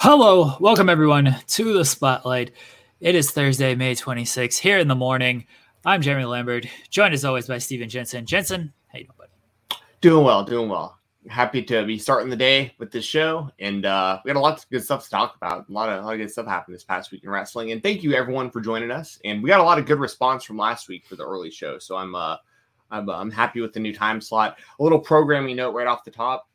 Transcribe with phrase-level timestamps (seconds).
[0.00, 2.52] Hello, welcome everyone to the spotlight.
[3.00, 5.44] It is Thursday, May 26th, here in the morning.
[5.84, 8.24] I'm Jeremy Lambert, joined as always by Steven Jensen.
[8.24, 9.80] Jensen, how you doing, buddy?
[10.00, 10.96] Doing well, doing well.
[11.26, 14.56] Happy to be starting the day with this show, and uh, we got a lot
[14.56, 15.68] of good stuff to talk about.
[15.68, 17.82] A lot of, a lot of good stuff happened this past week in wrestling, and
[17.82, 19.18] thank you everyone for joining us.
[19.24, 21.80] And we got a lot of good response from last week for the early show,
[21.80, 22.36] so I'm uh,
[22.92, 24.58] I'm, I'm happy with the new time slot.
[24.78, 26.48] A little programming note right off the top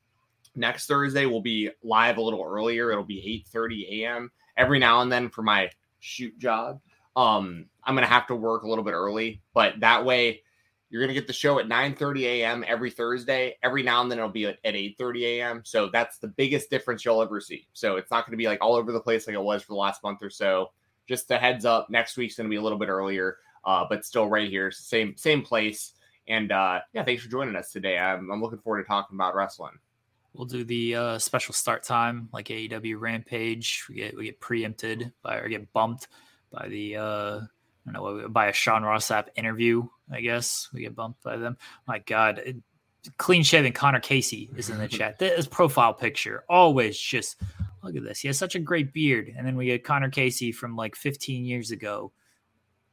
[0.55, 2.91] next Thursday will be live a little earlier.
[2.91, 4.31] It'll be 8:30 a.m.
[4.57, 6.79] Every now and then for my shoot job,
[7.15, 10.41] um, I'm gonna have to work a little bit early, but that way
[10.89, 12.63] you're gonna get the show at 9:30 a.m.
[12.67, 13.57] every Thursday.
[13.63, 15.61] Every now and then it'll be at, at 8:30 a.m.
[15.65, 17.67] So that's the biggest difference you'll ever see.
[17.73, 19.79] So it's not gonna be like all over the place like it was for the
[19.79, 20.71] last month or so.
[21.07, 24.27] Just a heads up, next week's gonna be a little bit earlier, uh, but still
[24.29, 25.93] right here, same same place.
[26.27, 27.97] And uh, yeah, thanks for joining us today.
[27.97, 29.77] I'm, I'm looking forward to talking about wrestling.
[30.33, 33.85] We'll do the uh, special start time like AEW Rampage.
[33.87, 36.07] We get we get preempted by or get bumped
[36.51, 37.39] by the uh,
[37.87, 39.87] I don't know by a Sean Ross Sapp interview.
[40.11, 41.57] I guess we get bumped by them.
[41.87, 42.57] My God, it,
[43.17, 45.19] clean shaven Connor Casey is in the chat.
[45.19, 47.39] This profile picture always just
[47.83, 48.19] look at this.
[48.19, 51.45] He has such a great beard, and then we get Connor Casey from like 15
[51.45, 52.11] years ago,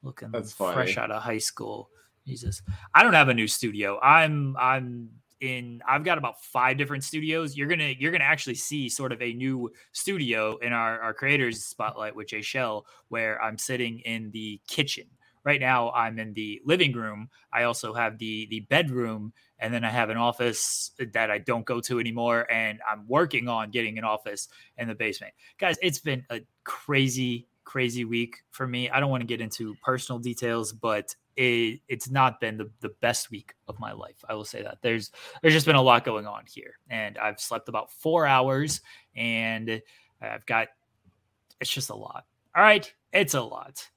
[0.02, 0.98] looking That's fresh funny.
[0.98, 1.88] out of high school.
[2.26, 2.60] Jesus,
[2.94, 3.98] I don't have a new studio.
[4.00, 5.08] I'm I'm
[5.40, 7.56] in I've got about five different studios.
[7.56, 11.64] You're gonna you're gonna actually see sort of a new studio in our, our creators
[11.64, 15.04] spotlight with Jay Shell, where I'm sitting in the kitchen.
[15.42, 17.30] Right now I'm in the living room.
[17.52, 21.64] I also have the the bedroom, and then I have an office that I don't
[21.64, 22.46] go to anymore.
[22.50, 25.32] And I'm working on getting an office in the basement.
[25.58, 28.90] Guys, it's been a crazy, crazy week for me.
[28.90, 32.90] I don't want to get into personal details, but it, it's not been the, the
[33.00, 34.24] best week of my life.
[34.28, 35.10] I will say that there's
[35.42, 38.80] there's just been a lot going on here, and I've slept about four hours,
[39.14, 39.82] and
[40.20, 40.68] I've got
[41.60, 42.24] it's just a lot.
[42.56, 43.88] All right, it's a lot.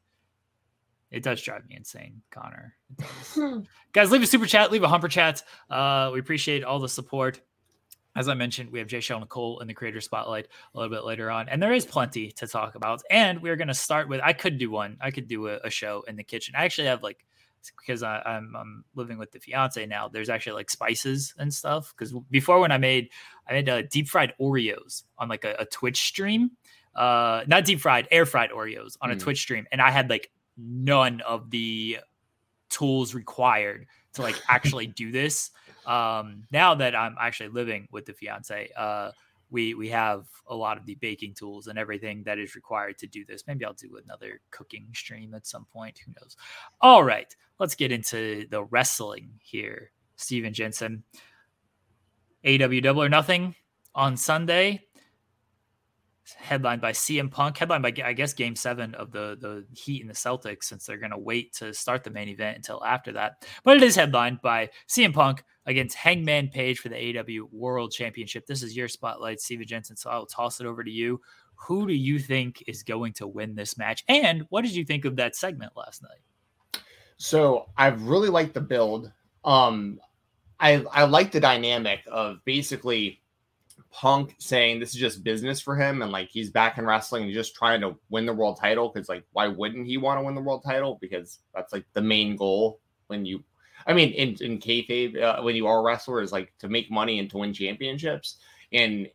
[1.12, 2.74] It does drive me insane, Connor.
[2.90, 3.66] It does.
[3.94, 5.44] Guys, leave a super chat, leave a humper chat.
[5.70, 7.40] Uh, we appreciate all the support.
[8.16, 11.04] As I mentioned, we have Jay Shell Nicole in the creator spotlight a little bit
[11.04, 13.02] later on, and there is plenty to talk about.
[13.10, 15.70] And we're going to start with I could do one, I could do a, a
[15.70, 16.54] show in the kitchen.
[16.56, 17.26] I actually have like
[17.78, 20.08] because I, I'm I'm living with the fiance now.
[20.08, 21.94] There's actually like spices and stuff.
[21.98, 23.10] Because before when I made
[23.50, 26.52] I made uh, deep fried Oreos on like a, a Twitch stream,
[26.96, 29.20] uh, not deep fried, air fried Oreos on a Mm.
[29.22, 31.98] Twitch stream, and I had like none of the
[32.70, 35.52] tools required to like actually do this.
[35.86, 39.12] Um, now that I'm actually living with the fiance, uh,
[39.50, 43.08] we we have a lot of the baking tools and everything that is required to
[43.08, 43.44] do this.
[43.48, 46.00] Maybe I'll do another cooking stream at some point.
[46.06, 46.36] Who knows?
[46.82, 49.92] All right, let's get into the wrestling here.
[50.16, 51.04] Steven Jensen,
[52.46, 53.56] AEW Double or Nothing
[53.96, 54.82] on Sunday
[56.38, 60.10] headlined by CM Punk, headlined by I guess Game Seven of the the Heat and
[60.10, 63.46] the Celtics, since they're going to wait to start the main event until after that.
[63.64, 68.46] But it is headlined by CM Punk against Hangman Page for the AEW World Championship.
[68.46, 69.96] This is your spotlight, Steven Jensen.
[69.96, 71.22] So I will toss it over to you.
[71.56, 74.04] Who do you think is going to win this match?
[74.08, 76.82] And what did you think of that segment last night?
[77.18, 79.12] So I really like the build.
[79.46, 80.00] Um,
[80.60, 83.22] I I like the dynamic of basically
[83.94, 87.34] Punk saying this is just business for him and like he's back in wrestling and
[87.34, 90.34] just trying to win the world title because like why wouldn't he want to win
[90.34, 90.98] the world title?
[91.00, 93.44] Because that's like the main goal when you
[93.86, 96.90] I mean in in kayfabe uh, when you are a wrestler is like to make
[96.90, 98.38] money and to win championships.
[98.72, 99.10] And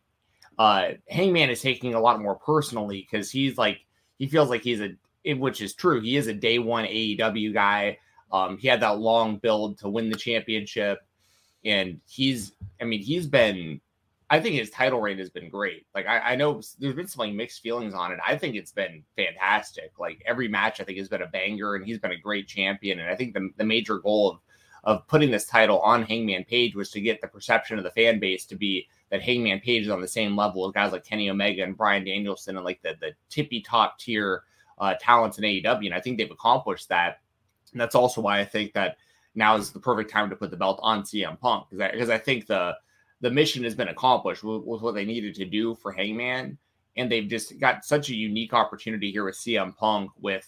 [0.57, 3.81] uh Hangman is taking a lot more personally because he's like
[4.17, 7.97] he feels like he's a which is true he is a day one AEW guy.
[8.31, 10.99] Um he had that long build to win the championship.
[11.65, 13.81] And he's I mean he's been
[14.31, 15.87] I think his title reign has been great.
[15.95, 18.19] Like I, I know there's been some like mixed feelings on it.
[18.25, 19.93] I think it's been fantastic.
[19.97, 22.99] Like every match I think has been a banger, and he's been a great champion.
[22.99, 24.39] And I think the the major goal of
[24.83, 28.19] of putting this title on Hangman Page was to get the perception of the fan
[28.19, 31.29] base to be that Hangman Page is on the same level as guys like Kenny
[31.29, 34.43] Omega and Bryan Danielson and like the the tippy top tier
[34.77, 35.87] uh, talents in AEW.
[35.87, 37.19] And I think they've accomplished that.
[37.71, 38.97] And that's also why I think that
[39.35, 42.09] now is the perfect time to put the belt on CM Punk because I, because
[42.09, 42.75] I think the
[43.21, 46.57] the mission has been accomplished with, with, what they needed to do for Hangman,
[46.95, 50.47] and they've just got such a unique opportunity here with CM Punk with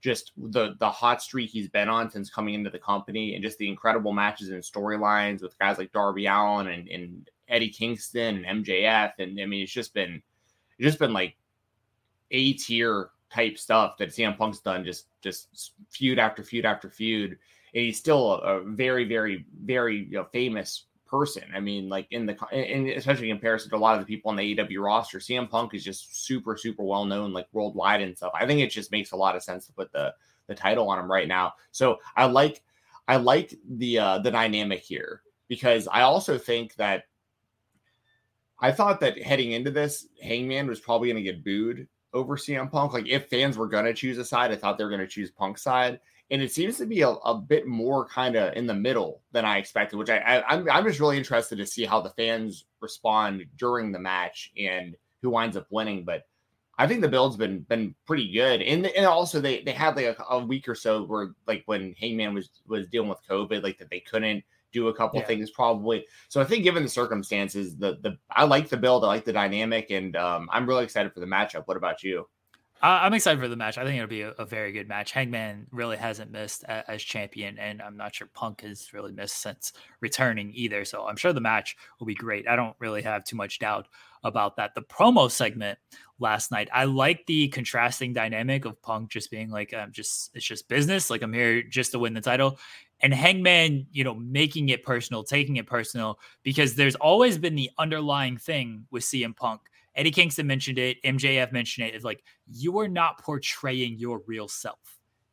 [0.00, 3.58] just the the hot streak he's been on since coming into the company, and just
[3.58, 8.64] the incredible matches and storylines with guys like Darby Allin and, and Eddie Kingston and
[8.64, 10.22] MJF, and I mean it's just been
[10.78, 11.36] it's just been like
[12.30, 17.30] a tier type stuff that CM Punk's done, just just feud after feud after feud,
[17.30, 21.44] and he's still a, a very very very you know, famous person.
[21.54, 24.30] I mean, like in the and especially in comparison to a lot of the people
[24.30, 28.16] on the AEW roster, CM Punk is just super super well known like worldwide and
[28.16, 28.32] stuff.
[28.34, 30.14] I think it just makes a lot of sense to put the
[30.46, 31.54] the title on him right now.
[31.72, 32.62] So I like
[33.06, 37.04] I like the uh the dynamic here because I also think that
[38.60, 42.70] I thought that heading into this, Hangman was probably going to get booed over CM
[42.70, 42.92] Punk.
[42.92, 45.06] Like if fans were going to choose a side, I thought they were going to
[45.06, 46.00] choose Punk side
[46.30, 49.44] and it seems to be a, a bit more kind of in the middle than
[49.44, 49.96] I expected.
[49.96, 53.92] Which I, I I'm I'm just really interested to see how the fans respond during
[53.92, 56.04] the match and who winds up winning.
[56.04, 56.24] But
[56.78, 60.18] I think the build's been been pretty good, and and also they they had like
[60.18, 63.78] a, a week or so where like when Hangman was was dealing with COVID, like
[63.78, 65.26] that they couldn't do a couple yeah.
[65.26, 66.04] things probably.
[66.28, 69.32] So I think given the circumstances, the the I like the build, I like the
[69.32, 71.62] dynamic, and um, I'm really excited for the matchup.
[71.66, 72.28] What about you?
[72.80, 73.76] I'm excited for the match.
[73.76, 75.10] I think it'll be a, a, very good match.
[75.10, 79.42] Hangman really hasn't missed a, as champion, and I'm not sure Punk has really missed
[79.42, 80.84] since returning either.
[80.84, 82.46] So I'm sure the match will be great.
[82.46, 83.88] I don't really have too much doubt
[84.22, 84.74] about that.
[84.76, 85.78] The promo segment
[86.20, 90.46] last night, I like the contrasting dynamic of Punk just being like, I'm just, it's
[90.46, 91.10] just business.
[91.10, 92.58] Like I'm here just to win the title.
[93.00, 97.70] And Hangman, you know, making it personal, taking it personal, because there's always been the
[97.78, 99.62] underlying thing with CM Punk
[99.98, 101.02] Eddie Kingston mentioned it.
[101.02, 101.94] MJF mentioned it.
[101.94, 104.78] It's like you are not portraying your real self.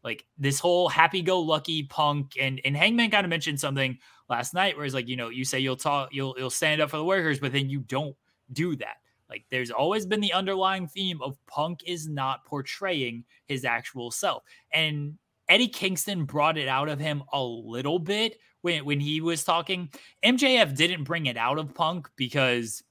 [0.04, 3.98] Like this whole happy-go-lucky punk and and Hangman kind of mentioned something
[4.28, 6.90] last night where he's like, you know, you say you'll talk, you'll you'll stand up
[6.90, 8.16] for the workers, but then you don't
[8.52, 8.98] do that.
[9.30, 14.44] Like there's always been the underlying theme of Punk is not portraying his actual self.
[14.74, 19.44] And Eddie Kingston brought it out of him a little bit when, when he was
[19.44, 19.90] talking.
[20.24, 22.84] MJF didn't bring it out of Punk because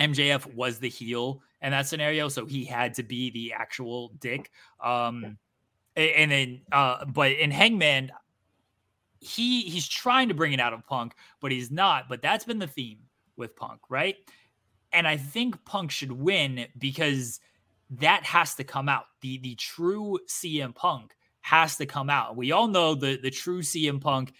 [0.00, 4.50] MJF was the heel in that scenario, so he had to be the actual dick.
[4.82, 5.38] Um,
[5.96, 8.10] and then, uh, but in Hangman,
[9.20, 12.08] he he's trying to bring it out of Punk, but he's not.
[12.08, 12.98] But that's been the theme
[13.36, 14.16] with Punk, right?
[14.92, 17.40] And I think Punk should win because
[17.90, 19.04] that has to come out.
[19.20, 22.36] The the true CM Punk has to come out.
[22.36, 24.34] We all know the the true CM Punk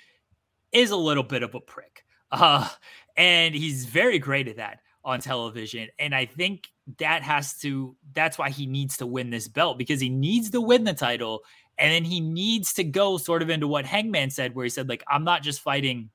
[0.72, 2.68] is a little bit of a prick, uh,
[3.16, 5.88] and he's very great at that on television.
[5.98, 6.68] And I think
[6.98, 10.60] that has to, that's why he needs to win this belt because he needs to
[10.60, 11.42] win the title.
[11.78, 14.88] And then he needs to go sort of into what Hangman said, where he said,
[14.88, 16.10] like, I'm not just fighting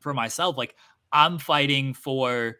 [0.00, 0.74] for myself, like,
[1.12, 2.58] I'm fighting for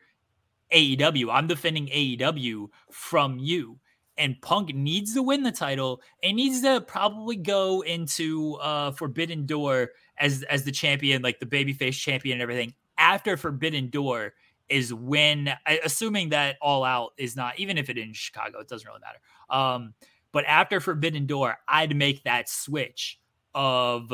[0.73, 1.33] AEW.
[1.33, 3.79] I'm defending AEW from you.
[4.19, 9.47] And Punk needs to win the title and needs to probably go into uh, Forbidden
[9.47, 12.75] Door as as the champion, like the babyface champion and everything.
[12.99, 14.35] After Forbidden Door,
[14.71, 15.53] is when,
[15.85, 19.19] assuming that All Out is not, even if it in Chicago, it doesn't really matter.
[19.51, 19.95] Um,
[20.33, 23.19] but after Forbidden Door, I'd make that switch
[23.55, 24.13] of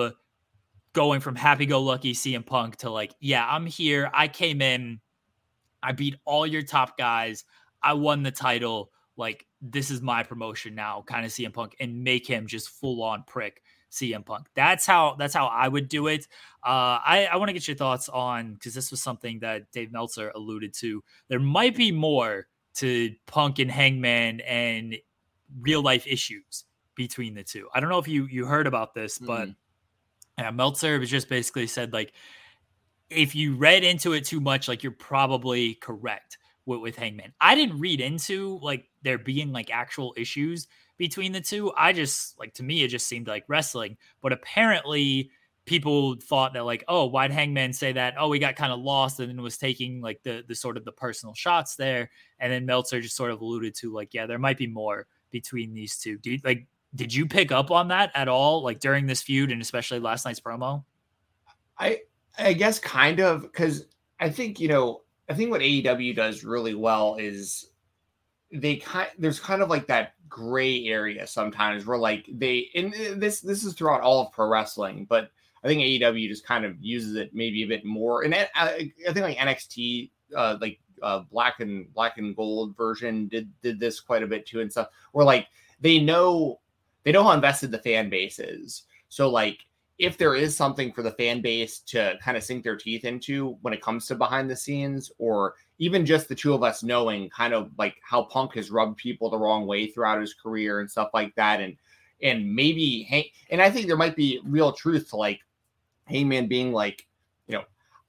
[0.95, 4.11] going from happy go lucky CM Punk to like, yeah, I'm here.
[4.15, 5.01] I came in,
[5.83, 7.45] I beat all your top guys,
[7.83, 8.91] I won the title.
[9.19, 13.03] Like, this is my promotion now, kind of CM Punk, and make him just full
[13.03, 14.49] on prick CM Punk.
[14.55, 16.27] That's how that's how I would do it.
[16.65, 19.93] Uh, I, I want to get your thoughts on because this was something that Dave
[19.93, 21.03] Meltzer alluded to.
[21.29, 24.97] There might be more to Punk and Hangman and
[25.61, 26.65] real life issues
[26.95, 27.69] between the two.
[27.75, 29.49] I don't know if you you heard about this, but
[30.39, 30.57] mm-hmm.
[30.57, 32.13] Meltzer was just basically said like
[33.09, 37.33] if you read into it too much, like you're probably correct with, with Hangman.
[37.41, 40.67] I didn't read into like there being like actual issues
[40.97, 41.73] between the two.
[41.77, 45.31] I just like to me it just seemed like wrestling, but apparently
[45.65, 48.15] people thought that like oh why'd hangman say that?
[48.19, 50.85] Oh we got kind of lost and then was taking like the the sort of
[50.85, 52.11] the personal shots there.
[52.39, 55.75] And then meltzer just sort of alluded to like yeah there might be more between
[55.75, 56.19] these two.
[56.23, 59.61] You, like did you pick up on that at all like during this feud and
[59.61, 60.85] especially last night's promo?
[61.79, 62.01] I
[62.39, 63.87] I guess kind of because
[64.21, 67.71] I think you know I think what AEW does really well is
[68.53, 73.41] they kind there's kind of like that gray area sometimes where like they and this
[73.41, 75.31] this is throughout all of pro wrestling, but
[75.65, 78.23] I think AEW just kind of uses it maybe a bit more.
[78.23, 83.27] And I, I think like NXT, uh, like uh, black and black and gold version
[83.29, 84.89] did did this quite a bit too and stuff.
[85.13, 85.49] Where like
[85.81, 86.61] they know
[87.03, 88.85] they know how invested the fan base is.
[89.09, 89.66] So like
[89.99, 93.57] if there is something for the fan base to kind of sink their teeth into
[93.63, 97.31] when it comes to behind the scenes, or even just the two of us knowing
[97.31, 100.91] kind of like how Punk has rubbed people the wrong way throughout his career and
[100.91, 101.77] stuff like that, and
[102.23, 105.41] and maybe hey, and I think there might be real truth to like
[106.05, 107.07] Hangman being like,
[107.47, 107.65] you know,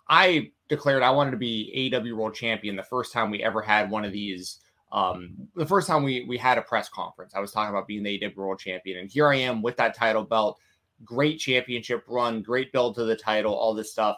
[0.09, 3.89] I declared I wanted to be AEW World Champion the first time we ever had
[3.89, 4.59] one of these.
[4.91, 8.03] Um, the first time we we had a press conference, I was talking about being
[8.03, 10.59] the AEW World Champion, and here I am with that title belt
[11.03, 14.17] great championship run, great build to the title, all this stuff.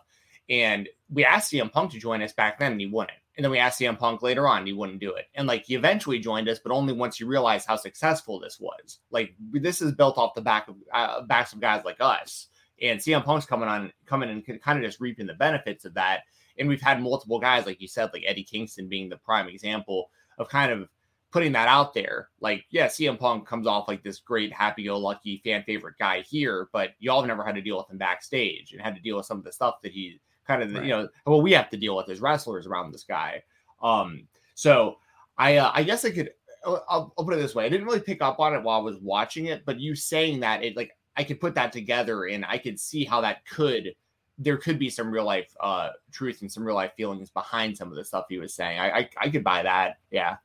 [0.50, 3.17] And we asked CM Punk to join us back then, and he wouldn't.
[3.38, 5.25] And then we asked CM Punk later on, and he wouldn't do it.
[5.36, 9.00] And like he eventually joined us, but only once he realized how successful this was.
[9.12, 12.48] Like this is built off the back of uh, backs of guys like us.
[12.81, 16.21] And CM Punk's coming on, coming and kind of just reaping the benefits of that.
[16.57, 20.09] And we've had multiple guys, like you said, like Eddie Kingston being the prime example
[20.38, 20.89] of kind of
[21.31, 22.29] putting that out there.
[22.39, 26.21] Like, yeah, CM Punk comes off like this great, happy go lucky fan favorite guy
[26.21, 29.17] here, but y'all have never had to deal with him backstage and had to deal
[29.17, 30.83] with some of the stuff that he kind of, right.
[30.83, 33.43] you know, well, we have to deal with as wrestlers around this guy.
[33.81, 34.98] Um, so
[35.38, 36.31] I, uh, I guess I could,
[36.65, 37.65] uh, I'll, I'll put it this way.
[37.65, 40.39] I didn't really pick up on it while I was watching it, but you saying
[40.39, 43.93] that it like, I could put that together and I could see how that could,
[44.41, 47.89] there could be some real life uh truth and some real life feelings behind some
[47.89, 48.79] of the stuff he was saying.
[48.79, 49.98] I, I, I could buy that.
[50.12, 50.38] Yeah.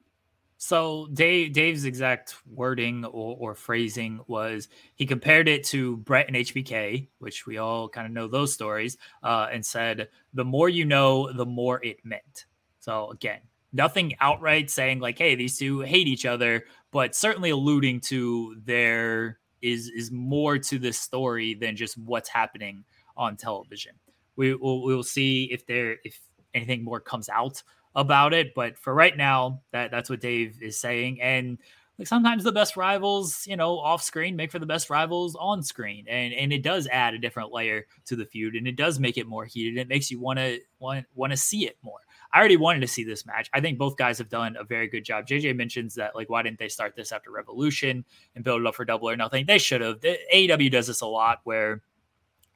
[0.65, 6.39] So Dave Dave's exact wording or, or, phrasing was he compared it to Bret and
[6.39, 10.87] HBK, which we all kind of know those stories, uh, and said the more you
[10.87, 12.47] know, the more it meant.
[12.81, 13.41] So again,
[13.75, 19.41] nothing outright saying like, "Hey, these two hate each other," but certainly alluding to there
[19.61, 22.87] is is more to this story than just what's happening
[23.19, 23.97] on television.
[24.37, 26.19] We will we'll see if there if
[26.55, 27.63] anything more comes out
[27.95, 28.55] about it.
[28.55, 31.21] But for right now, that that's what Dave is saying.
[31.21, 31.59] And
[31.99, 35.63] like sometimes the best rivals, you know, off screen make for the best rivals on
[35.63, 36.07] screen.
[36.09, 39.17] And and it does add a different layer to the feud and it does make
[39.17, 39.79] it more heated.
[39.79, 42.01] It makes you want to want want to see it more.
[42.33, 43.49] I already wanted to see this match.
[43.55, 45.27] I think both guys have done a very good job.
[45.29, 48.75] JJ mentions that like why didn't they start this after Revolution and build it up
[48.75, 49.47] for Double or Nothing?
[49.47, 50.01] They should have.
[50.01, 51.81] The, AEW does this a lot where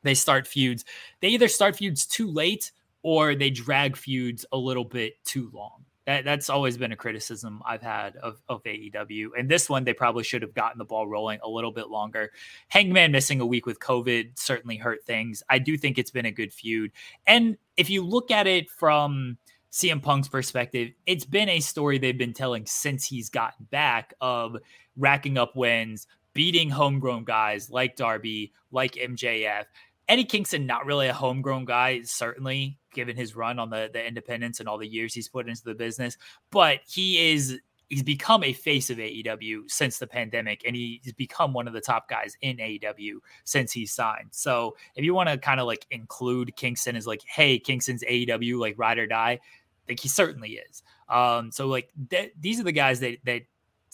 [0.02, 0.84] they start feuds.
[1.20, 5.84] They either start feuds too late or they drag feuds a little bit too long.
[6.08, 9.28] That, that's always been a criticism I've had of, of AEW.
[9.38, 12.32] And this one, they probably should have gotten the ball rolling a little bit longer.
[12.68, 15.42] Hangman missing a week with COVID certainly hurt things.
[15.50, 16.92] I do think it's been a good feud.
[17.26, 19.36] And if you look at it from
[19.70, 24.56] CM Punk's perspective, it's been a story they've been telling since he's gotten back of
[24.96, 29.64] racking up wins, beating homegrown guys like Darby, like MJF.
[30.08, 34.60] Eddie Kingston, not really a homegrown guy, certainly given his run on the the independence
[34.60, 36.16] and all the years he's put into the business,
[36.50, 41.52] but he is he's become a face of AEW since the pandemic, and he's become
[41.52, 44.28] one of the top guys in AEW since he signed.
[44.30, 48.58] So if you want to kind of like include Kingston as like, hey, Kingston's AEW
[48.58, 49.40] like ride or die,
[49.88, 50.82] like he certainly is.
[51.08, 53.42] Um, so like th- these are the guys that that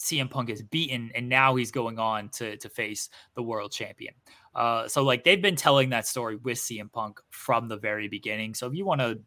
[0.05, 4.13] CM Punk is beaten, and now he's going on to to face the world champion.
[4.53, 8.53] Uh, so like they've been telling that story with CM Punk from the very beginning.
[8.53, 9.19] So if you want to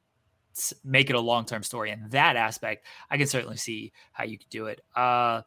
[0.85, 4.39] make it a long term story in that aspect, I can certainly see how you
[4.39, 4.81] could do it.
[4.97, 5.43] Uh,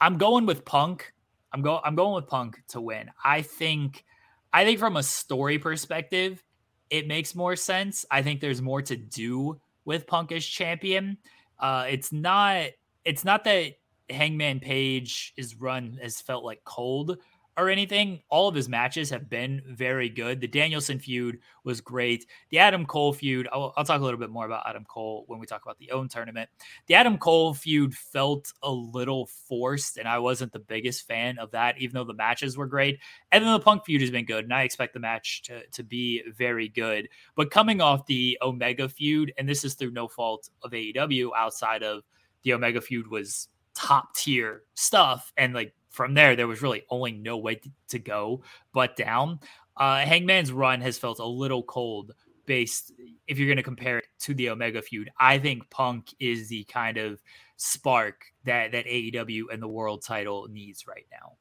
[0.00, 1.12] I'm going with Punk.
[1.52, 1.80] I'm going.
[1.84, 3.10] I'm going with Punk to win.
[3.24, 4.04] I think.
[4.52, 6.42] I think from a story perspective,
[6.90, 8.06] it makes more sense.
[8.10, 11.18] I think there's more to do with Punk as champion.
[11.58, 12.66] Uh, it's not.
[13.04, 13.74] It's not that
[14.10, 17.18] Hangman Page's run has felt like cold
[17.56, 18.20] or anything.
[18.30, 20.40] All of his matches have been very good.
[20.40, 22.26] The Danielson feud was great.
[22.50, 25.38] The Adam Cole feud, I'll, I'll, talk a little bit more about Adam Cole when
[25.38, 26.50] we talk about the Owen tournament.
[26.86, 31.52] The Adam Cole feud felt a little forced, and I wasn't the biggest fan of
[31.52, 32.98] that, even though the matches were great.
[33.30, 35.82] And then the Punk feud has been good, and I expect the match to, to
[35.82, 37.08] be very good.
[37.36, 41.82] But coming off the Omega feud, and this is through no fault of AEW outside
[41.82, 42.02] of
[42.42, 47.12] the Omega feud was top tier stuff and like from there, there was really only
[47.12, 49.38] no way to go but down.
[49.76, 52.12] Uh, Hangman's run has felt a little cold
[52.46, 52.92] based
[53.26, 55.10] if you're going to compare it to the Omega feud.
[55.18, 57.22] I think Punk is the kind of
[57.56, 61.36] spark that that AEW and the world title needs right now.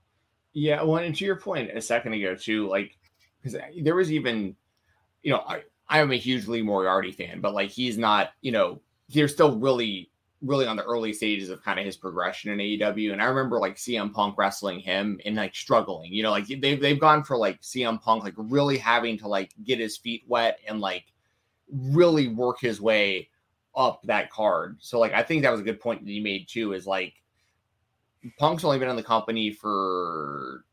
[0.53, 2.97] Yeah, well, and to your point a second ago too, like
[3.41, 4.55] because there was even,
[5.23, 8.81] you know, I I'm a huge Lee Moriarty fan, but like he's not, you know,
[9.09, 10.09] they're still really,
[10.43, 13.13] really on the early stages of kind of his progression in AEW.
[13.13, 16.79] And I remember like CM Punk wrestling him and like struggling, you know, like they've
[16.79, 20.59] they've gone for like CM Punk like really having to like get his feet wet
[20.67, 21.05] and like
[21.71, 23.29] really work his way
[23.75, 24.77] up that card.
[24.81, 27.13] So like I think that was a good point that you made too, is like
[28.37, 30.65] Punk's only been in the company for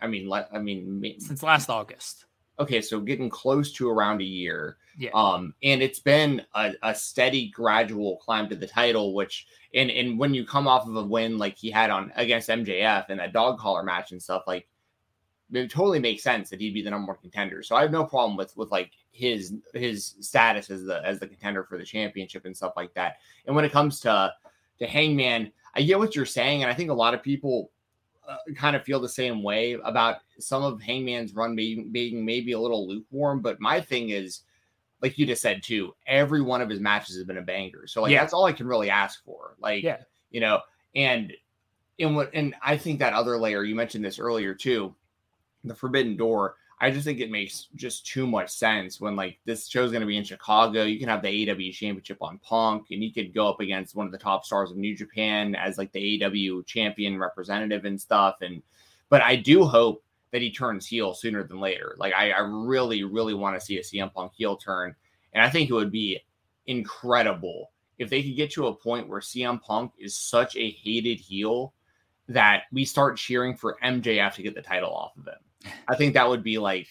[0.00, 2.26] I mean, I mean, since last August.
[2.58, 4.76] Okay, so getting close to around a year.
[4.96, 5.10] Yeah.
[5.12, 10.18] Um, and it's been a, a steady, gradual climb to the title, which and and
[10.18, 13.32] when you come off of a win like he had on against MJF and that
[13.32, 14.68] dog collar match and stuff, like
[15.52, 17.62] it totally makes sense that he'd be the number one contender.
[17.62, 21.26] So I have no problem with with like his his status as the as the
[21.26, 23.16] contender for the championship and stuff like that.
[23.46, 24.32] And when it comes to
[24.78, 27.70] to Hangman, I get what you're saying, and I think a lot of people
[28.28, 32.52] uh, kind of feel the same way about some of Hangman's run being, being maybe
[32.52, 33.40] a little lukewarm.
[33.40, 34.42] But my thing is,
[35.02, 37.86] like you just said too, every one of his matches has been a banger.
[37.86, 38.20] So like yeah.
[38.20, 39.54] that's all I can really ask for.
[39.60, 39.98] Like yeah.
[40.30, 40.60] you know,
[40.94, 41.32] and
[41.98, 44.94] in what and I think that other layer you mentioned this earlier too,
[45.62, 46.56] the Forbidden Door.
[46.80, 50.06] I just think it makes just too much sense when like this show's going to
[50.06, 50.82] be in Chicago.
[50.82, 54.06] You can have the AEW Championship on Punk, and you could go up against one
[54.06, 58.36] of the top stars of New Japan as like the AEW champion representative and stuff.
[58.40, 58.62] And
[59.08, 60.02] but I do hope
[60.32, 61.94] that he turns heel sooner than later.
[61.96, 64.94] Like I, I really, really want to see a CM Punk heel turn,
[65.32, 66.20] and I think it would be
[66.66, 71.20] incredible if they could get to a point where CM Punk is such a hated
[71.20, 71.72] heel
[72.26, 75.43] that we start cheering for MJF to get the title off of him
[75.88, 76.88] I think that would be like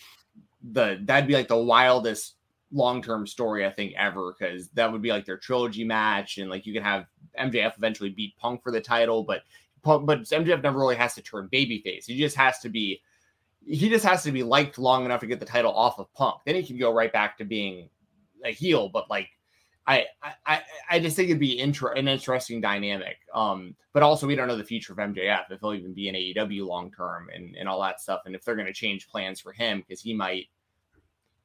[0.71, 2.35] the that'd be like the wildest
[2.71, 6.65] long-term story I think ever because that would be like their trilogy match and like
[6.65, 7.05] you can have
[7.39, 9.41] MJF eventually beat Punk for the title, but
[9.83, 12.05] but MJF never really has to turn babyface.
[12.05, 13.01] He just has to be
[13.65, 16.41] he just has to be liked long enough to get the title off of Punk.
[16.45, 17.89] Then he can go right back to being
[18.43, 19.29] a heel, but like
[19.85, 20.05] I
[20.45, 23.17] I I just think it'd be an interesting dynamic.
[23.33, 26.15] Um, but also we don't know the future of MJF if he'll even be in
[26.15, 29.41] AEW long term and and all that stuff, and if they're going to change plans
[29.41, 30.47] for him because he might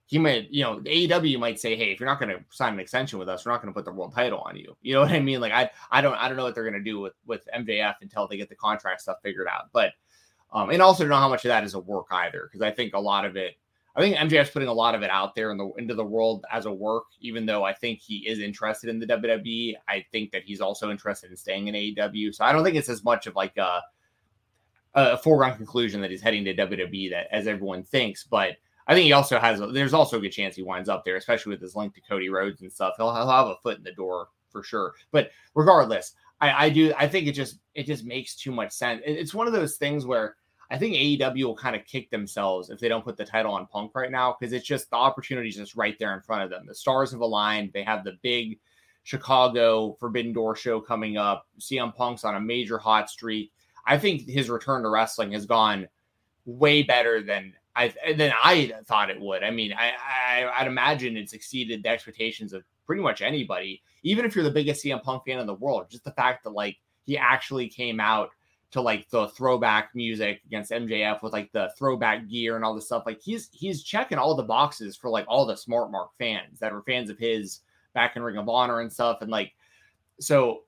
[0.06, 2.74] he might you know the AEW might say, hey, if you're not going to sign
[2.74, 4.76] an extension with us, we're not going to put the world title on you.
[4.82, 5.40] You know what I mean?
[5.40, 7.96] Like I I don't I don't know what they're going to do with with MJF
[8.02, 9.92] until they get the contract stuff figured out, but.
[10.50, 12.70] Um, and also don't know how much of that is a work either, because I
[12.70, 13.56] think a lot of it
[13.98, 16.46] I think MJF's putting a lot of it out there in the into the world
[16.52, 19.74] as a work, even though I think he is interested in the WWE.
[19.88, 22.32] I think that he's also interested in staying in AEW.
[22.32, 23.82] So I don't think it's as much of like a,
[24.94, 28.22] a foregone conclusion that he's heading to WWE that as everyone thinks.
[28.22, 28.52] But
[28.86, 31.50] I think he also has there's also a good chance he winds up there, especially
[31.50, 32.94] with his link to Cody Rhodes and stuff.
[32.98, 34.94] He'll, he'll have a foot in the door for sure.
[35.10, 39.02] But regardless, I, I do I think it just it just makes too much sense.
[39.04, 40.36] It's one of those things where
[40.70, 43.66] I think AEW will kind of kick themselves if they don't put the title on
[43.66, 46.50] Punk right now because it's just the opportunity is just right there in front of
[46.50, 46.66] them.
[46.66, 47.72] The stars have aligned.
[47.72, 48.58] They have the big
[49.02, 51.46] Chicago Forbidden Door show coming up.
[51.58, 53.50] CM Punk's on a major hot streak.
[53.86, 55.88] I think his return to wrestling has gone
[56.44, 59.42] way better than I than I thought it would.
[59.42, 64.26] I mean, I, I I'd imagine it's exceeded the expectations of pretty much anybody, even
[64.26, 65.86] if you're the biggest CM Punk fan in the world.
[65.88, 66.76] Just the fact that like
[67.06, 68.30] he actually came out
[68.70, 72.86] to like the throwback music against MJF with like the throwback gear and all this
[72.86, 73.04] stuff.
[73.06, 76.72] Like he's he's checking all the boxes for like all the smart mark fans that
[76.72, 77.60] were fans of his
[77.94, 79.22] back in Ring of Honor and stuff.
[79.22, 79.52] And like
[80.20, 80.64] so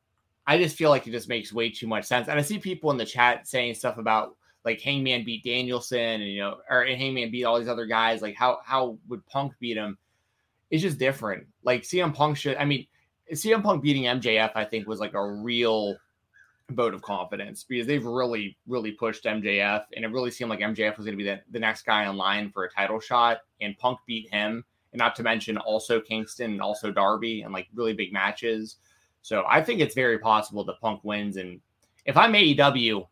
[0.46, 2.28] I just feel like it just makes way too much sense.
[2.28, 6.30] And I see people in the chat saying stuff about like Hangman beat Danielson and
[6.30, 8.22] you know, or Hangman beat all these other guys.
[8.22, 9.98] Like how how would Punk beat him?
[10.70, 11.46] It's just different.
[11.64, 12.86] Like CM Punk should I mean
[13.32, 15.96] CM Punk beating MJF, I think, was like a real
[16.72, 20.96] vote of confidence because they've really, really pushed MJF, and it really seemed like MJF
[20.96, 23.76] was going to be the, the next guy in line for a title shot, and
[23.78, 27.92] Punk beat him, and not to mention also Kingston and also Darby, and like really
[27.92, 28.76] big matches.
[29.22, 31.60] So I think it's very possible that Punk wins, and
[32.04, 33.06] if I'm AEW,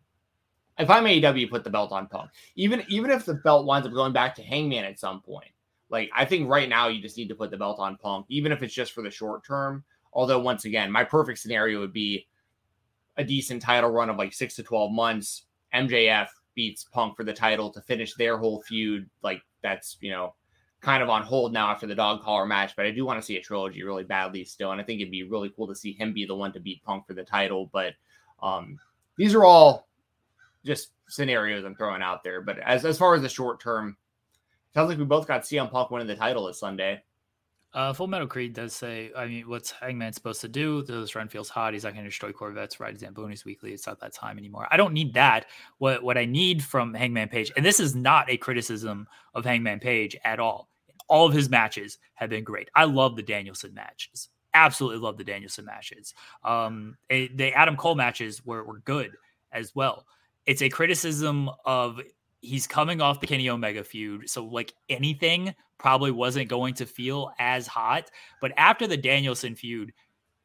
[0.79, 3.93] if I'm AEW, put the belt on Punk, even even if the belt winds up
[3.93, 5.51] going back to Hangman at some point.
[5.91, 8.53] Like I think right now you just need to put the belt on Punk, even
[8.53, 9.85] if it's just for the short term.
[10.13, 12.27] Although once again, my perfect scenario would be
[13.19, 15.45] a decent title run of like six to 12 months.
[15.75, 19.09] MJF beats Punk for the title to finish their whole feud.
[19.23, 20.35] Like that's, you know,
[20.81, 23.27] kind of on hold now after the dog collar match, but I do want to
[23.27, 24.71] see a trilogy really badly still.
[24.71, 26.83] And I think it'd be really cool to see him be the one to beat
[26.85, 27.69] Punk for the title.
[27.73, 27.95] But
[28.43, 28.79] um,
[29.17, 29.89] these are all
[30.65, 32.41] just scenarios I'm throwing out there.
[32.41, 33.97] But as, as far as the short term,
[34.75, 37.03] sounds like we both got CM Punk winning the title this Sunday.
[37.75, 40.83] Uh, Full Metal Creed does say, I mean, what's Hangman supposed to do?
[40.83, 41.75] This run feels hot.
[41.75, 43.73] He's not going to destroy Corvettes, ride Zambonis weekly.
[43.73, 44.67] It's not that time anymore.
[44.71, 45.47] I don't need that.
[45.77, 49.81] What what I need from Hangman Page, and this is not a criticism of Hangman
[49.81, 50.71] Page at all.
[51.09, 52.71] all of his matches have been great.
[52.75, 54.29] I love the Danielson matches.
[54.55, 56.15] Absolutely love the Danielson matches.
[56.45, 59.13] Um, it, the Adam Cole matches were, were good
[59.53, 60.07] as well.
[60.47, 62.01] It's a criticism of
[62.41, 64.29] he's coming off the Kenny Omega feud.
[64.29, 68.11] So, like anything probably wasn't going to feel as hot.
[68.41, 69.93] But after the Danielson feud,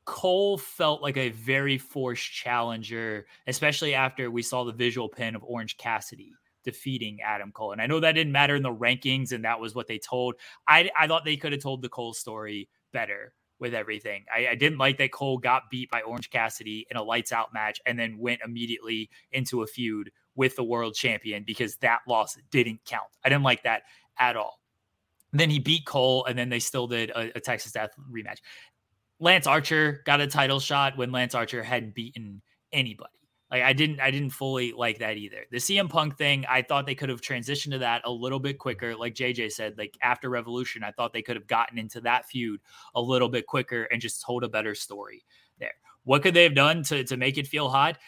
[0.05, 5.43] Cole felt like a very forced challenger, especially after we saw the visual pin of
[5.43, 7.71] Orange Cassidy defeating Adam Cole.
[7.71, 10.35] And I know that didn't matter in the rankings, and that was what they told.
[10.67, 14.25] I, I thought they could have told the Cole story better with everything.
[14.33, 17.53] I, I, didn't like that Cole got beat by Orange Cassidy in a lights out
[17.53, 22.37] match and then went immediately into a feud with the world champion because that loss
[22.51, 23.09] didn't count.
[23.23, 23.83] I didn't like that
[24.19, 24.59] at all.
[25.31, 28.37] then he beat Cole, and then they still did a, a Texas Death rematch.
[29.19, 32.41] Lance Archer got a title shot when Lance Archer hadn't beaten
[32.71, 33.09] anybody.
[33.53, 35.45] Like I didn't I didn't fully like that either.
[35.51, 38.57] The CM Punk thing, I thought they could have transitioned to that a little bit
[38.57, 38.95] quicker.
[38.95, 42.59] Like JJ said, like after Revolution, I thought they could have gotten into that feud
[42.95, 45.23] a little bit quicker and just told a better story
[45.59, 45.73] there.
[46.03, 47.99] What could they have done to to make it feel hot?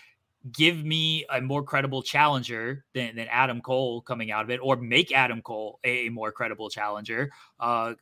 [0.51, 4.75] Give me a more credible challenger than, than Adam Cole coming out of it, or
[4.75, 7.31] make Adam Cole a, more credible challenger.
[7.59, 7.93] Uh,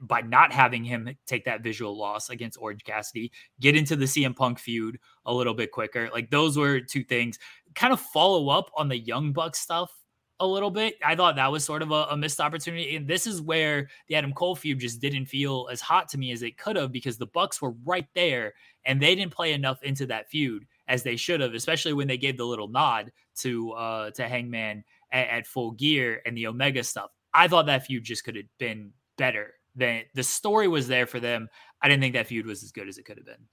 [0.00, 4.36] by not having him take that visual loss against Orange Cassidy, get into the CM
[4.36, 6.08] Punk feud a little bit quicker.
[6.12, 7.38] Like those were two things.
[7.74, 9.90] Kind of follow up on the Young Bucks stuff
[10.40, 10.94] a little bit.
[11.04, 12.96] I thought that was sort of a, a, missed opportunity.
[12.96, 16.32] And this is where the Adam Cole feud just didn't feel as hot to me
[16.32, 19.82] as it could have because the Bucks were right there and they didn't play enough
[19.82, 23.72] into that feud as they should have, especially when they gave the little nod to
[23.72, 27.10] uh to Hangman at, at full gear and the Omega stuff.
[27.32, 31.20] I thought that feud just could have been better then the story was there for
[31.20, 31.48] them.
[31.82, 33.46] I didn't think that feud was as good as it could have been.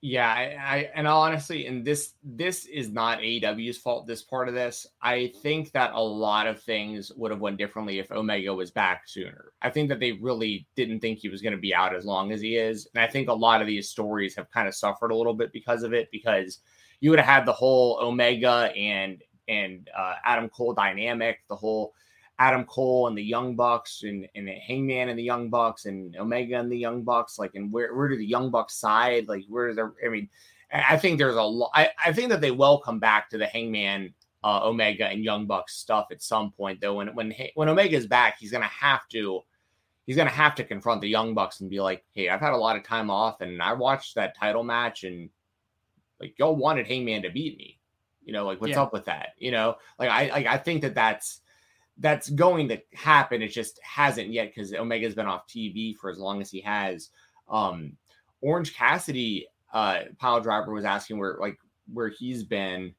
[0.00, 4.06] Yeah, I, I and honestly, and this this is not AEW's fault.
[4.06, 7.98] This part of this, I think that a lot of things would have went differently
[7.98, 9.52] if Omega was back sooner.
[9.60, 12.30] I think that they really didn't think he was going to be out as long
[12.30, 15.10] as he is, and I think a lot of these stories have kind of suffered
[15.10, 16.08] a little bit because of it.
[16.12, 16.60] Because
[17.00, 21.94] you would have had the whole Omega and and uh, Adam Cole dynamic, the whole
[22.38, 26.58] Adam Cole and the Young Bucks and, and Hangman and the Young Bucks and Omega
[26.58, 29.26] and the Young Bucks, like, and where, where do the Young Bucks side?
[29.26, 29.92] Like, where there?
[30.04, 30.28] I mean,
[30.72, 31.70] I think there's a lot.
[31.74, 35.46] I, I think that they will come back to the Hangman, uh, Omega and Young
[35.46, 36.94] Bucks stuff at some point, though.
[36.94, 39.42] When when when Omega's back, he's gonna have to
[40.06, 42.56] he's gonna have to confront the Young Bucks and be like, "Hey, I've had a
[42.56, 45.28] lot of time off, and I watched that title match, and
[46.20, 47.78] like y'all wanted Hangman to beat me.
[48.24, 48.82] You know, like what's yeah.
[48.82, 49.30] up with that?
[49.38, 51.40] You know, like I like I think that that's
[51.98, 53.42] that's going to happen.
[53.42, 57.10] It just hasn't yet because Omega's been off TV for as long as he has.
[57.48, 57.96] Um,
[58.40, 61.58] Orange Cassidy, uh, pile driver was asking where like
[61.92, 62.94] where he's been.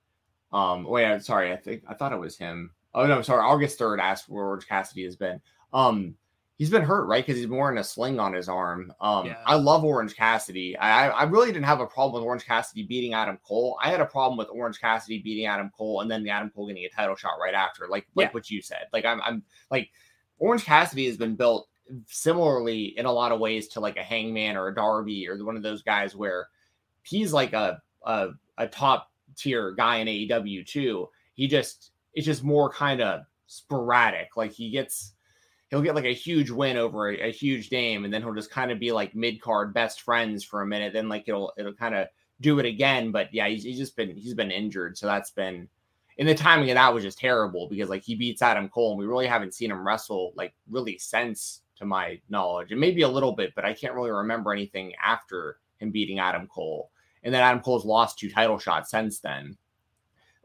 [0.51, 2.71] Um, wait, I'm sorry, I think I thought it was him.
[2.93, 3.41] Oh no, sorry.
[3.41, 5.39] August third asked where Orange Cassidy has been.
[5.73, 6.15] Um,
[6.60, 7.26] he's been hurt, right?
[7.26, 8.93] Because he's been wearing a sling on his arm.
[9.00, 9.38] Um, yeah.
[9.45, 10.78] I love Orange Cassidy.
[10.78, 13.80] I, I really didn't have a problem with Orange Cassidy beating Adam Cole.
[13.82, 16.67] I had a problem with Orange Cassidy beating Adam Cole and then the Adam Cole
[16.67, 18.34] getting a title shot right after, like like yeah.
[18.34, 18.88] what you said.
[18.91, 19.41] Like I'm, I'm
[19.72, 19.89] like
[20.38, 21.69] Orange Cassidy has been built
[22.08, 25.56] similarly in a lot of ways to like a Hangman or a Darby or one
[25.56, 26.50] of those guys where
[27.04, 31.08] he's like a a, a top tier guy in AEW too.
[31.36, 34.36] He just it's just more kind of sporadic.
[34.36, 35.13] Like he gets
[35.69, 38.51] he'll get like a huge win over a, a huge name, and then he'll just
[38.51, 40.93] kind of be like mid card best friends for a minute.
[40.93, 42.08] Then like it'll it'll kind of
[42.41, 43.12] do it again.
[43.12, 45.67] But yeah, he's, he's just been he's been injured, so that's been
[46.19, 48.99] and the timing of that was just terrible because like he beats Adam Cole, and
[48.99, 53.08] we really haven't seen him wrestle like really since to my knowledge, and maybe a
[53.08, 56.91] little bit, but I can't really remember anything after him beating Adam Cole.
[57.23, 59.58] And then Adam Cole's lost two title shots since then.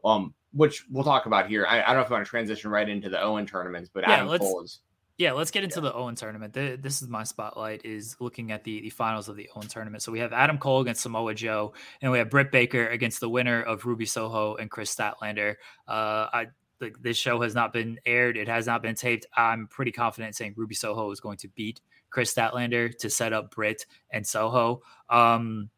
[0.03, 1.65] Um, which we'll talk about here.
[1.67, 4.05] I, I don't know if you want to transition right into the Owen tournaments, but
[4.07, 4.79] yeah, Adam Cole is
[5.17, 5.89] yeah, let's get into yeah.
[5.89, 6.53] the Owen tournament.
[6.53, 10.03] The, this is my spotlight is looking at the, the finals of the Owen tournament.
[10.03, 13.29] So we have Adam Cole against Samoa Joe, and we have Britt Baker against the
[13.29, 15.55] winner of Ruby Soho and Kris Statlander.
[15.87, 16.47] Uh, I
[16.79, 19.25] the, this show has not been aired; it has not been taped.
[19.35, 23.51] I'm pretty confident saying Ruby Soho is going to beat Kris Statlander to set up
[23.51, 24.81] Britt and Soho.
[25.09, 25.69] Um,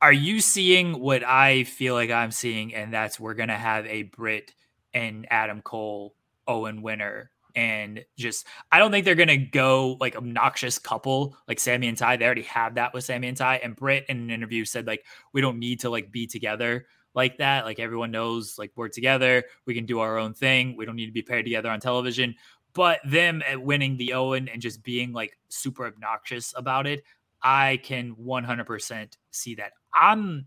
[0.00, 4.04] are you seeing what I feel like I'm seeing, and that's we're gonna have a
[4.04, 4.54] Britt
[4.94, 6.14] and Adam Cole
[6.48, 11.88] Owen winner and just I don't think they're gonna go like obnoxious couple like Sammy
[11.88, 12.16] and Ty.
[12.16, 13.56] They already have that with Sammy and Ty.
[13.56, 17.38] And Britt in an interview said like we don't need to like be together like
[17.38, 17.64] that.
[17.64, 19.44] Like everyone knows like we're together.
[19.66, 20.76] We can do our own thing.
[20.76, 22.34] We don't need to be paired together on television.
[22.72, 27.02] But them at winning the Owen and just being like super obnoxious about it,
[27.42, 29.72] I can 100% see that.
[29.92, 30.46] I'm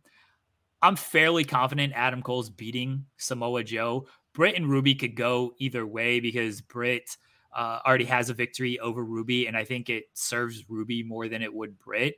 [0.82, 6.20] I'm fairly confident Adam Cole's beating Samoa Joe, Britt and Ruby could go either way
[6.20, 7.18] because Britt
[7.56, 11.42] uh, already has a victory over Ruby, and I think it serves Ruby more than
[11.42, 12.16] it would Britt.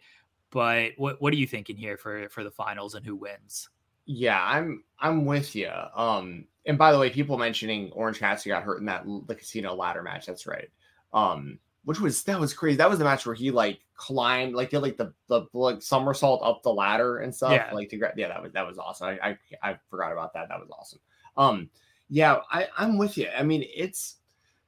[0.50, 3.70] But what what are you thinking here for for the finals and who wins?
[4.06, 5.72] Yeah, I'm I'm with you.
[5.96, 9.76] Um, and by the way, people mentioning Orange Cassidy got hurt in that the casino
[9.76, 10.26] ladder match.
[10.26, 10.70] That's right.
[11.14, 12.78] Um, which was that was crazy.
[12.78, 16.42] That was the match where he like climbed, like did like the the like somersault
[16.44, 17.52] up the ladder and stuff.
[17.52, 17.72] Yeah.
[17.74, 18.18] Like to grab.
[18.18, 19.08] Yeah, that was that was awesome.
[19.08, 20.48] I, I I forgot about that.
[20.50, 21.00] That was awesome.
[21.38, 21.70] Um,
[22.16, 23.28] yeah, I I'm with you.
[23.38, 24.16] I mean, it's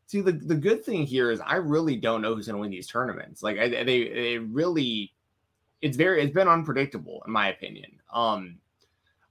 [0.08, 2.72] see the the good thing here is I really don't know who's going to win
[2.72, 3.42] these tournaments.
[3.42, 5.14] Like I, they they really,
[5.82, 8.02] it's very it's been unpredictable in my opinion.
[8.14, 8.58] Um,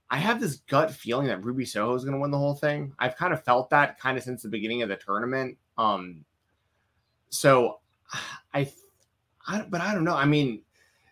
[0.09, 2.91] I have this gut feeling that Ruby Soho is going to win the whole thing.
[2.97, 5.55] I've kind of felt that kind of since the beginning of the tournament.
[5.77, 6.25] Um,
[7.29, 7.81] so
[8.51, 8.71] I,
[9.47, 10.15] I, but I don't know.
[10.15, 10.63] I mean,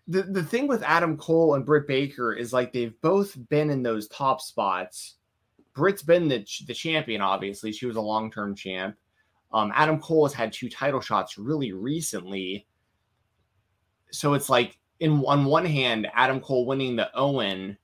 [0.08, 3.84] the the thing with Adam Cole and Britt Baker is like they've both been in
[3.84, 5.18] those top spots.
[5.76, 7.72] Britt's been the the champion, obviously.
[7.72, 8.96] She was a long term champ.
[9.54, 12.68] Um, Adam Cole has had two title shots really recently.
[14.12, 17.78] So it's like in on one hand, Adam Cole winning the Owen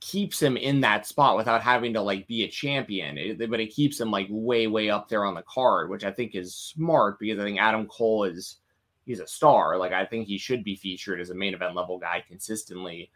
[0.00, 3.16] keeps him in that spot without having to like be a champion.
[3.18, 6.12] It, but it keeps him like way, way up there on the card, which I
[6.12, 8.58] think is smart because I think Adam Cole is
[9.06, 9.78] he's a star.
[9.78, 13.10] Like I think he should be featured as a main event level guy consistently.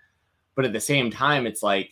[0.54, 1.90] But at the same time, it's like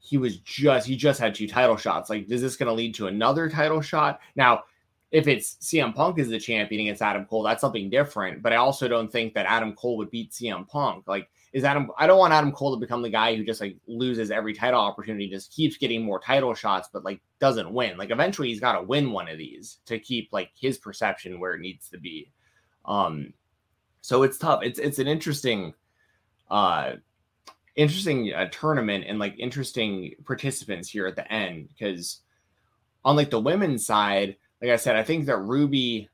[0.00, 2.10] he was just he just had two title shots.
[2.10, 4.20] Like, is this going to lead to another title shot?
[4.34, 4.64] Now,
[5.10, 8.42] if it's CM Punk is the champion against Adam Cole, that's something different.
[8.42, 11.04] But I also don't think that Adam Cole would beat CM Punk.
[11.06, 11.90] Like is Adam.
[11.98, 14.80] I don't want Adam Cole to become the guy who just like loses every title
[14.80, 17.98] opportunity, just keeps getting more title shots, but like doesn't win.
[17.98, 21.54] Like eventually he's got to win one of these to keep like his perception where
[21.54, 22.30] it needs to be.
[22.84, 23.32] Um,
[24.00, 24.62] so it's tough.
[24.62, 25.74] It's it's an interesting,
[26.50, 26.92] uh,
[27.76, 32.20] interesting uh, tournament and like interesting participants here at the end because
[33.04, 36.08] on like the women's side, like I said, I think that Ruby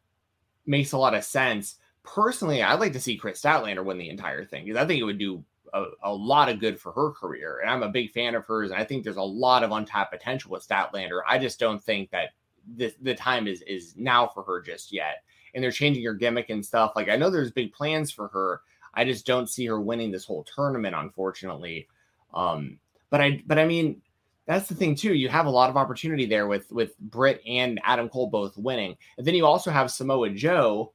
[0.66, 4.44] makes a lot of sense personally, I'd like to see Kris Statlander win the entire
[4.44, 7.58] thing because I think it would do a, a, lot of good for her career.
[7.60, 10.12] And I'm a big fan of hers, and I think there's a lot of untapped
[10.12, 11.20] potential with Statlander.
[11.28, 12.30] I just don't think that
[12.76, 15.24] the, the time is is now for her just yet.
[15.54, 16.92] And they're changing her gimmick and stuff.
[16.96, 18.62] Like I know there's big plans for her.
[18.96, 21.87] I just don't see her winning this whole tournament, unfortunately.
[22.35, 22.78] Um,
[23.11, 24.02] but I but I mean
[24.46, 25.14] that's the thing too.
[25.14, 28.96] You have a lot of opportunity there with with Britt and Adam Cole both winning,
[29.18, 30.92] and then you also have Samoa Joe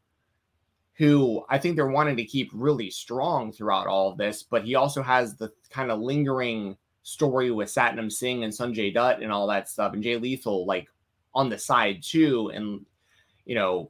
[1.02, 4.76] who I think they're wanting to keep really strong throughout all of this, but he
[4.76, 9.48] also has the kind of lingering story with Satnam Singh and Sonjay Dutt and all
[9.48, 10.88] that stuff, and Jay Lethal like
[11.34, 12.52] on the side too.
[12.54, 12.86] And
[13.46, 13.90] you know,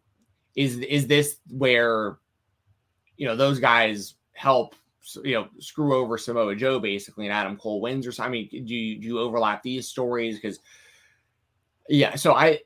[0.56, 2.17] is is this where
[3.21, 4.73] you know those guys help
[5.23, 8.49] you know screw over Samoa Joe basically, and Adam Cole wins or something?
[8.49, 10.39] I mean, do you do you overlap these stories?
[10.39, 10.57] Because
[11.88, 12.62] yeah, so I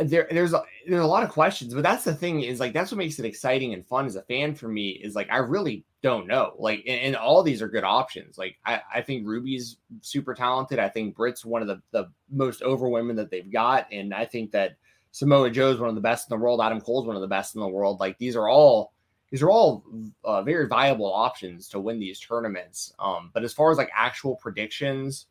[0.00, 2.90] there there's a, there's a lot of questions, but that's the thing is like that's
[2.90, 5.84] what makes it exciting and fun as a fan for me is like I really
[6.02, 6.54] don't know.
[6.58, 8.38] Like and, and all these are good options.
[8.38, 10.78] Like I, I think Ruby's super talented.
[10.78, 13.92] I think Britt's one of the, the most over women that they've got.
[13.92, 14.76] And I think that
[15.10, 16.62] Samoa Joe's one of the best in the world.
[16.62, 18.00] Adam Cole's one of the best in the world.
[18.00, 18.94] Like these are all
[19.30, 19.84] these are all
[20.24, 22.94] uh, very viable options to win these tournaments.
[22.98, 25.26] Um, but as far as like actual predictions,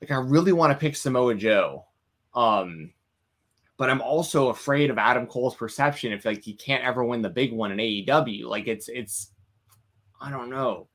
[0.00, 1.86] like I really want to pick Samoa Joe.
[2.34, 2.92] Um,
[3.78, 7.30] but I'm also afraid of Adam Cole's perception if like he can't ever win the
[7.30, 8.44] big one in AEW.
[8.44, 9.30] Like it's it's
[10.20, 10.88] I don't know.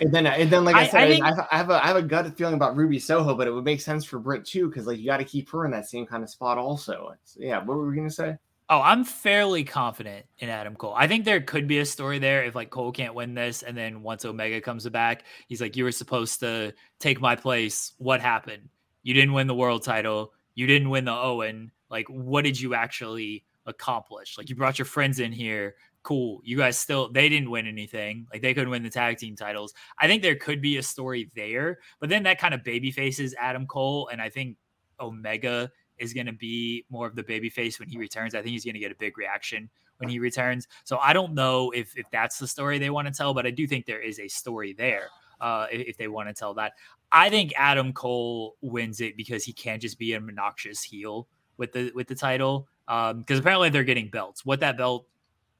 [0.00, 1.96] And then and then like I, I said, I, think, I, have a I have
[1.96, 4.86] a gut feeling about Ruby Soho, but it would make sense for Britt too because
[4.86, 7.14] like you got to keep her in that same kind of spot also.
[7.22, 8.36] It's, yeah, what were we gonna say?
[8.70, 10.94] Oh, I'm fairly confident in Adam Cole.
[10.94, 13.76] I think there could be a story there if like Cole can't win this, and
[13.76, 17.94] then once Omega comes back, he's like, "You were supposed to take my place.
[17.98, 18.68] What happened?
[19.02, 20.32] You didn't win the world title.
[20.54, 24.36] You didn't win the Owen like, what did you actually accomplish?
[24.36, 25.76] Like, you brought your friends in here.
[26.02, 26.40] Cool.
[26.44, 28.26] You guys still, they didn't win anything.
[28.32, 29.74] Like, they couldn't win the tag team titles.
[29.98, 33.34] I think there could be a story there, but then that kind of baby faces
[33.38, 34.08] Adam Cole.
[34.12, 34.56] And I think
[35.00, 38.34] Omega is going to be more of the baby face when he returns.
[38.34, 40.68] I think he's going to get a big reaction when he returns.
[40.84, 43.50] So I don't know if if that's the story they want to tell, but I
[43.50, 45.08] do think there is a story there
[45.40, 46.72] uh, if they want to tell that.
[47.10, 51.72] I think Adam Cole wins it because he can't just be a obnoxious heel with
[51.72, 54.44] the with the title because um, apparently they're getting belts.
[54.44, 55.06] What that belt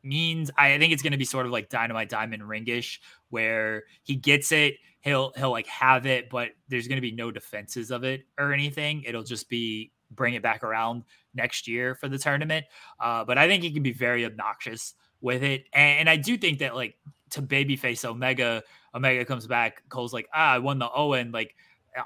[0.03, 2.99] means, I think it's going to be sort of like Dynamite Diamond Ringish,
[3.31, 7.31] where he gets it, he'll he'll like have it, but there's going to be no
[7.31, 9.03] defenses of it or anything.
[9.05, 12.67] It'll just be bring it back around next year for the tournament.
[13.01, 16.37] Uh, but I think he can be very obnoxious with it, and, and I do
[16.37, 16.97] think that like
[17.31, 18.63] to babyface Omega,
[18.95, 21.55] Omega comes back, Cole's like, ah, I won the Owen, like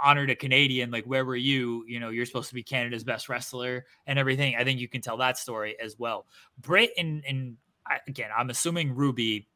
[0.02, 0.90] honored a Canadian.
[0.90, 1.84] Like, where were you?
[1.86, 4.56] You know, you're supposed to be Canada's best wrestler and everything.
[4.56, 6.26] I think you can tell that story as well.
[6.58, 9.48] Britt and and I, again, I'm assuming Ruby.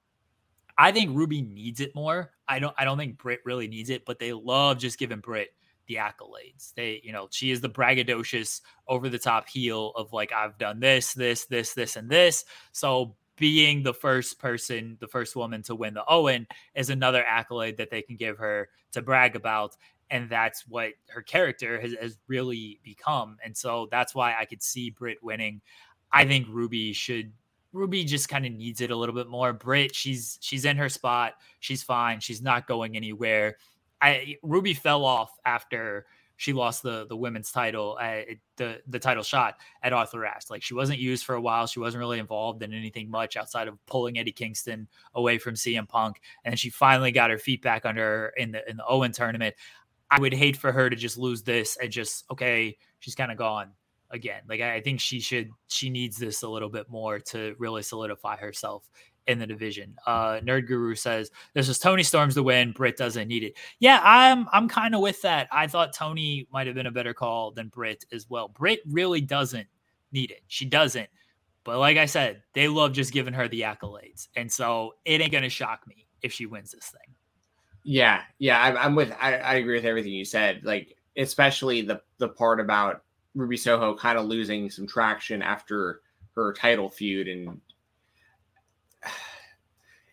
[0.78, 2.32] I think Ruby needs it more.
[2.46, 2.74] I don't.
[2.78, 5.48] I don't think Britt really needs it, but they love just giving Britt
[5.86, 6.74] the accolades.
[6.74, 10.80] They, you know, she is the braggadocious, over the top heel of like I've done
[10.80, 12.44] this, this, this, this, and this.
[12.72, 17.76] So being the first person, the first woman to win the Owen is another accolade
[17.76, 19.76] that they can give her to brag about.
[20.10, 23.38] And that's what her character has, has really become.
[23.44, 25.60] And so that's why I could see Britt winning.
[26.12, 27.32] I think Ruby should
[27.72, 29.52] Ruby just kind of needs it a little bit more.
[29.52, 31.34] Britt, she's she's in her spot.
[31.60, 32.20] She's fine.
[32.20, 33.56] She's not going anywhere.
[34.00, 36.06] I Ruby fell off after
[36.36, 40.50] she lost the the women's title uh, at the the title shot at Arthur Ashe.
[40.50, 41.66] Like she wasn't used for a while.
[41.66, 45.88] She wasn't really involved in anything much outside of pulling Eddie Kingston away from CM
[45.88, 46.20] Punk.
[46.44, 49.54] And she finally got her feet back under her in the in the Owen tournament.
[50.10, 53.38] I would hate for her to just lose this and just okay, she's kind of
[53.38, 53.70] gone
[54.10, 54.42] again.
[54.46, 58.36] Like I think she should she needs this a little bit more to really solidify
[58.36, 58.88] herself
[59.26, 59.96] in the division.
[60.06, 62.72] Uh, Nerd Guru says this is Toni Storm's the win.
[62.72, 63.56] Britt doesn't need it.
[63.78, 65.48] Yeah, I'm I'm kind of with that.
[65.50, 68.48] I thought Toni might have been a better call than Britt as well.
[68.48, 69.66] Britt really doesn't
[70.12, 70.42] need it.
[70.46, 71.08] She doesn't.
[71.64, 75.32] But like I said, they love just giving her the accolades, and so it ain't
[75.32, 77.14] gonna shock me if she wins this thing.
[77.82, 79.12] Yeah, yeah, I'm, I'm with.
[79.20, 80.60] I, I agree with everything you said.
[80.64, 83.02] Like especially the the part about
[83.34, 86.00] Ruby Soho kind of losing some traction after
[86.34, 87.60] her title feud and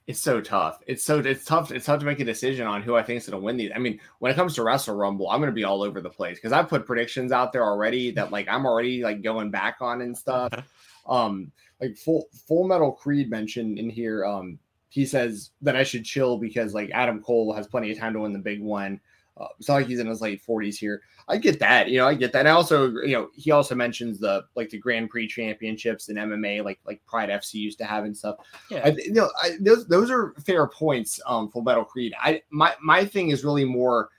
[0.05, 0.79] it's so tough.
[0.85, 1.71] It's so it's tough.
[1.71, 3.71] It's tough to make a decision on who I think is going to win these.
[3.73, 6.09] I mean, when it comes to Wrestle Rumble, I'm going to be all over the
[6.09, 9.77] place because I've put predictions out there already that like I'm already like going back
[9.79, 10.53] on and stuff.
[11.07, 14.25] um, like full Full Metal Creed mentioned in here.
[14.25, 18.13] Um, he says that I should chill because like Adam Cole has plenty of time
[18.13, 18.99] to win the big one.
[19.35, 21.01] Uh, it's not like he's in his late 40s here.
[21.27, 22.39] I get that, you know, I get that.
[22.39, 26.17] And I also, you know, he also mentions the like the Grand Prix championships in
[26.17, 28.35] MMA, like like Pride FC used to have and stuff.
[28.69, 31.19] Yeah, I, you know, I, those those are fair points.
[31.25, 32.13] Um, Full Metal Creed.
[32.21, 34.09] I my my thing is really more.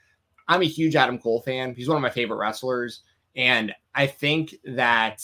[0.47, 1.73] I'm a huge Adam Cole fan.
[1.73, 3.03] He's one of my favorite wrestlers,
[3.35, 5.23] and I think that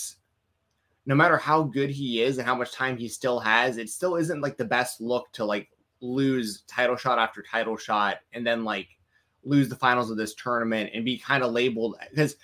[1.06, 4.15] no matter how good he is and how much time he still has, it still
[4.15, 8.63] isn't like the best look to like lose title shot after title shot and then
[8.63, 8.88] like
[9.43, 12.36] lose the finals of this tournament and be kind of labeled because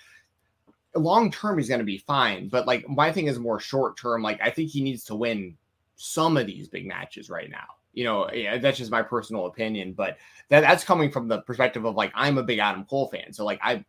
[0.94, 2.48] long term he's going to be fine.
[2.48, 4.22] But like my thing is more short term.
[4.22, 5.56] Like I think he needs to win
[5.96, 7.66] some of these big matches right now.
[7.92, 10.18] You know, yeah, that's just my personal opinion, but
[10.50, 13.44] that, that's coming from the perspective of like I'm a big Adam Cole fan, so
[13.44, 13.84] like I,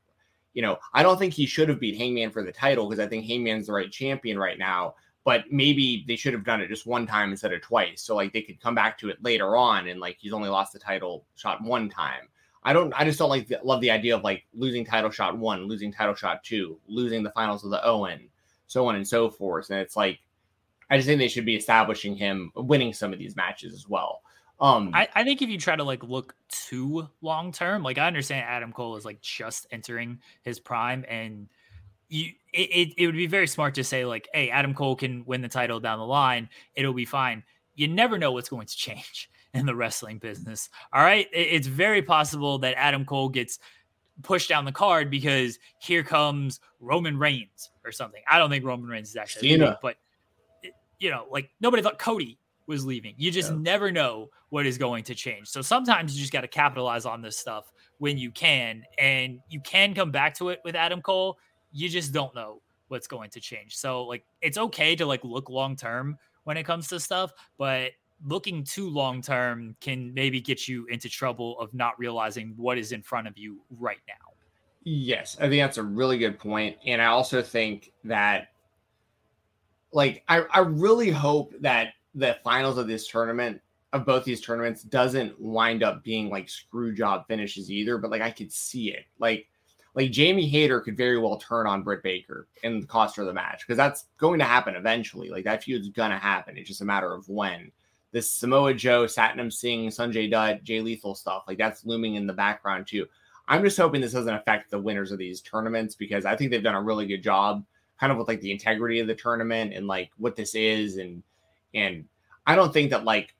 [0.53, 3.07] you know, I don't think he should have beat Hangman for the title because I
[3.07, 4.95] think Hangman's the right champion right now.
[5.25, 8.33] But maybe they should have done it just one time instead of twice, so like
[8.33, 11.25] they could come back to it later on, and like he's only lost the title
[11.35, 12.29] shot one time.
[12.63, 12.93] I don't.
[12.93, 15.91] I just don't like the, love the idea of like losing title shot one, losing
[15.91, 18.29] title shot two, losing the finals of the Owen,
[18.67, 19.69] so on and so forth.
[19.69, 20.19] And it's like,
[20.89, 24.21] I just think they should be establishing him winning some of these matches as well.
[24.59, 28.07] Um, I, I think if you try to like look too long term, like I
[28.07, 31.47] understand Adam Cole is like just entering his prime, and
[32.09, 35.23] you it, it, it would be very smart to say like, hey, Adam Cole can
[35.25, 37.41] win the title down the line, it'll be fine.
[37.75, 40.69] You never know what's going to change in the wrestling business.
[40.93, 41.27] All right.
[41.31, 43.59] It's very possible that Adam Cole gets
[44.21, 48.21] pushed down the card because here comes Roman Reigns or something.
[48.29, 49.95] I don't think Roman Reigns is actually leaving, but
[50.99, 53.15] you know, like nobody thought Cody was leaving.
[53.17, 53.57] You just yeah.
[53.59, 55.47] never know what is going to change.
[55.47, 59.59] So sometimes you just got to capitalize on this stuff when you can, and you
[59.61, 61.37] can come back to it with Adam Cole.
[61.71, 63.75] You just don't know what's going to change.
[63.77, 67.91] So like it's okay to like look long term when it comes to stuff, but
[68.25, 72.91] looking too long term can maybe get you into trouble of not realizing what is
[72.91, 74.13] in front of you right now.
[74.83, 76.77] Yes, I think that's a really good point.
[76.85, 78.47] And I also think that,
[79.91, 84.83] like, I, I really hope that the finals of this tournament, of both these tournaments,
[84.83, 87.97] doesn't wind up being like screw job finishes either.
[87.97, 89.05] But like, I could see it.
[89.19, 89.47] Like,
[89.95, 93.65] like Jamie Hayter could very well turn on Britt Baker and cost her the match
[93.65, 95.29] because that's going to happen eventually.
[95.29, 96.57] Like, that feud's going to happen.
[96.57, 97.71] It's just a matter of when
[98.11, 101.43] this Samoa Joe, Satnam Singh, Sanjay Dutt, Jay Lethal stuff.
[101.47, 103.05] Like that's looming in the background too.
[103.47, 106.63] I'm just hoping this doesn't affect the winners of these tournaments because I think they've
[106.63, 107.65] done a really good job
[107.99, 111.21] kind of with like the integrity of the tournament and like what this is and
[111.73, 112.05] and
[112.45, 113.35] I don't think that like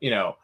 [0.00, 0.36] you know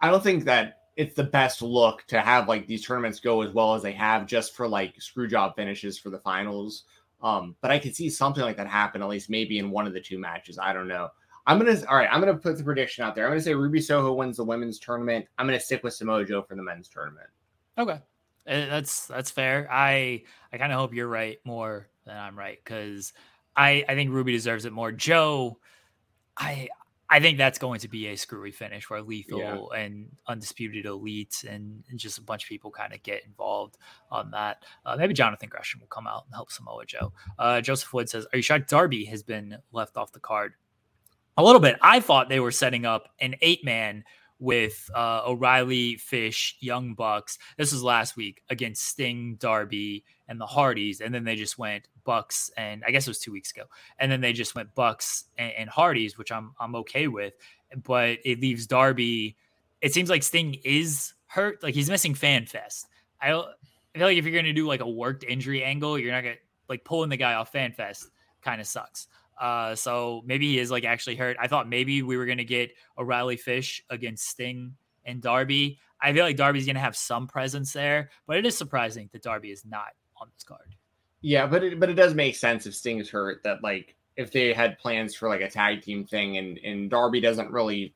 [0.00, 3.52] I don't think that it's the best look to have like these tournaments go as
[3.52, 6.84] well as they have just for like screw job finishes for the finals.
[7.22, 9.94] Um, but I could see something like that happen at least maybe in one of
[9.94, 10.58] the two matches.
[10.58, 11.08] I don't know.
[11.46, 12.08] I'm gonna all right.
[12.10, 13.24] I'm gonna put the prediction out there.
[13.26, 15.26] I'm gonna say Ruby Soho wins the women's tournament.
[15.38, 17.28] I'm gonna stick with Samoa Joe for the men's tournament.
[17.76, 18.00] Okay,
[18.46, 19.68] Eh, that's that's fair.
[19.70, 20.22] I
[20.52, 23.12] I kind of hope you're right more than I'm right because
[23.56, 24.92] I I think Ruby deserves it more.
[24.92, 25.58] Joe,
[26.36, 26.68] I
[27.08, 29.38] I think that's going to be a screwy finish where Lethal
[29.72, 29.78] yeah.
[29.78, 33.76] and Undisputed Elite and, and, just a bunch of people kind of get involved
[34.10, 34.64] on that.
[34.86, 37.12] Uh, maybe Jonathan Gresham will come out and help Samoa Joe.
[37.38, 40.54] Uh, Joseph Wood says, Are you shocked Darby has been left off the card?
[41.36, 41.76] A little bit.
[41.82, 44.04] I thought they were setting up an eight man
[44.38, 47.38] with uh, O'Reilly, Fish, Young Bucks.
[47.56, 51.88] This was last week against Sting, Darby, and the Hardys, and then they just went
[52.04, 53.64] Bucks, and I guess it was two weeks ago,
[53.98, 57.34] and then they just went Bucks and, and Hardys, which I'm I'm okay with,
[57.84, 59.36] but it leaves Darby.
[59.80, 62.88] It seems like Sting is hurt, like he's missing Fan Fest.
[63.20, 63.42] I, I
[63.98, 66.36] feel like if you're gonna do like a worked injury angle, you're not gonna
[66.68, 68.10] like pulling the guy off Fan Fest
[68.42, 69.08] kind of sucks.
[69.40, 71.36] Uh, so maybe he is like actually hurt.
[71.40, 74.74] I thought maybe we were gonna get O'Reilly Fish against Sting
[75.04, 75.78] and Darby.
[76.00, 79.50] I feel like Darby's gonna have some presence there, but it is surprising that Darby
[79.50, 79.88] is not
[80.20, 80.74] on this card.
[81.20, 84.52] Yeah, but it but it does make sense if Sting's hurt that like if they
[84.52, 87.94] had plans for like a tag team thing and and Darby doesn't really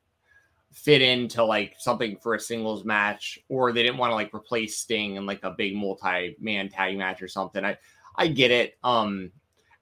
[0.72, 4.78] fit into like something for a singles match or they didn't want to like replace
[4.78, 7.64] Sting in like a big multi-man tag match or something.
[7.64, 7.76] I
[8.16, 8.78] I get it.
[8.82, 9.30] Um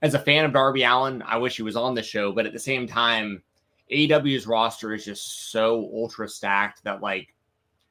[0.06, 2.52] as a fan of Darby Allin, I wish he was on the show, but at
[2.52, 3.42] the same time,
[3.90, 7.34] AEW's roster is just so ultra stacked that like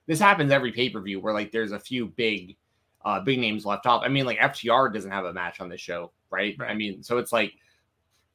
[0.07, 2.55] this happens every pay per view where like there's a few big,
[3.03, 4.01] uh, big names left off.
[4.03, 6.55] I mean, like FTR doesn't have a match on the show, right?
[6.57, 6.71] right?
[6.71, 7.51] I mean, so it's like,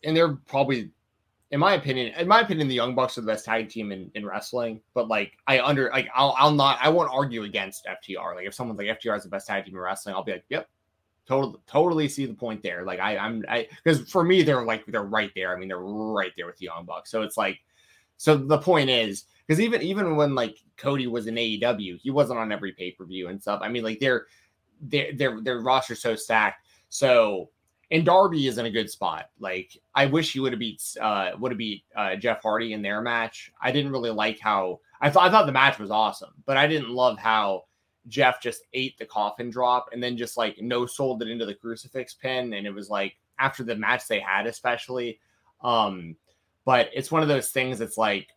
[0.05, 0.91] and they're probably,
[1.51, 4.11] in my opinion, in my opinion, the Young Bucks are the best tag team in,
[4.15, 4.83] in wrestling.
[4.93, 8.35] But like, I under like, I'll I'll not, I won't argue against FTR.
[8.35, 10.45] Like, if someone's like FTR is the best tag team in wrestling, I'll be like,
[10.51, 10.69] yep,
[11.31, 12.83] Totally, totally see the point there.
[12.83, 15.55] Like I, I'm, I because for me they're like they're right there.
[15.55, 17.09] I mean they're right there with the Young Bucks.
[17.09, 17.61] So it's like,
[18.17, 22.41] so the point is because even even when like Cody was in AEW, he wasn't
[22.41, 23.61] on every pay per view and stuff.
[23.63, 24.27] I mean like their
[24.81, 26.67] their their their roster so stacked.
[26.89, 27.51] So
[27.93, 29.31] and Darby is in a good spot.
[29.39, 32.83] Like I wish he would have beat uh would have beat uh, Jeff Hardy in
[32.83, 33.53] their match.
[33.63, 36.67] I didn't really like how I thought I thought the match was awesome, but I
[36.67, 37.67] didn't love how
[38.11, 41.55] Jeff just ate the coffin drop and then just like no sold it into the
[41.55, 42.53] crucifix pin.
[42.53, 45.19] And it was like after the match they had, especially.
[45.63, 46.17] Um,
[46.65, 48.29] but it's one of those things that's like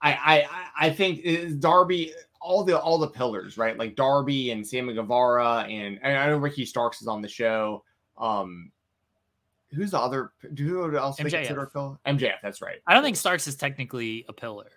[0.00, 3.76] I I I think uh, Darby all the all the pillars, right?
[3.76, 7.82] Like Darby and Sammy Guevara and, and I know Ricky Starks is on the show.
[8.18, 8.70] Um
[9.72, 11.22] who's the other who else MJF.
[11.22, 11.96] they consider a pillar?
[12.06, 12.78] MJF, that's right.
[12.86, 14.70] I don't think Starks is technically a pillar.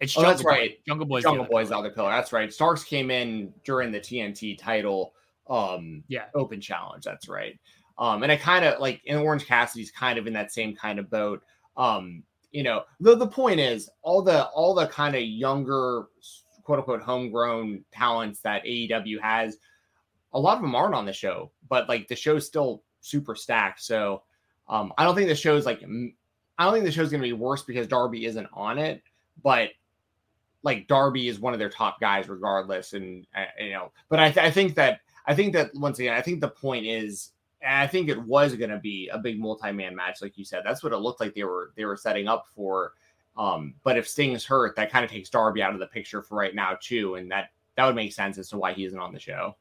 [0.00, 0.48] It's oh, Jungle that's Boy.
[0.48, 0.78] right.
[0.86, 2.10] Jungle Boy's Jungle the Boy's the other pillar.
[2.10, 2.52] That's right.
[2.52, 5.14] Starks came in during the TNT title
[5.48, 7.04] um yeah open challenge.
[7.04, 7.58] That's right.
[7.98, 10.98] Um, and I kind of like in Orange Cassidy's kind of in that same kind
[10.98, 11.42] of boat.
[11.76, 12.22] Um,
[12.52, 16.06] you know, the the point is all the all the kind of younger
[16.62, 19.56] quote unquote homegrown talents that AEW has,
[20.32, 23.82] a lot of them aren't on the show, but like the show's still super stacked.
[23.82, 24.22] So
[24.68, 25.82] um, I don't think the show's like
[26.58, 29.02] I don't think the show's gonna be worse because Darby isn't on it,
[29.42, 29.70] but
[30.66, 32.92] like Darby is one of their top guys regardless.
[32.92, 36.12] And uh, you know, but I, th- I think that I think that once again,
[36.12, 37.30] I think the point is,
[37.66, 40.62] I think it was going to be a big multi-man match, like you said.
[40.64, 42.94] That's what it looked like they were they were setting up for.
[43.36, 46.36] Um, but if Sting's hurt, that kind of takes Darby out of the picture for
[46.36, 49.12] right now too, and that that would make sense as to why he isn't on
[49.12, 49.54] the show.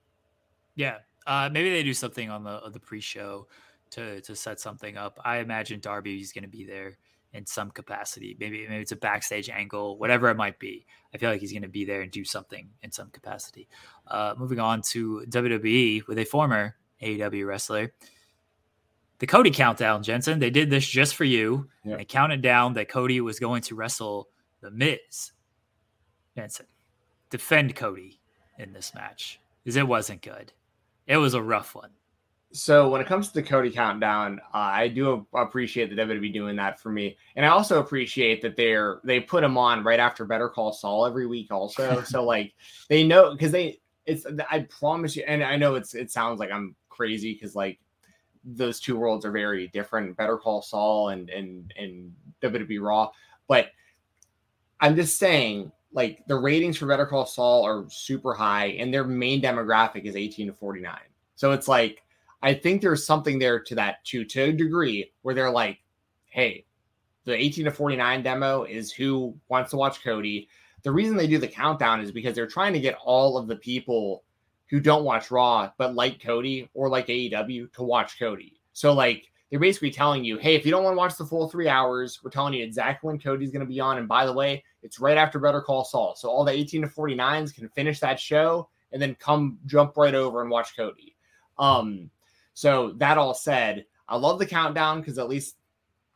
[0.73, 0.97] Yeah,
[1.27, 3.45] uh, maybe they do something on the the pre-show
[3.91, 5.19] to to set something up.
[5.23, 6.97] I imagine Darby is going to be there
[7.35, 8.35] in some capacity.
[8.39, 10.85] Maybe maybe it's a backstage angle, whatever it might be.
[11.13, 13.67] I feel like he's going to be there and do something in some capacity.
[14.07, 17.93] Uh, moving on to WWE with a former AEW wrestler.
[19.19, 20.39] The Cody countdown, Jensen.
[20.39, 21.69] They did this just for you.
[21.83, 21.97] Yeah.
[21.97, 24.29] They counted down that Cody was going to wrestle
[24.61, 25.31] The Miz.
[26.35, 26.67] Jensen,
[27.29, 28.19] defend Cody
[28.57, 30.53] in this match because it wasn't good.
[31.07, 31.91] It was a rough one
[32.51, 36.55] so when it comes to the Cody countdown, uh, I do appreciate the WWE doing
[36.55, 40.25] that for me, and I also appreciate that they're they put him on right after
[40.25, 42.01] Better Call Saul every week, also.
[42.05, 42.53] so like
[42.87, 46.51] they know because they it's I promise you, and I know it's it sounds like
[46.51, 47.79] I'm crazy because like
[48.43, 53.11] those two worlds are very different, Better Call Saul and and and WWE Raw,
[53.47, 53.71] but
[54.79, 59.03] I'm just saying like the ratings for Better Call Saul are super high, and their
[59.03, 60.97] main demographic is 18 to 49.
[61.35, 62.04] So it's like
[62.45, 65.79] I think there's something there to that too, to a degree, where they're like,
[66.27, 66.67] hey,
[67.23, 70.47] the 18 to 49 demo is who wants to watch Cody.
[70.83, 73.55] The reason they do the countdown is because they're trying to get all of the
[73.55, 74.23] people
[74.69, 78.61] who don't watch Raw but like Cody or like AEW to watch Cody.
[78.73, 81.49] So like they're basically telling you, hey, if you don't want to watch the full
[81.49, 83.97] three hours, we're telling you exactly when Cody's going to be on.
[83.97, 86.13] And by the way, it's right after Better Call Saul.
[86.15, 90.13] So all the 18 to 49s can finish that show and then come jump right
[90.13, 91.15] over and watch Cody.
[91.57, 92.11] Um,
[92.55, 95.57] so that all said, I love the countdown because at least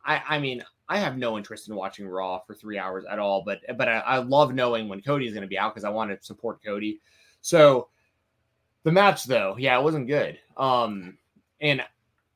[0.03, 3.43] I I mean I have no interest in watching Raw for three hours at all,
[3.45, 5.89] but but I, I love knowing when Cody is going to be out because I
[5.89, 6.99] want to support Cody.
[7.41, 7.89] So
[8.83, 10.39] the match though, yeah, it wasn't good.
[10.57, 11.17] Um,
[11.61, 11.83] and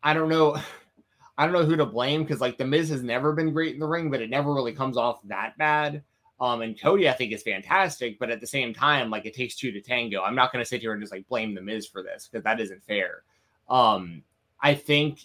[0.03, 0.57] I don't know,
[1.37, 3.79] I don't know who to blame because like the Miz has never been great in
[3.79, 6.03] the ring, but it never really comes off that bad.
[6.39, 9.55] Um, and Cody, I think, is fantastic, but at the same time, like it takes
[9.55, 10.21] two to tango.
[10.21, 12.43] I'm not going to sit here and just like blame the Miz for this because
[12.43, 13.23] that isn't fair.
[13.69, 14.23] Um,
[14.61, 15.19] I think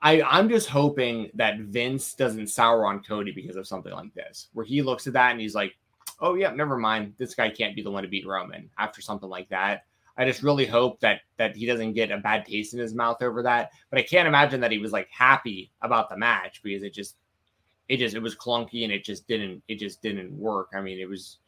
[0.00, 4.48] I I'm just hoping that Vince doesn't sour on Cody because of something like this,
[4.52, 5.76] where he looks at that and he's like,
[6.20, 7.14] "Oh yeah, never mind.
[7.18, 9.86] This guy can't be the one to beat Roman." After something like that,
[10.16, 13.22] I just really hope that that he doesn't get a bad taste in his mouth
[13.22, 13.70] over that.
[13.90, 17.16] But I can't imagine that he was like happy about the match because it just
[17.88, 20.68] it just it was clunky and it just didn't it just didn't work.
[20.74, 21.38] I mean, it was.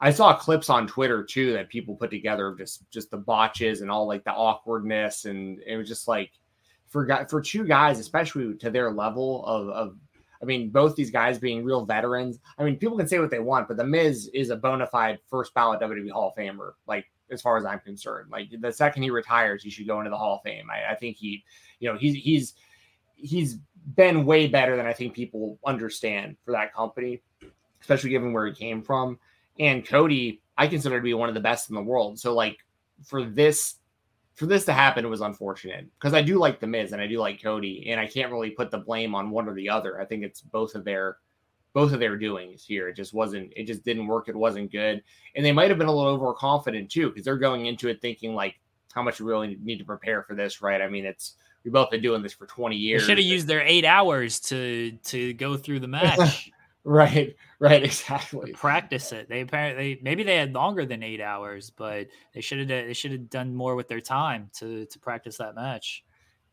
[0.00, 3.80] I saw clips on Twitter too that people put together of just just the botches
[3.80, 6.32] and all like the awkwardness and it was just like
[6.88, 9.96] for for two guys, especially to their level of, of
[10.42, 12.38] I mean, both these guys being real veterans.
[12.58, 15.18] I mean, people can say what they want, but the Miz is a bona fide
[15.28, 16.72] first ballot WWE Hall of Famer.
[16.86, 20.10] Like as far as I'm concerned, like the second he retires, he should go into
[20.10, 20.68] the Hall of Fame.
[20.70, 21.42] I, I think he,
[21.80, 22.54] you know, he's he's
[23.14, 23.58] he's
[23.96, 27.22] been way better than I think people understand for that company,
[27.80, 29.18] especially given where he came from.
[29.58, 32.18] And Cody, I consider to be one of the best in the world.
[32.18, 32.58] So like
[33.04, 33.76] for this
[34.34, 37.06] for this to happen, it was unfortunate because I do like the Miz and I
[37.06, 40.00] do like Cody, and I can't really put the blame on one or the other.
[40.00, 41.16] I think it's both of their
[41.72, 42.88] both of their doings here.
[42.88, 43.52] It just wasn't.
[43.56, 44.28] It just didn't work.
[44.28, 45.02] It wasn't good,
[45.34, 48.34] and they might have been a little overconfident too because they're going into it thinking
[48.34, 48.56] like
[48.94, 50.80] how much we really need to prepare for this, right?
[50.80, 53.02] I mean, it's we've both been doing this for 20 years.
[53.02, 56.50] They should have used their eight hours to to go through the match.
[56.84, 58.52] Right, right, exactly.
[58.52, 59.28] Practice it.
[59.28, 63.12] They apparently maybe they had longer than eight hours, but they should have they should
[63.12, 66.04] have done more with their time to to practice that match.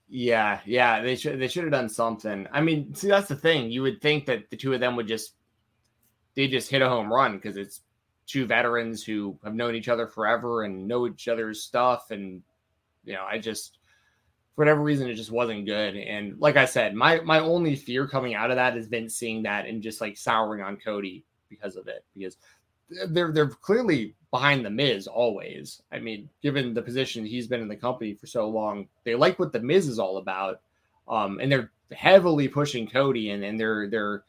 [0.08, 2.48] Yeah, yeah, they should they should have done something.
[2.52, 3.70] I mean, see, that's the thing.
[3.70, 5.34] You would think that the two of them would just
[6.36, 7.82] they just hit a home run because it's
[8.26, 12.42] two veterans who have known each other forever and know each other's stuff, and
[13.04, 13.80] you know, I just
[14.56, 15.96] for whatever reason it just wasn't good.
[15.96, 19.44] And like I said, my my only fear coming out of that has been seeing
[19.44, 22.38] that and just like souring on Cody because of it because
[23.10, 25.82] they're they're clearly behind the Miz always.
[25.92, 29.40] I mean, given the position he's been in the company for so long, they like
[29.40, 30.62] what the Miz is all about.
[31.08, 34.24] Um, and they're heavily pushing Cody and, and they're they're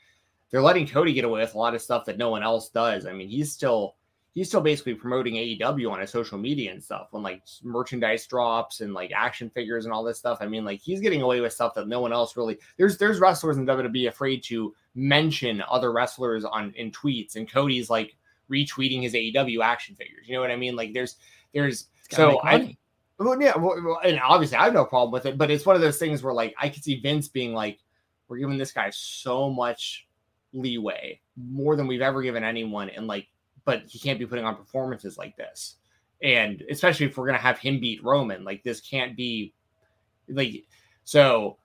[0.50, 3.06] they're letting Cody get away with a lot of stuff that no one else does.
[3.06, 3.96] I mean, he's still
[4.35, 8.80] he's still basically promoting AEW on his social media and stuff when like merchandise drops
[8.80, 10.39] and like action figures and all this stuff.
[10.41, 13.20] I mean, like he's getting away with stuff that no one else really there's there's
[13.20, 18.16] wrestlers in WWE afraid to mention other wrestlers on in tweets and Cody's like
[18.51, 20.26] retweeting his AEW action figures.
[20.26, 20.74] You know what I mean?
[20.74, 21.16] Like there's
[21.53, 22.76] there's so I
[23.18, 25.82] well, yeah, well, and obviously I have no problem with it, but it's one of
[25.82, 27.78] those things where like I could see Vince being like,
[28.26, 30.09] we're giving this guy so much
[30.53, 33.28] leeway, more than we've ever given anyone, and like
[33.64, 35.76] but he can't be putting on performances like this.
[36.22, 39.52] And especially if we're gonna have him beat Roman, like this can't be
[40.28, 40.64] like
[41.04, 41.58] so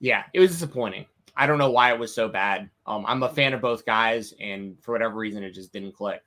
[0.00, 1.06] yeah, it was disappointing.
[1.36, 2.70] I don't know why it was so bad.
[2.86, 6.22] Um, I'm a fan of both guys, and for whatever reason, it just didn't click.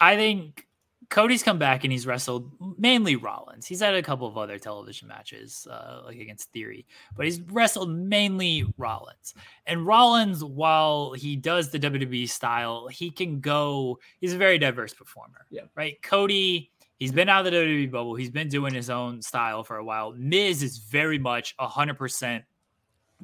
[0.00, 0.63] I think
[1.10, 3.66] Cody's come back and he's wrestled mainly Rollins.
[3.66, 6.86] He's had a couple of other television matches, uh, like against Theory,
[7.16, 9.34] but he's wrestled mainly Rollins.
[9.66, 13.98] And Rollins, while he does the WWE style, he can go.
[14.20, 15.46] He's a very diverse performer.
[15.50, 15.62] Yeah.
[15.74, 16.00] Right.
[16.02, 18.14] Cody, he's been out of the WWE bubble.
[18.14, 20.12] He's been doing his own style for a while.
[20.16, 22.44] Miz is very much hundred percent.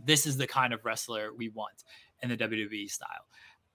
[0.05, 1.85] This is the kind of wrestler we want
[2.22, 3.26] in the WWE style.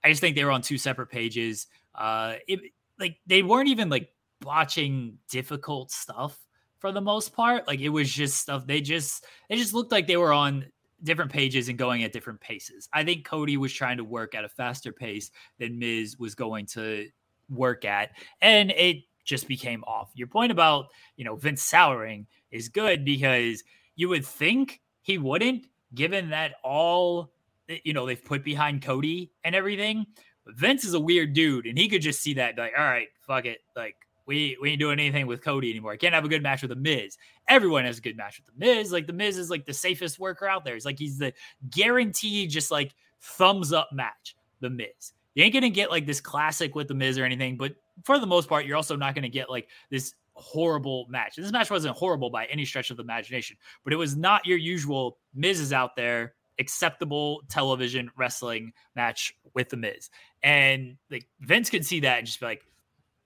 [0.04, 1.68] I just think they were on two separate pages.
[1.94, 2.60] Uh, it,
[3.00, 4.10] like they weren't even like
[4.44, 6.38] watching difficult stuff
[6.80, 7.68] for the most part.
[7.68, 10.66] Like it was just stuff they just they just looked like they were on
[11.04, 12.90] different pages and going at different paces.
[12.94, 16.66] I think Cody was trying to work at a faster pace than Miz was going
[16.68, 17.08] to
[17.50, 20.12] work at, and it just became off.
[20.16, 23.64] Your point about you know Vince souring is good because
[23.96, 27.32] you would think he wouldn't, given that all
[27.68, 30.06] you know they've put behind Cody and everything.
[30.48, 33.46] Vince is a weird dude, and he could just see that, like, all right, fuck
[33.46, 35.92] it, like we we ain't doing anything with Cody anymore.
[35.92, 37.18] I can't have a good match with the Miz.
[37.48, 38.92] Everyone has a good match with the Miz.
[38.92, 40.76] Like the Miz is like the safest worker out there.
[40.76, 41.34] It's like he's the
[41.70, 44.36] guaranteed just like thumbs up match.
[44.62, 45.14] The Miz.
[45.36, 48.28] You ain't gonna get like this classic with the Miz or anything, but for the
[48.28, 51.36] most part, you're also not gonna get like this horrible match.
[51.36, 54.58] This match wasn't horrible by any stretch of the imagination, but it was not your
[54.58, 60.10] usual Miz is out there acceptable television wrestling match with the Miz.
[60.46, 62.62] And like Vince could see that and just be like,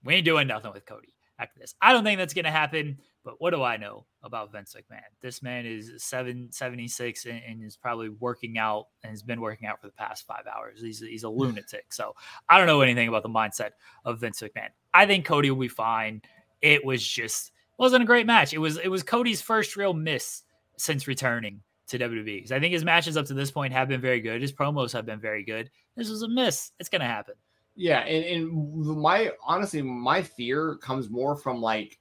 [0.05, 1.75] We ain't doing nothing with Cody after this.
[1.81, 2.97] I don't think that's gonna happen.
[3.25, 5.01] But what do I know about Vince McMahon?
[5.21, 9.81] This man is 776 and, and is probably working out and has been working out
[9.81, 10.81] for the past five hours.
[10.81, 11.91] He's, he's a lunatic.
[11.91, 12.15] So
[12.47, 13.71] I don't know anything about the mindset
[14.05, 14.69] of Vince McMahon.
[14.93, 16.21] I think Cody will be fine.
[16.61, 18.53] It was just wasn't a great match.
[18.53, 20.43] It was it was Cody's first real miss
[20.77, 22.25] since returning to WWE.
[22.25, 24.41] Because I think his matches up to this point have been very good.
[24.41, 25.69] His promos have been very good.
[25.95, 26.71] This was a miss.
[26.79, 27.35] It's gonna happen.
[27.75, 31.99] Yeah, and, and my honestly, my fear comes more from like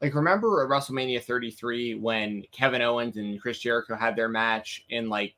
[0.00, 5.08] like remember at WrestleMania 33 when Kevin Owens and Chris Jericho had their match and
[5.08, 5.34] like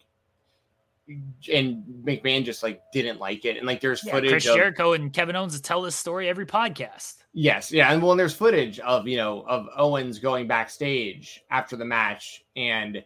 [1.53, 4.93] and McMahon just like didn't like it and like there's yeah, footage Chris of, Jericho
[4.93, 7.17] and Kevin Owens tell this story every podcast.
[7.33, 11.77] Yes, yeah, and well, and there's footage of you know of Owens going backstage after
[11.77, 13.03] the match and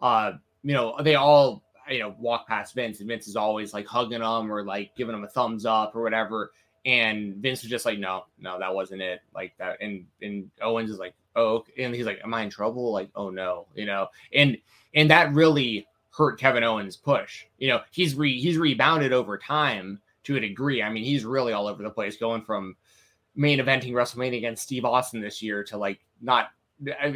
[0.00, 0.32] uh
[0.62, 4.20] you know they all you know walk past Vince and Vince is always like hugging
[4.20, 6.52] them or like giving them a thumbs up or whatever
[6.84, 9.20] and Vince was just like, no, no, that wasn't it.
[9.34, 9.76] Like that.
[9.80, 12.92] And and Owens is like, oh, and he's like, am I in trouble?
[12.92, 14.08] Like, oh no, you know.
[14.32, 14.56] And
[14.94, 17.44] and that really hurt Kevin Owens' push.
[17.58, 20.82] You know, he's re he's rebounded over time to a degree.
[20.82, 22.76] I mean, he's really all over the place, going from
[23.36, 26.48] main eventing WrestleMania against Steve Austin this year to like not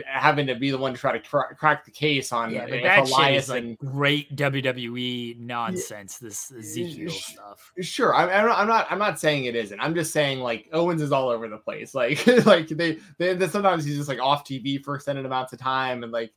[0.07, 2.83] having to be the one to try to cr- crack the case on yeah, but
[2.83, 6.19] that shit is like great WWE nonsense.
[6.21, 6.29] Yeah.
[6.29, 7.73] This Ezekiel stuff.
[7.81, 8.87] Sure, I'm, I'm not.
[8.91, 9.79] I'm not saying it isn't.
[9.79, 11.95] I'm just saying like Owens is all over the place.
[12.03, 15.59] Like like they, they, they sometimes he's just like off TV for extended amounts of
[15.59, 16.33] time and like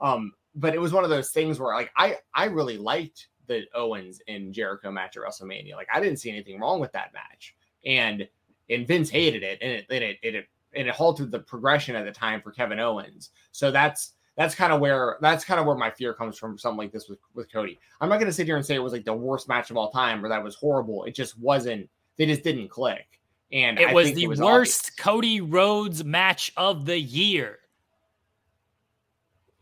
[0.00, 0.32] um.
[0.54, 4.20] But it was one of those things where like I I really liked the Owens
[4.28, 5.74] and Jericho match at WrestleMania.
[5.74, 8.28] Like I didn't see anything wrong with that match, and
[8.70, 10.46] and Vince hated it, and it and it, it, it
[10.78, 13.30] and it halted the progression at the time for Kevin Owens.
[13.52, 16.78] So that's that's kind of where that's kind of where my fear comes from something
[16.78, 17.78] like this with, with Cody.
[18.00, 19.76] I'm not going to sit here and say it was like the worst match of
[19.76, 21.04] all time or that was horrible.
[21.04, 21.90] It just wasn't.
[22.16, 23.20] They just didn't click.
[23.50, 25.04] And it I was the it was worst obvious.
[25.04, 27.58] Cody Rhodes match of the year.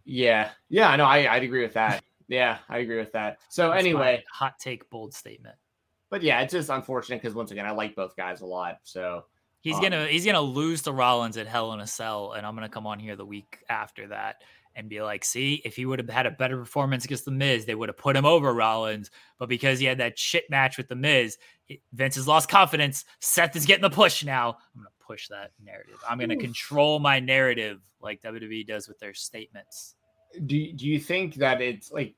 [0.04, 1.06] Yeah, yeah, I know.
[1.06, 2.04] I I'd agree with that.
[2.28, 3.38] yeah, I agree with that.
[3.48, 5.56] So that's anyway, hot take, bold statement.
[6.10, 8.80] But yeah, it's just unfortunate because once again, I like both guys a lot.
[8.84, 9.24] So
[9.66, 12.54] He's um, gonna he's gonna lose to Rollins at Hell in a Cell, and I'm
[12.54, 14.44] gonna come on here the week after that
[14.76, 17.64] and be like, see, if he would have had a better performance against the Miz,
[17.64, 19.10] they would have put him over Rollins.
[19.40, 21.36] But because he had that shit match with the Miz,
[21.92, 23.06] Vince has lost confidence.
[23.18, 24.50] Seth is getting the push now.
[24.50, 25.98] I'm gonna push that narrative.
[26.08, 26.42] I'm gonna Oof.
[26.42, 29.96] control my narrative like WWE does with their statements.
[30.46, 32.14] Do Do you think that it's like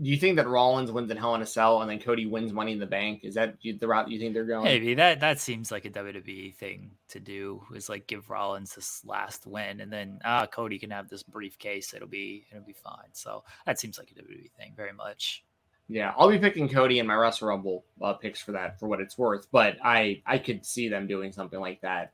[0.00, 2.52] do you think that Rollins wins in Hell in a Cell and then Cody wins
[2.52, 3.20] Money in the Bank?
[3.22, 4.64] Is that the route you think they're going?
[4.64, 7.62] Maybe that that seems like a WWE thing to do.
[7.74, 11.92] Is like give Rollins this last win and then ah Cody can have this briefcase.
[11.92, 13.08] It'll be it'll be fine.
[13.12, 15.44] So that seems like a WWE thing very much.
[15.88, 19.00] Yeah, I'll be picking Cody in my Wrestle Rumble uh, picks for that for what
[19.00, 19.48] it's worth.
[19.52, 22.12] But I I could see them doing something like that.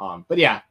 [0.00, 0.62] Um, but yeah,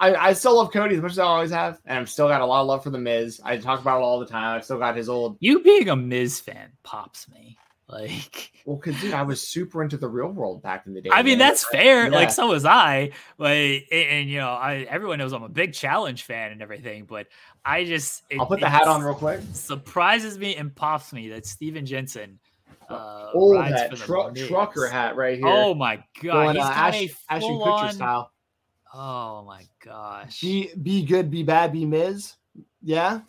[0.00, 2.40] I, I still love Cody as much as I always have, and I've still got
[2.40, 3.40] a lot of love for the Miz.
[3.44, 4.56] I talk about it all the time.
[4.56, 5.36] I've still got his old.
[5.40, 7.56] You being a Miz fan pops me.
[7.90, 11.08] Like, well, because dude, I was super into the real world back in the day.
[11.10, 11.48] I mean, man.
[11.48, 12.04] that's fair.
[12.04, 12.14] Yeah.
[12.18, 13.12] Like, so was I.
[13.38, 17.06] But and, you know, I everyone knows I'm a big challenge fan and everything.
[17.06, 17.28] But
[17.64, 19.40] I just it, I'll put the hat on real quick.
[19.54, 22.38] Surprises me and pops me that Steven Jensen.
[22.90, 25.48] Uh, oh, that tru- trucker hat right here.
[25.48, 28.32] Oh my god, Going, he's uh, Ash, Ashton Kutcher on, style.
[28.94, 30.40] Oh my gosh.
[30.40, 32.34] Be be good, be bad, be Miz.
[32.82, 33.20] Yeah.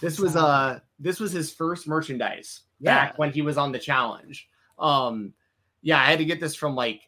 [0.00, 3.06] This was uh this was his first merchandise yeah.
[3.06, 4.48] back when he was on the challenge.
[4.78, 5.32] Um
[5.82, 7.02] yeah, I had to get this from like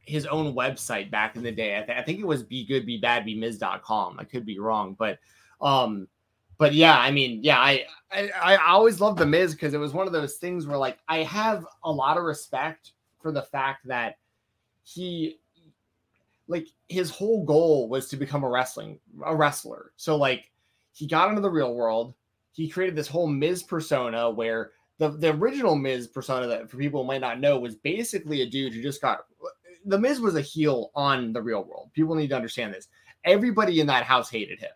[0.00, 1.78] his own website back in the day.
[1.78, 4.16] I, th- I think it was be good, be bad, be Miz.com.
[4.18, 5.18] I could be wrong, but
[5.60, 6.08] um
[6.56, 9.92] but yeah, I mean, yeah, I I, I always loved the Miz because it was
[9.92, 13.86] one of those things where like I have a lot of respect for the fact
[13.86, 14.16] that
[14.82, 15.38] he
[16.46, 19.92] like his whole goal was to become a wrestling a wrestler.
[19.96, 20.50] So like
[20.92, 22.14] he got into the real world.
[22.52, 27.02] He created this whole Miz persona where the, the original Miz persona that for people
[27.02, 29.20] might not know was basically a dude who just got
[29.84, 31.90] the Miz was a heel on the real world.
[31.92, 32.88] People need to understand this.
[33.24, 34.70] Everybody in that house hated him.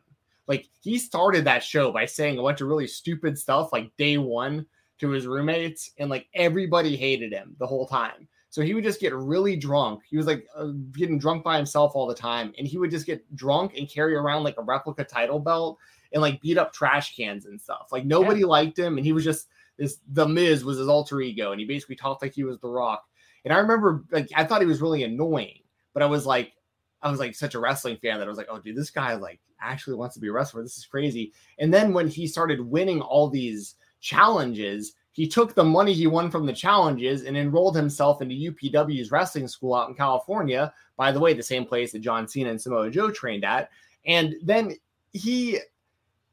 [0.47, 4.19] Like he started that show by saying a bunch of really stupid stuff like day
[4.19, 4.67] one
[4.99, 8.27] to his roommates, and like everybody hated him the whole time.
[8.51, 10.03] So he would just get really drunk.
[10.09, 12.53] He was like uh, getting drunk by himself all the time.
[12.57, 15.79] And he would just get drunk and carry around like a replica title belt
[16.13, 17.89] and like beat up trash cans and stuff.
[17.93, 18.47] Like nobody yeah.
[18.47, 18.97] liked him.
[18.97, 21.53] And he was just this, the Miz was his alter ego.
[21.53, 23.05] And he basically talked like he was The Rock.
[23.45, 25.61] And I remember, like, I thought he was really annoying,
[25.95, 26.53] but I was like,
[27.01, 29.15] I was like such a wrestling fan that I was like, oh, dude, this guy
[29.15, 30.63] like actually wants to be a wrestler.
[30.63, 31.33] This is crazy.
[31.59, 36.31] And then when he started winning all these challenges, he took the money he won
[36.31, 40.73] from the challenges and enrolled himself into UPW's wrestling school out in California.
[40.97, 43.69] By the way, the same place that John Cena and Samoa Joe trained at.
[44.07, 44.77] And then
[45.13, 45.59] he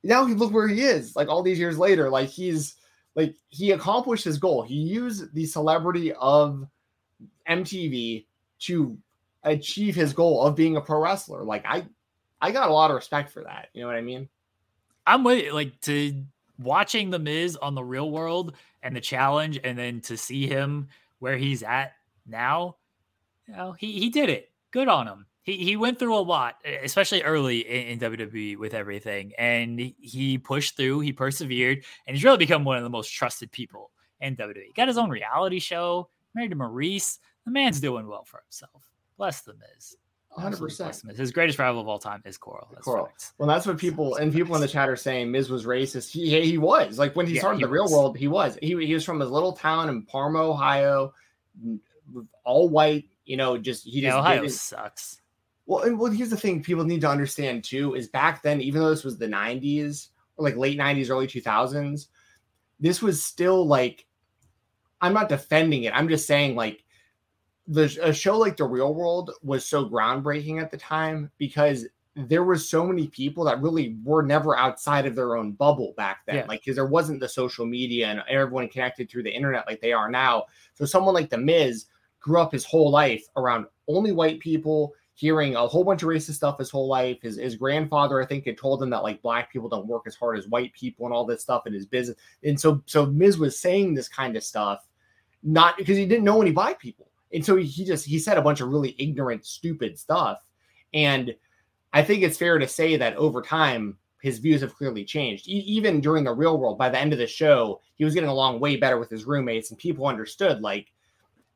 [0.03, 2.11] now he look where he is, like all these years later.
[2.11, 2.75] Like he's
[3.15, 4.61] like he accomplished his goal.
[4.61, 6.67] He used the celebrity of
[7.49, 8.27] MTV
[8.59, 8.95] to
[9.41, 11.43] achieve his goal of being a pro wrestler.
[11.43, 11.87] Like I
[12.39, 13.69] I got a lot of respect for that.
[13.73, 14.29] You know what I mean?
[15.07, 16.23] I'm with like to
[16.59, 18.55] watching the Miz on the real world
[18.85, 20.87] and the challenge, and then to see him
[21.19, 21.93] where he's at
[22.25, 22.77] now.
[23.47, 24.51] You know, he he did it.
[24.71, 25.25] Good on him.
[25.41, 30.37] He he went through a lot, especially early in, in WWE with everything, and he
[30.37, 31.01] pushed through.
[31.01, 34.67] He persevered, and he's really become one of the most trusted people in WWE.
[34.67, 36.09] He got his own reality show.
[36.35, 37.19] Married to Maryse.
[37.45, 38.83] The man's doing well for himself.
[39.17, 39.95] Bless the Miz.
[40.37, 41.17] 100%.
[41.17, 42.67] His greatest rival of all time is Coral.
[42.71, 43.05] That's Coral.
[43.05, 43.33] Facts.
[43.37, 45.31] Well, that's what people and people in the chat are saying.
[45.31, 46.11] Miz was racist.
[46.11, 47.91] He he was like when he yeah, started he the was.
[47.91, 48.17] real world.
[48.17, 48.57] He was.
[48.61, 51.13] He he was from his little town in Parma, Ohio,
[52.43, 53.05] all white.
[53.25, 55.21] You know, just he just yeah, Ohio sucks.
[55.67, 58.81] Well, and well, here's the thing: people need to understand too is back then, even
[58.81, 62.07] though this was the '90s or like late '90s, early 2000s,
[62.79, 64.05] this was still like.
[65.01, 65.93] I'm not defending it.
[65.93, 66.84] I'm just saying like
[67.67, 71.85] the a show like The Real World was so groundbreaking at the time because
[72.15, 76.19] there were so many people that really were never outside of their own bubble back
[76.25, 76.35] then.
[76.35, 76.45] Yeah.
[76.47, 79.91] Like, because there wasn't the social media and everyone connected through the internet like they
[79.91, 80.45] are now.
[80.75, 81.85] So, someone like The Miz
[82.19, 86.35] grew up his whole life around only white people, hearing a whole bunch of racist
[86.35, 87.21] stuff his whole life.
[87.21, 90.15] His, his grandfather, I think, had told him that like black people don't work as
[90.15, 92.17] hard as white people and all this stuff in his business.
[92.43, 94.87] And so, so Miz was saying this kind of stuff,
[95.43, 98.41] not because he didn't know any black people and so he just he said a
[98.41, 100.39] bunch of really ignorant, stupid stuff.
[100.93, 101.35] And
[101.93, 105.47] I think it's fair to say that over time, his views have clearly changed.
[105.47, 108.29] E- even during the real world, by the end of the show, he was getting
[108.29, 110.61] along way better with his roommates, and people understood.
[110.61, 110.91] Like,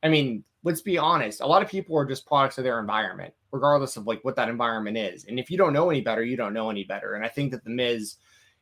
[0.04, 3.34] I mean, let's be honest, a lot of people are just products of their environment,
[3.52, 5.26] regardless of like what that environment is.
[5.26, 7.16] And if you don't know any better, you don't know any better.
[7.16, 8.16] And I think that the Miz,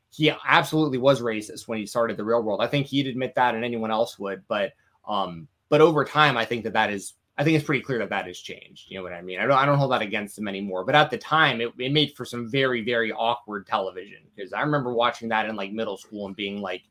[0.10, 2.62] he absolutely was racist when he started the real world.
[2.62, 4.44] I think he'd admit that, and anyone else would.
[4.48, 4.74] But
[5.08, 8.10] um, but over time, I think that that is, I think it's pretty clear that
[8.10, 8.90] that has changed.
[8.90, 9.40] You know what I mean?
[9.40, 10.84] I don't, I don't hold that against him anymore.
[10.84, 14.62] But at the time, it, it made for some very, very awkward television because I
[14.62, 16.84] remember watching that in like middle school and being like,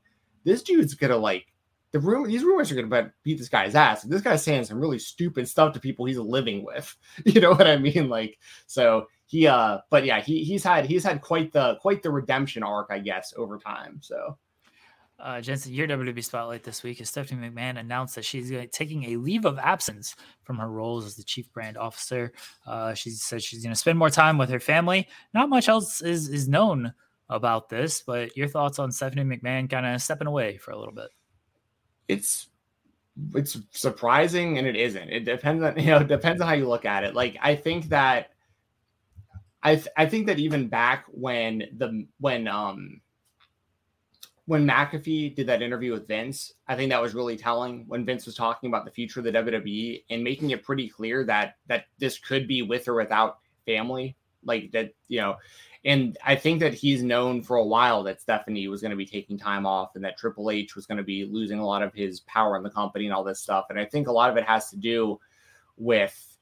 [0.44, 1.46] this dude's gonna like
[1.90, 2.28] the room.
[2.28, 4.02] These rumors are gonna beat this guy's ass.
[4.02, 6.96] This guy's saying some really stupid stuff to people he's living with.
[7.24, 8.08] You know what I mean?
[8.08, 12.10] Like, so he, uh, but yeah, he he's had he's had quite the quite the
[12.10, 13.98] redemption arc, I guess, over time.
[14.00, 14.38] So
[15.18, 19.16] uh, Jensen, your WWE spotlight this week is Stephanie McMahon announced that she's taking a
[19.16, 22.32] leave of absence from her roles as the chief brand officer.
[22.66, 25.08] Uh, she said she's going to spend more time with her family.
[25.32, 26.92] Not much else is is known
[27.28, 30.94] about this, but your thoughts on Stephanie McMahon kind of stepping away for a little
[30.94, 31.08] bit?
[32.08, 32.48] It's
[33.34, 35.08] it's surprising and it isn't.
[35.08, 37.14] It depends on you know it depends on how you look at it.
[37.14, 38.32] Like I think that
[39.62, 43.00] I th- I think that even back when the when um
[44.46, 48.26] when McAfee did that interview with Vince, I think that was really telling when Vince
[48.26, 51.86] was talking about the future of the WWE and making it pretty clear that that
[51.98, 55.36] this could be with or without family, like that, you know.
[55.84, 59.06] And I think that he's known for a while that Stephanie was going to be
[59.06, 61.92] taking time off and that Triple H was going to be losing a lot of
[61.94, 63.66] his power in the company and all this stuff.
[63.70, 65.20] And I think a lot of it has to do
[65.76, 66.35] with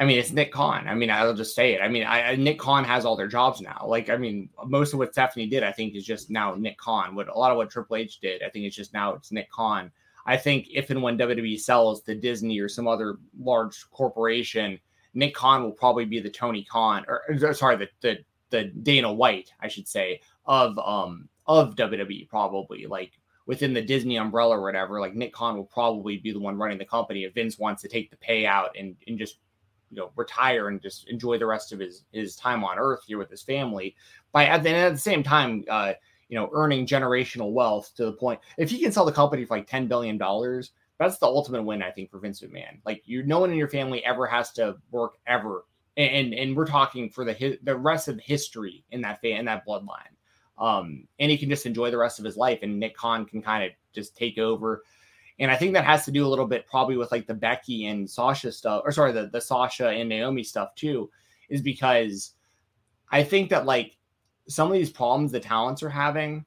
[0.00, 0.88] I mean, it's Nick Khan.
[0.88, 1.82] I mean, I'll just say it.
[1.82, 3.84] I mean, I, Nick Khan has all their jobs now.
[3.86, 7.14] Like, I mean, most of what Stephanie did, I think, is just now Nick Khan.
[7.14, 9.50] What a lot of what Triple H did, I think, it's just now it's Nick
[9.50, 9.92] Khan.
[10.24, 14.80] I think if and when WWE sells to Disney or some other large corporation,
[15.12, 19.12] Nick Khan will probably be the Tony Khan, or, or sorry, the, the the Dana
[19.12, 23.12] White, I should say, of um of WWE, probably like
[23.46, 25.00] within the Disney umbrella or whatever.
[25.00, 27.88] Like Nick Khan will probably be the one running the company if Vince wants to
[27.88, 29.38] take the payout and and just
[29.90, 33.18] you know retire and just enjoy the rest of his his time on earth here
[33.18, 33.94] with his family
[34.32, 35.92] by at the, at the same time uh
[36.28, 39.56] you know earning generational wealth to the point if he can sell the company for
[39.56, 42.78] like 10 billion dollars that's the ultimate win i think for vince mcmahon.
[42.84, 45.64] Like you no one in your family ever has to work ever
[45.96, 50.14] and and, we're talking for the the rest of history in that in that bloodline.
[50.58, 53.42] Um and he can just enjoy the rest of his life and nick khan can
[53.42, 54.84] kind of just take over
[55.40, 57.86] and I think that has to do a little bit probably with like the Becky
[57.86, 61.10] and Sasha stuff, or sorry, the, the Sasha and Naomi stuff too,
[61.48, 62.34] is because
[63.10, 63.96] I think that like
[64.48, 66.44] some of these problems the talents are having,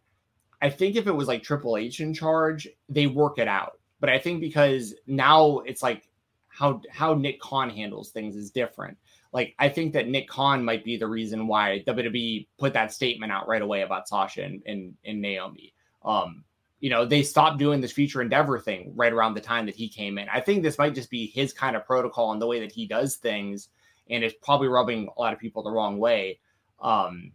[0.61, 3.79] I think if it was like Triple H in charge, they work it out.
[3.99, 6.07] But I think because now it's like
[6.47, 8.97] how how Nick Khan handles things is different.
[9.31, 13.31] Like I think that Nick Khan might be the reason why WWE put that statement
[13.31, 15.73] out right away about Sasha and, and, and Naomi.
[16.05, 16.43] Um,
[16.83, 19.87] you know, they stopped doing this future endeavor thing right around the time that he
[19.87, 20.27] came in.
[20.27, 22.85] I think this might just be his kind of protocol and the way that he
[22.85, 23.69] does things,
[24.09, 26.41] and it's probably rubbing a lot of people the wrong way.
[26.81, 27.31] Um,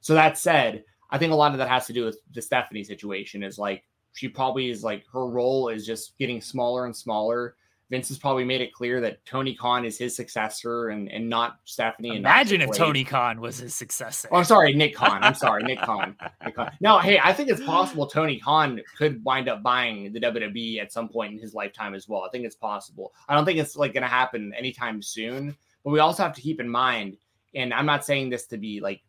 [0.00, 2.84] so that said, I think a lot of that has to do with the Stephanie
[2.84, 3.42] situation.
[3.42, 3.82] Is like
[4.12, 7.56] she probably is like her role is just getting smaller and smaller
[7.90, 11.58] Vince has probably made it clear that Tony Khan is his successor and, and not
[11.64, 12.16] Stephanie.
[12.16, 14.28] Imagine if Tony Khan was his successor.
[14.32, 15.22] Oh, I'm sorry, Nick Khan.
[15.22, 16.16] I'm sorry, Nick Khan.
[16.44, 16.70] Nick Khan.
[16.80, 20.92] No, hey, I think it's possible Tony Khan could wind up buying the WWE at
[20.92, 22.22] some point in his lifetime as well.
[22.22, 23.12] I think it's possible.
[23.28, 25.54] I don't think it's like going to happen anytime soon,
[25.84, 27.18] but we also have to keep in mind,
[27.54, 29.02] and I'm not saying this to be like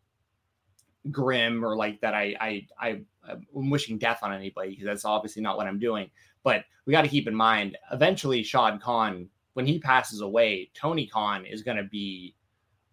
[1.10, 5.42] grim or like that I I I I'm wishing death on anybody because that's obviously
[5.42, 6.10] not what I'm doing.
[6.46, 11.04] But we got to keep in mind, eventually, Shad Khan, when he passes away, Tony
[11.04, 12.36] Khan is going to be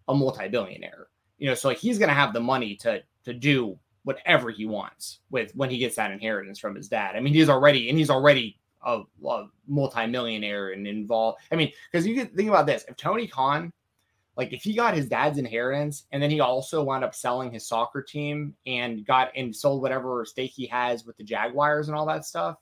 [0.08, 1.06] a multi-billionaire.
[1.38, 4.66] You know, so like he's going to have the money to to do whatever he
[4.66, 7.16] wants with when he gets that inheritance from his dad.
[7.16, 11.38] I mean, he's already and he's already a, a multi-millionaire and involved.
[11.52, 13.72] I mean, because you can think about this: if Tony Khan,
[14.36, 17.68] like if he got his dad's inheritance and then he also wound up selling his
[17.68, 22.08] soccer team and got and sold whatever stake he has with the Jaguars and all
[22.08, 22.58] that stuff,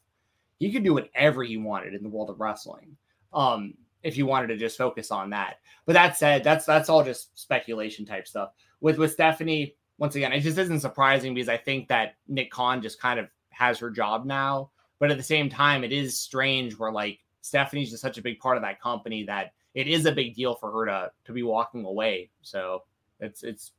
[0.61, 2.95] he could do whatever he wanted in the world of wrestling.
[3.33, 5.57] Um, if he wanted to just focus on that.
[5.85, 8.51] But that said, that's that's all just speculation type stuff.
[8.79, 12.81] With with Stephanie, once again, it just isn't surprising because I think that Nick Khan
[12.81, 14.71] just kind of has her job now.
[14.99, 18.39] But at the same time, it is strange where like Stephanie's just such a big
[18.39, 21.43] part of that company that it is a big deal for her to to be
[21.43, 22.29] walking away.
[22.41, 22.83] So
[23.19, 23.71] it's it's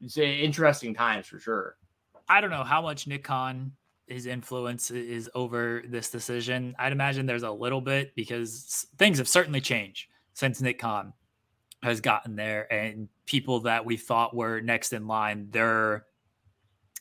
[0.00, 1.76] it's interesting times for sure.
[2.28, 3.72] I don't know how much Nick Khan
[4.10, 6.74] his influence is over this decision.
[6.78, 11.12] I'd imagine there's a little bit because things have certainly changed since Nick Khan
[11.82, 16.06] has gotten there, and people that we thought were next in line, their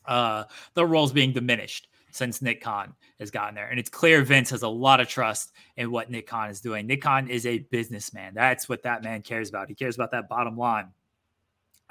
[0.06, 0.46] uh,
[0.76, 3.68] their roles being diminished since Nick Khan has gotten there.
[3.68, 6.88] And it's clear Vince has a lot of trust in what Nick Khan is doing.
[6.88, 8.34] Nick Khan is a businessman.
[8.34, 9.68] That's what that man cares about.
[9.68, 10.88] He cares about that bottom line.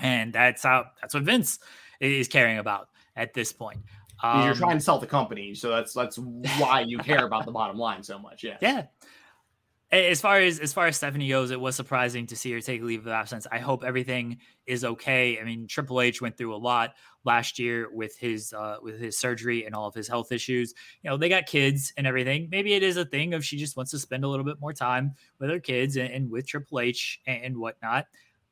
[0.01, 1.59] And that's how that's what Vince
[2.01, 3.81] is caring about at this point.
[4.23, 6.19] Um, you're trying to sell the company, so that's that's
[6.59, 8.43] why you care about the bottom line so much.
[8.43, 8.57] Yeah.
[8.61, 8.87] Yeah.
[9.91, 12.83] As far as as far as Stephanie goes, it was surprising to see her take
[12.83, 13.47] a leave of absence.
[13.51, 15.39] I hope everything is okay.
[15.41, 16.95] I mean, Triple H went through a lot
[17.25, 20.75] last year with his uh, with his surgery and all of his health issues.
[21.03, 22.49] You know, they got kids and everything.
[22.51, 24.75] Maybe it is a thing of she just wants to spend a little bit more
[24.75, 28.05] time with her kids and, and with Triple H and, and whatnot.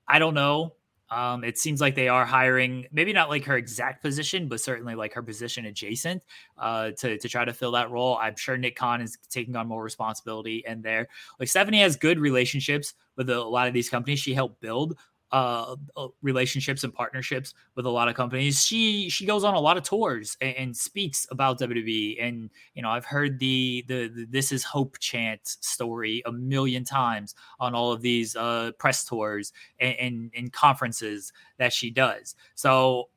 [0.08, 0.72] I don't know.
[1.10, 4.94] Um, it seems like they are hiring, maybe not like her exact position, but certainly
[4.94, 6.22] like her position adjacent
[6.58, 8.18] uh, to to try to fill that role.
[8.20, 12.18] I'm sure Nick Khan is taking on more responsibility, and there, like Stephanie has good
[12.18, 14.98] relationships with a lot of these companies she helped build
[15.32, 15.74] uh,
[16.22, 18.64] relationships and partnerships with a lot of companies.
[18.64, 22.22] She she goes on a lot of tours and, and, speaks about WWE.
[22.22, 26.84] And you know, I've heard the, the, the "This Is Hope" chant story a million
[26.84, 32.36] times on all of these uh, press tours and, and, and conferences that she does.
[32.54, 33.08] So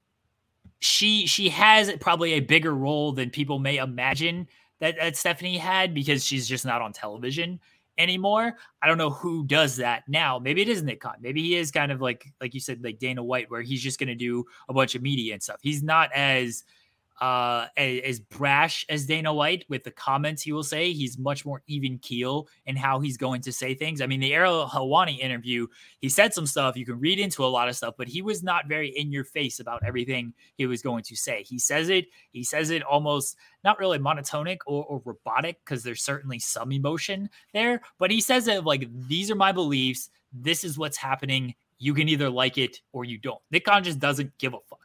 [0.80, 4.48] she she has probably a bigger role than people may imagine
[4.80, 7.60] that, that Stephanie had because she's just not on television
[8.00, 8.58] anymore.
[8.82, 10.40] I don't know who does that now.
[10.40, 11.18] Maybe it is Nick Khan.
[11.22, 14.00] Maybe he is kind of like like you said, like Dana White, where he's just
[14.00, 15.60] going to do a bunch of media and stuff.
[15.62, 16.64] He's not as
[17.22, 20.92] uh, as brash as Dana White with the comments he will say.
[20.92, 24.02] He's much more even keel in how he's going to say things.
[24.02, 25.68] I mean, the Ariel Helwani interview,
[26.00, 26.78] he said some stuff.
[26.78, 29.24] You can read into a lot of stuff, but he was not very in your
[29.24, 31.44] face about everything he was going to say.
[31.44, 36.02] He says it, he says it almost not really monotonic or, or robotic because there's
[36.02, 40.10] certainly some emotion there, but he says it like, these are my beliefs.
[40.32, 41.56] This is what's happening.
[41.80, 43.42] You can either like it or you don't.
[43.52, 44.79] Nick Khan just doesn't give a fuck.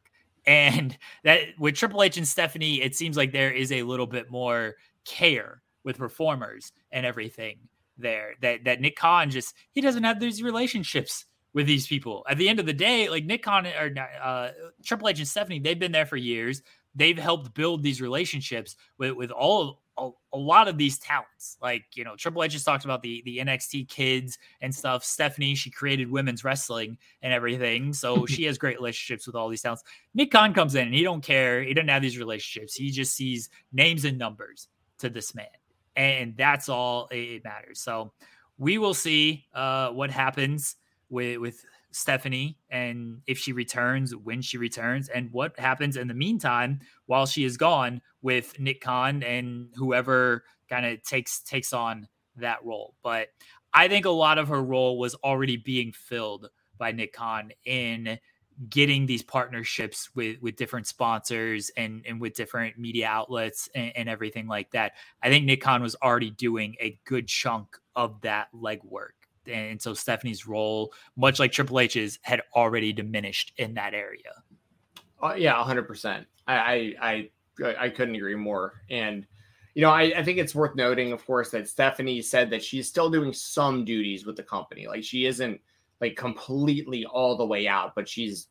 [0.46, 4.30] And that with Triple H and Stephanie, it seems like there is a little bit
[4.30, 4.74] more
[5.04, 7.58] care with performers and everything
[7.96, 8.34] there.
[8.40, 12.26] That that Nick Khan just he doesn't have these relationships with these people.
[12.28, 14.50] At the end of the day, like Nick Khan or uh,
[14.84, 16.62] Triple H and Stephanie, they've been there for years.
[16.94, 21.56] They've helped build these relationships with with all a, a, lot of these talents.
[21.62, 25.04] Like, you know, Triple H just talked about the the NXT kids and stuff.
[25.04, 27.92] Stephanie, she created women's wrestling and everything.
[27.92, 29.82] So she has great relationships with all these talents.
[30.14, 31.62] Nick Khan comes in and he don't care.
[31.62, 32.74] He doesn't have these relationships.
[32.74, 34.68] He just sees names and numbers
[34.98, 35.46] to this man.
[35.96, 37.80] And that's all it matters.
[37.80, 38.12] So
[38.58, 40.76] we will see uh, what happens
[41.08, 41.64] with with
[41.94, 47.24] Stephanie and if she returns, when she returns, and what happens in the meantime while
[47.24, 52.94] she is gone with Nick Khan and whoever kind of takes takes on that role.
[53.04, 53.28] But
[53.72, 58.18] I think a lot of her role was already being filled by Nick Khan in
[58.68, 64.08] getting these partnerships with with different sponsors and and with different media outlets and, and
[64.08, 64.94] everything like that.
[65.22, 69.23] I think Nick Khan was already doing a good chunk of that legwork.
[69.50, 74.42] And so Stephanie's role, much like Triple H's, had already diminished in that area.
[75.22, 76.26] Uh, yeah, hundred percent.
[76.46, 77.30] I, I
[77.62, 78.82] I I couldn't agree more.
[78.90, 79.26] And
[79.74, 82.88] you know, I, I think it's worth noting, of course, that Stephanie said that she's
[82.88, 84.86] still doing some duties with the company.
[84.86, 85.60] Like she isn't
[86.00, 88.48] like completely all the way out, but she's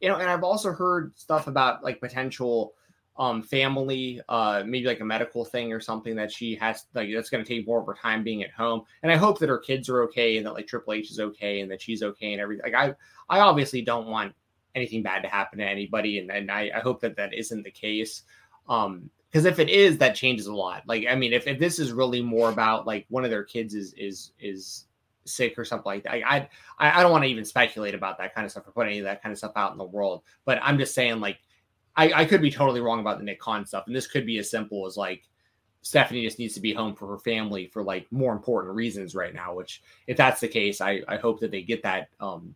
[0.00, 2.74] you know, and I've also heard stuff about like potential
[3.18, 7.30] um family, uh maybe like a medical thing or something that she has like that's
[7.30, 8.82] gonna take more of her time being at home.
[9.02, 11.60] And I hope that her kids are okay and that like Triple H is okay
[11.60, 12.72] and that she's okay and everything.
[12.72, 12.94] Like I
[13.28, 14.34] I obviously don't want
[14.74, 17.70] anything bad to happen to anybody, and, and I, I hope that that isn't the
[17.70, 18.22] case.
[18.68, 20.84] Um, because if it is, that changes a lot.
[20.86, 23.74] Like, I mean, if, if this is really more about like one of their kids
[23.74, 24.86] is is is
[25.26, 26.48] sick or something like that, I
[26.78, 29.00] I, I don't want to even speculate about that kind of stuff or put any
[29.00, 30.22] of that kind of stuff out in the world.
[30.46, 31.38] But I'm just saying, like,
[31.98, 34.38] I, I could be totally wrong about the Nick Khan stuff, and this could be
[34.38, 35.24] as simple as like
[35.82, 39.34] Stephanie just needs to be home for her family for like more important reasons right
[39.34, 39.52] now.
[39.52, 42.54] Which, if that's the case, I I hope that they get that um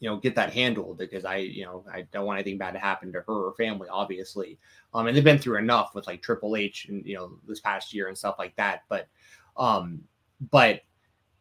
[0.00, 2.80] you know get that handled because I you know I don't want anything bad to
[2.80, 4.58] happen to her or family obviously
[4.94, 7.92] um and they've been through enough with like Triple H and you know this past
[7.92, 9.08] year and stuff like that but
[9.56, 10.00] um
[10.52, 10.82] but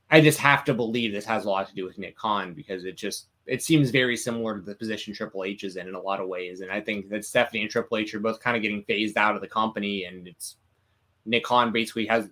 [0.09, 2.83] I just have to believe this has a lot to do with Nick Khan because
[2.85, 6.01] it just it seems very similar to the position Triple H is in in a
[6.01, 8.61] lot of ways and I think that Stephanie and Triple H are both kind of
[8.61, 10.57] getting phased out of the company and it's
[11.25, 12.29] Nick Khan basically has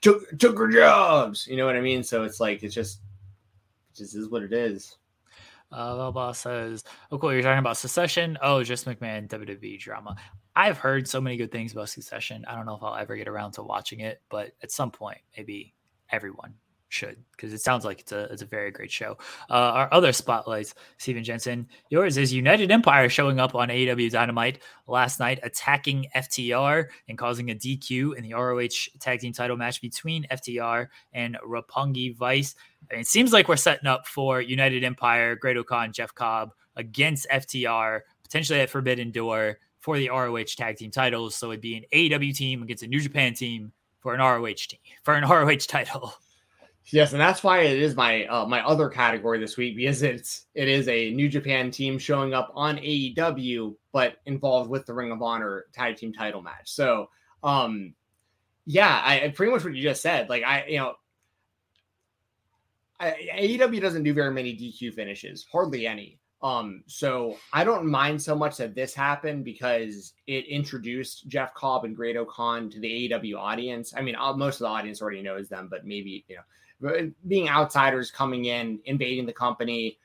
[0.00, 3.00] took took her jobs you know what I mean so it's like it's just
[3.92, 4.96] it just is what it is.
[5.70, 7.30] Uh, blah, says, "Oh, cool.
[7.30, 8.38] You're talking about Succession.
[8.40, 10.16] Oh, just McMahon WWE drama.
[10.56, 12.42] I've heard so many good things about Succession.
[12.48, 15.18] I don't know if I'll ever get around to watching it, but at some point,
[15.36, 15.74] maybe
[16.10, 16.54] everyone
[16.88, 19.16] should because it sounds like it's a it's a very great show.
[19.50, 24.60] Uh, our other spotlights, Steven Jensen, yours is United Empire showing up on AEW Dynamite
[24.86, 29.80] last night, attacking FTR and causing a DQ in the ROH Tag Team Title match
[29.80, 32.54] between FTR and Roppongi Vice.
[32.90, 38.60] it seems like we're setting up for United Empire, Great-O-Khan, Jeff Cobb against FTR, potentially
[38.60, 41.34] at Forbidden Door for the ROH Tag Team titles.
[41.34, 44.80] So it'd be an AEW team against a New Japan team for an ROH team
[45.02, 46.14] for an ROH title.
[46.90, 50.46] Yes, and that's why it is my uh, my other category this week because it's
[50.54, 55.12] it is a New Japan team showing up on AEW, but involved with the Ring
[55.12, 56.70] of Honor tag team title match.
[56.70, 57.10] So,
[57.42, 57.94] um,
[58.64, 60.30] yeah, I pretty much what you just said.
[60.30, 60.94] Like I, you know,
[62.98, 66.18] I, AEW doesn't do very many DQ finishes, hardly any.
[66.40, 71.84] Um, so I don't mind so much that this happened because it introduced Jeff Cobb
[71.84, 73.92] and Great-O-Khan to the AEW audience.
[73.96, 76.42] I mean, most of the audience already knows them, but maybe you know
[77.26, 79.98] being outsiders coming in, invading the company,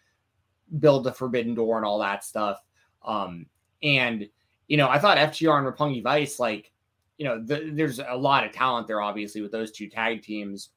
[0.79, 2.63] build the forbidden door and all that stuff.
[3.05, 3.45] Um,
[3.81, 4.27] and
[4.67, 6.71] you know, I thought FTR and Roppongi Vice, like,
[7.17, 10.69] you know, the, there's a lot of talent there, obviously, with those two tag teams,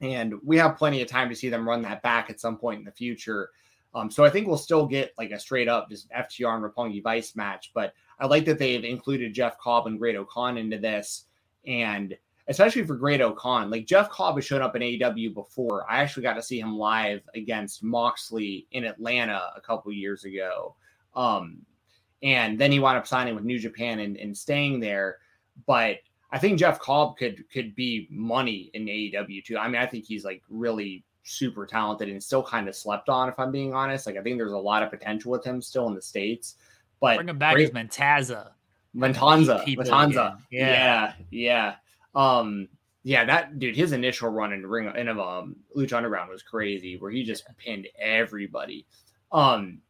[0.00, 2.80] and we have plenty of time to see them run that back at some point
[2.80, 3.50] in the future.
[3.94, 7.02] Um, so I think we'll still get like a straight up just FTR and Roppongi
[7.02, 11.24] Vice match, but I like that they've included Jeff Cobb and Great-O-Khan into this,
[11.66, 12.16] and
[12.50, 13.70] especially for Great-O-Khan.
[13.70, 15.88] Like Jeff Cobb has shown up in AEW before.
[15.88, 20.74] I actually got to see him live against Moxley in Atlanta a couple years ago.
[21.14, 21.58] Um,
[22.24, 25.18] and then he wound up signing with New Japan and, and staying there.
[25.64, 25.98] But
[26.32, 29.56] I think Jeff Cobb could could be money in AEW too.
[29.56, 33.28] I mean, I think he's like really super talented and still kind of slept on,
[33.28, 34.06] if I'm being honest.
[34.06, 36.56] Like I think there's a lot of potential with him still in the states.
[37.00, 38.50] But bring him back great, as Matanza.
[38.94, 39.64] Matanza.
[39.76, 40.38] Matanza.
[40.50, 40.68] Yeah.
[40.72, 41.12] yeah.
[41.30, 41.74] Yeah.
[42.14, 42.68] Um,
[43.02, 46.96] yeah, that dude, his initial run in ring in of um Lucha Underground was crazy,
[46.98, 48.86] where he just pinned everybody.
[49.32, 49.80] Um,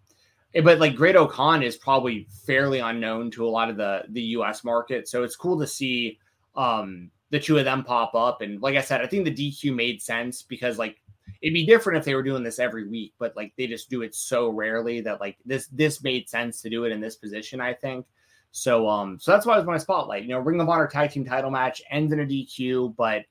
[0.54, 4.62] eh, but like Great-O-Khan is probably fairly unknown to a lot of the the U.S.
[4.62, 6.18] market, so it's cool to see
[6.54, 8.42] um the two of them pop up.
[8.42, 10.96] And like I said, I think the DQ made sense because like
[11.42, 14.02] it'd be different if they were doing this every week, but like they just do
[14.02, 17.60] it so rarely that like this this made sense to do it in this position.
[17.60, 18.06] I think.
[18.52, 20.22] So um, so that's why I was my spotlight.
[20.22, 23.22] You know, Ring of Honor tag team title match ends in a DQ, but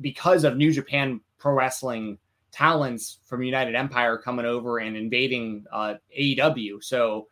[0.00, 2.18] because of New Japan Pro Wrestling
[2.52, 7.26] talents from United Empire coming over and invading uh, AEW, so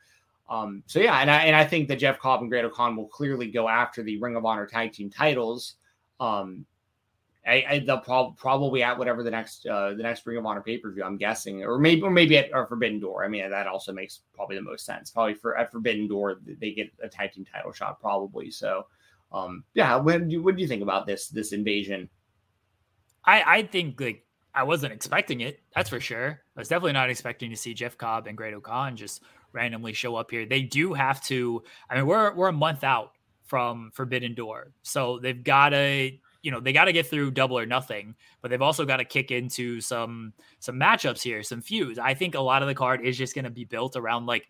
[0.49, 3.51] um, so yeah, and I and I think that Jeff Cobb and Great-O-Khan will clearly
[3.51, 5.75] go after the Ring of Honor tag team titles.
[6.21, 6.65] Um,
[7.49, 10.61] I, I they'll prob- probably at whatever the next uh, the next Ring of Honor
[10.61, 11.03] pay per view.
[11.03, 13.25] I'm guessing, or maybe or maybe at or Forbidden Door.
[13.25, 15.11] I mean, that also makes probably the most sense.
[15.11, 18.51] Probably for at Forbidden Door, they get a tag team title shot probably.
[18.51, 18.87] So,
[19.33, 19.97] um, yeah.
[19.97, 22.11] What do you, what do you think about this this invasion?
[23.25, 25.61] I I think like I wasn't expecting it.
[25.75, 26.41] That's for sure.
[26.57, 29.23] I was definitely not expecting to see Jeff Cobb and Great-O-Khan just
[29.53, 30.45] randomly show up here.
[30.45, 31.63] They do have to.
[31.89, 33.13] I mean, we're we're a month out
[33.45, 36.11] from Forbidden Door, so they've got to
[36.43, 39.05] you know they got to get through double or nothing but they've also got to
[39.05, 41.99] kick into some some matchups here some feuds.
[41.99, 44.49] I think a lot of the card is just going to be built around like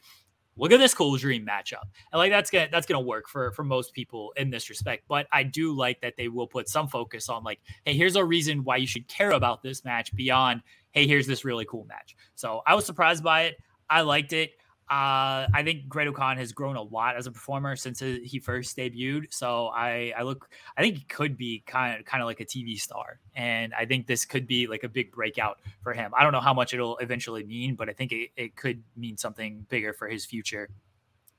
[0.58, 1.84] look at this cool dream matchup.
[2.12, 5.26] And like that's gonna that's gonna work for for most people in this respect but
[5.32, 8.64] i do like that they will put some focus on like hey here's a reason
[8.64, 12.16] why you should care about this match beyond hey here's this really cool match.
[12.34, 13.56] So i was surprised by it.
[13.88, 14.52] I liked it
[14.90, 19.26] uh, I think Great-O-Khan has grown a lot as a performer since he first debuted.
[19.30, 22.46] So I, I look, I think he could be kind of, kind of like a
[22.46, 26.12] TV star, and I think this could be like a big breakout for him.
[26.16, 29.18] I don't know how much it'll eventually mean, but I think it, it could mean
[29.18, 30.70] something bigger for his future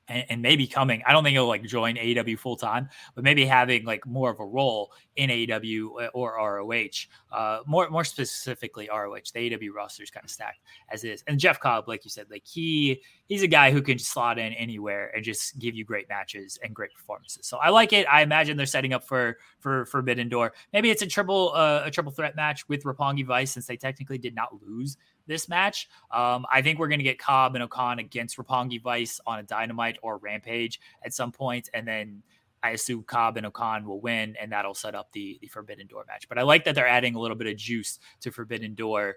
[0.10, 1.02] and, and, maybe coming.
[1.06, 4.40] I don't think he'll like join AEW full time, but maybe having like more of
[4.40, 7.08] a role in AEW uh, or ROH.
[7.32, 9.16] Uh, more more specifically ROH.
[9.34, 10.60] The AEW roster is kind of stacked
[10.92, 11.24] as is.
[11.28, 14.54] And Jeff Cobb, like you said, like he he's a guy who can slot in
[14.54, 17.46] anywhere and just give you great matches and great performances.
[17.46, 18.08] So I like it.
[18.12, 20.54] I imagine they're setting up for for Forbidden Door.
[20.74, 24.18] Maybe it's a triple uh, a triple threat match with Roppongi Vice since they technically
[24.18, 24.98] did not lose
[25.30, 25.88] this match.
[26.12, 29.44] Um, I think we're going to get Cobb and O-Khan against Roppongi Vice on a
[29.44, 32.22] Dynamite or Rampage at some point, and then
[32.62, 36.06] I assume Cobb and O-Khan will win, and that'll set up the, the Forbidden Door
[36.10, 36.28] match.
[36.28, 39.16] But I like that they're adding a little bit of juice to Forbidden Door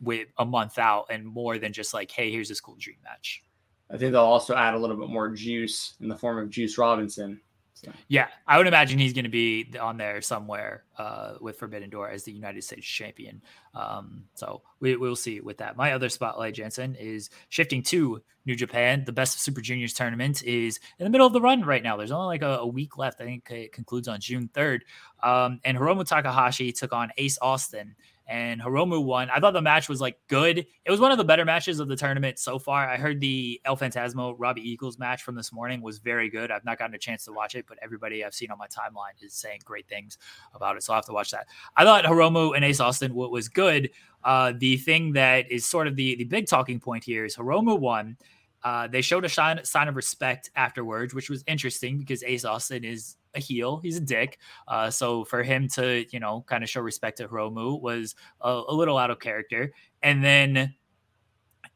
[0.00, 3.44] with a month out and more than just like, hey, here's this cool dream match.
[3.90, 6.78] I think they'll also add a little bit more juice in the form of Juice
[6.78, 7.40] Robinson
[7.82, 7.90] so.
[8.08, 12.10] Yeah, I would imagine he's going to be on there somewhere uh, with Forbidden Door
[12.10, 13.40] as the United States champion.
[13.74, 15.76] Um, so we, will see with that.
[15.76, 19.04] My other spotlight, Jensen, is shifting to New Japan.
[19.06, 21.96] The Best of Super Juniors tournament is in the middle of the run right now.
[21.96, 23.20] There's only like a, a week left.
[23.20, 24.80] I think it concludes on June 3rd.
[25.22, 27.94] Um, and Hiromu Takahashi took on Ace Austin
[28.30, 29.28] and Hiromu won.
[29.28, 30.58] I thought the match was like good.
[30.58, 32.88] It was one of the better matches of the tournament so far.
[32.88, 36.52] I heard the El Phantasmo Robbie Eagles match from this morning was very good.
[36.52, 39.20] I've not gotten a chance to watch it, but everybody I've seen on my timeline
[39.20, 40.16] is saying great things
[40.54, 40.84] about it.
[40.84, 41.48] So I'll have to watch that.
[41.76, 43.90] I thought Hiromu and Ace Austin was good.
[44.22, 47.80] Uh, the thing that is sort of the, the big talking point here is Hiromu
[47.80, 48.16] won.
[48.62, 52.84] Uh, they showed a sign, sign of respect afterwards, which was interesting because Ace Austin
[52.84, 53.78] is a heel.
[53.82, 54.38] He's a dick.
[54.68, 58.62] Uh, so for him to, you know, kind of show respect to Hiromu was a,
[58.68, 59.72] a little out of character.
[60.02, 60.74] And then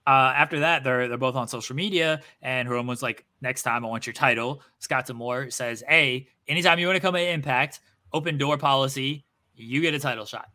[0.06, 3.88] uh, after that, they're they're both on social media, and Hiromu's like, "Next time, I
[3.88, 7.80] want your title." Scott D'Amore says, "Hey, anytime you want to come at Impact,
[8.12, 9.24] open door policy,
[9.54, 10.48] you get a title shot."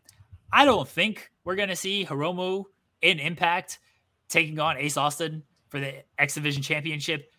[0.51, 2.65] I don't think we're gonna see Hiromu
[3.01, 3.79] in Impact
[4.29, 7.31] taking on Ace Austin for the X Division Championship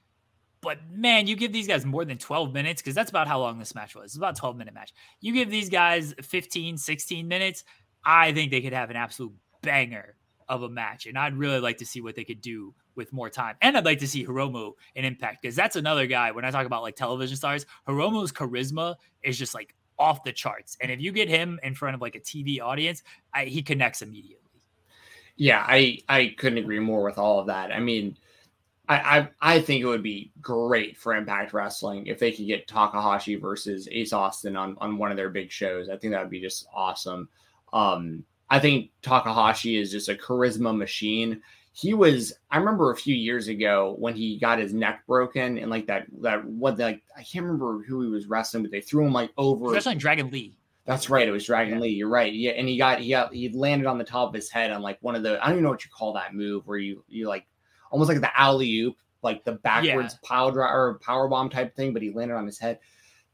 [0.63, 3.59] but man, you give these guys more than 12 minutes because that's about how long
[3.59, 4.07] this match was.
[4.07, 4.93] It's about 12 minute match.
[5.21, 7.65] You give these guys 15, 16 minutes,
[8.05, 9.33] I think they could have an absolute
[9.63, 10.17] banger
[10.49, 11.07] of a match.
[11.07, 13.57] And I'd really like to see what they could do with more time.
[13.63, 16.33] And I'd like to see Hiromu in Impact because that's another guy.
[16.33, 20.77] When I talk about like television stars, Hiromu's charisma is just like off the charts.
[20.81, 23.03] And if you get him in front of like a TV audience,
[23.33, 24.39] I, he connects immediately.
[25.37, 27.73] Yeah, I I couldn't agree more with all of that.
[27.73, 28.17] I mean,
[28.91, 32.67] I, I, I think it would be great for Impact Wrestling if they could get
[32.67, 35.89] Takahashi versus Ace Austin on on one of their big shows.
[35.89, 37.29] I think that would be just awesome.
[37.73, 41.41] Um, I think Takahashi is just a charisma machine.
[41.73, 42.33] He was.
[42.51, 46.07] I remember a few years ago when he got his neck broken and like that
[46.21, 49.31] that what like I can't remember who he was wrestling, but they threw him like
[49.39, 49.67] over.
[49.67, 50.57] Wrestling Dragon Lee.
[50.85, 51.29] That's right.
[51.29, 51.81] It was Dragon yeah.
[51.81, 51.91] Lee.
[51.91, 52.33] You're right.
[52.33, 54.83] Yeah, and he got he got he landed on the top of his head on
[54.83, 57.05] like one of the I don't even know what you call that move where you
[57.07, 57.47] you like
[57.91, 60.29] almost like the alley oop, like the backwards yeah.
[60.29, 62.79] power or power bomb type thing, but he landed on his head.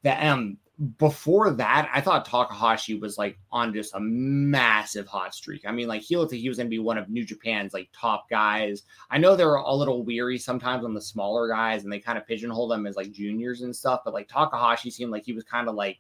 [0.03, 0.59] That um
[0.99, 5.63] before that, I thought Takahashi was like on just a massive hot streak.
[5.67, 7.73] I mean, like he looked like he was going to be one of New Japan's
[7.73, 8.83] like top guys.
[9.11, 12.27] I know they're a little weary sometimes on the smaller guys, and they kind of
[12.27, 14.03] pigeonhole them as like juniors and stuff.
[14.05, 15.99] But like Takahashi seemed like he was kind of like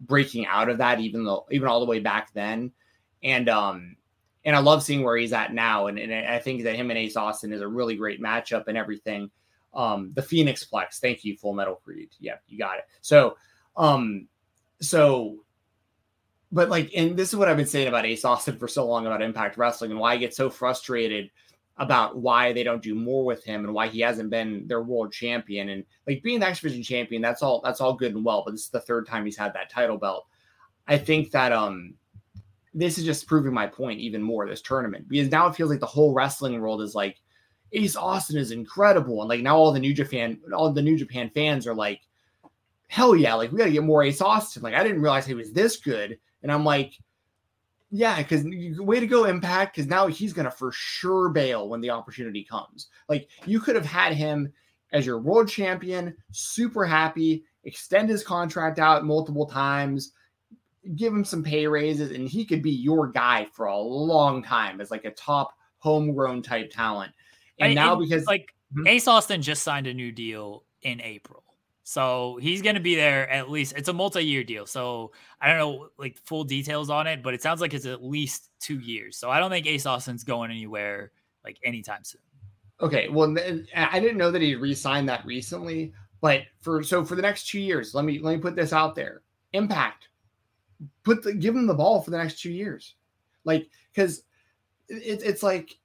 [0.00, 2.72] breaking out of that, even though even all the way back then.
[3.22, 3.96] And um,
[4.44, 5.86] and I love seeing where he's at now.
[5.86, 8.76] And, and I think that him and Ace Austin is a really great matchup and
[8.76, 9.30] everything.
[9.74, 12.10] Um, the Phoenix Plex, thank you, Full Metal Creed.
[12.18, 12.84] Yeah, you got it.
[13.00, 13.36] So,
[13.76, 14.28] um,
[14.80, 15.36] so,
[16.50, 19.06] but like, and this is what I've been saying about Ace Austin for so long
[19.06, 21.30] about Impact Wrestling and why I get so frustrated
[21.78, 25.10] about why they don't do more with him and why he hasn't been their world
[25.12, 27.22] champion and like being the X Division champion.
[27.22, 27.62] That's all.
[27.64, 29.96] That's all good and well, but this is the third time he's had that title
[29.96, 30.26] belt.
[30.86, 31.94] I think that um
[32.74, 35.80] this is just proving my point even more this tournament because now it feels like
[35.80, 37.20] the whole wrestling world is like
[37.72, 41.30] Ace Austin is incredible and like now all the New Japan all the New Japan
[41.34, 42.00] fans are like
[42.88, 45.34] hell yeah like we got to get more Ace Austin like I didn't realize he
[45.34, 46.94] was this good and I'm like
[47.90, 48.44] Yeah, because
[48.78, 49.76] way to go, Impact.
[49.76, 52.88] Because now he's gonna for sure bail when the opportunity comes.
[53.08, 54.50] Like you could have had him
[54.92, 60.12] as your world champion, super happy, extend his contract out multiple times,
[60.96, 64.80] give him some pay raises, and he could be your guy for a long time
[64.80, 67.12] as like a top homegrown type talent.
[67.58, 68.86] And now because like mm-hmm.
[68.86, 71.44] Ace Austin just signed a new deal in April.
[71.84, 73.74] So he's going to be there at least.
[73.76, 77.42] It's a multi-year deal, so I don't know like full details on it, but it
[77.42, 79.16] sounds like it's at least two years.
[79.16, 81.10] So I don't think Ace Austin's going anywhere
[81.44, 82.20] like anytime soon.
[82.80, 83.34] Okay, well,
[83.76, 87.60] I didn't know that he re-signed that recently, but for so for the next two
[87.60, 89.22] years, let me let me put this out there:
[89.52, 90.08] Impact,
[91.02, 92.94] put the give him the ball for the next two years,
[93.44, 94.22] like because
[94.88, 95.76] it, it's like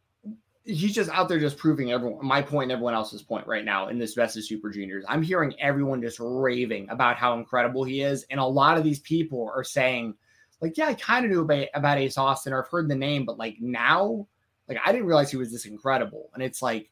[0.64, 3.88] he's just out there just proving everyone my point and everyone else's point right now
[3.88, 8.02] in this best of super juniors i'm hearing everyone just raving about how incredible he
[8.02, 10.14] is and a lot of these people are saying
[10.60, 13.24] like yeah i kind of knew about, about ace austin or i've heard the name
[13.24, 14.28] but like now
[14.68, 16.30] like I didn't realize he was this incredible.
[16.34, 16.90] And it's like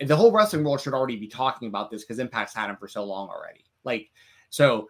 [0.00, 2.88] the whole wrestling world should already be talking about this because Impact's had him for
[2.88, 3.64] so long already.
[3.84, 4.10] Like,
[4.50, 4.88] so,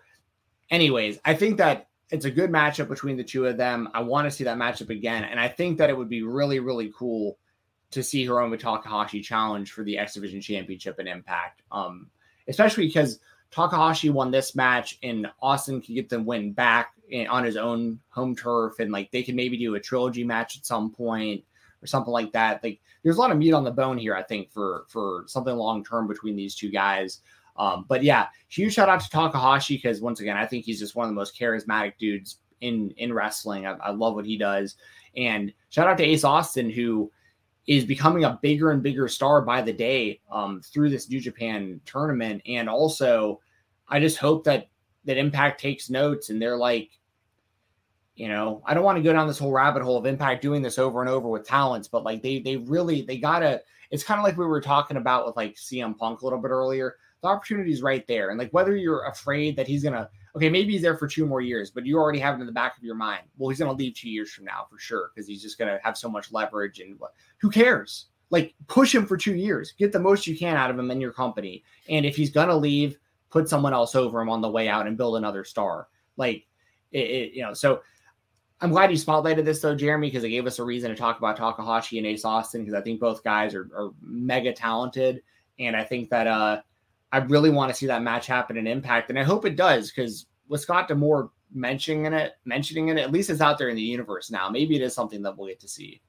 [0.70, 3.88] anyways, I think that it's a good matchup between the two of them.
[3.94, 5.24] I want to see that matchup again.
[5.24, 7.38] And I think that it would be really, really cool
[7.92, 11.62] to see Hiromu Takahashi challenge for the X Division Championship in Impact.
[11.70, 12.08] Um,
[12.48, 13.20] especially because
[13.50, 18.00] Takahashi won this match and Austin can get the win back in, on his own
[18.08, 18.78] home turf.
[18.80, 21.44] And like they can maybe do a trilogy match at some point
[21.82, 22.62] or something like that.
[22.62, 25.54] Like there's a lot of meat on the bone here, I think, for for something
[25.54, 27.20] long term between these two guys.
[27.56, 30.94] Um, but yeah, huge shout out to Takahashi because once again, I think he's just
[30.94, 33.66] one of the most charismatic dudes in in wrestling.
[33.66, 34.76] I, I love what he does,
[35.16, 37.10] and shout out to Ace Austin who
[37.66, 41.80] is becoming a bigger and bigger star by the day um, through this New Japan
[41.84, 43.40] tournament, and also
[43.88, 44.68] I just hope that
[45.04, 46.90] that Impact takes notes and they're like,
[48.14, 50.62] you know, I don't want to go down this whole rabbit hole of Impact doing
[50.62, 53.62] this over and over with talents, but like they they really they gotta.
[53.90, 56.50] It's kind of like we were talking about with like CM Punk a little bit
[56.50, 56.96] earlier.
[57.22, 60.72] The opportunity is right there, and like whether you're afraid that he's gonna okay, maybe
[60.72, 62.84] he's there for two more years, but you already have it in the back of
[62.84, 63.24] your mind.
[63.36, 65.98] Well, he's to leave two years from now for sure because he's just to have
[65.98, 67.14] so much leverage and what?
[67.38, 68.06] Who cares?
[68.30, 71.00] Like push him for two years, get the most you can out of him in
[71.00, 72.98] your company, and if he's to leave,
[73.30, 75.88] put someone else over him on the way out and build another star.
[76.16, 76.46] Like
[76.92, 77.82] it, it you know, so
[78.60, 81.18] I'm glad you spotlighted this though, Jeremy, because it gave us a reason to talk
[81.18, 85.22] about Takahashi and Ace Austin because I think both guys are, are, mega talented,
[85.58, 86.60] and I think that uh,
[87.12, 89.90] I really want to see that match happen in Impact, and I hope it does
[89.90, 93.82] because with Scott D'Amore mentioning it, mentioning it, at least it's out there in the
[93.82, 94.48] universe now.
[94.48, 96.00] Maybe it is something that we'll get to see.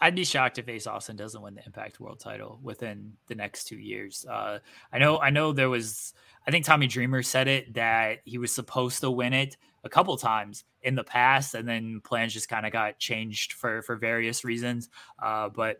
[0.00, 3.64] I'd be shocked if Ace Austin doesn't win the Impact World Title within the next
[3.64, 4.24] two years.
[4.30, 4.60] Uh,
[4.92, 6.14] I know, I know there was.
[6.46, 10.16] I think Tommy Dreamer said it that he was supposed to win it a couple
[10.16, 14.44] times in the past, and then plans just kind of got changed for for various
[14.44, 14.88] reasons.
[15.20, 15.78] Uh, but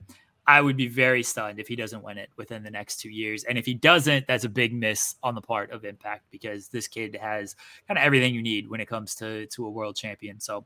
[0.48, 3.44] I would be very stunned if he doesn't win it within the next two years.
[3.44, 6.88] And if he doesn't, that's a big miss on the part of Impact because this
[6.88, 7.54] kid has
[7.86, 10.40] kind of everything you need when it comes to to a world champion.
[10.40, 10.64] So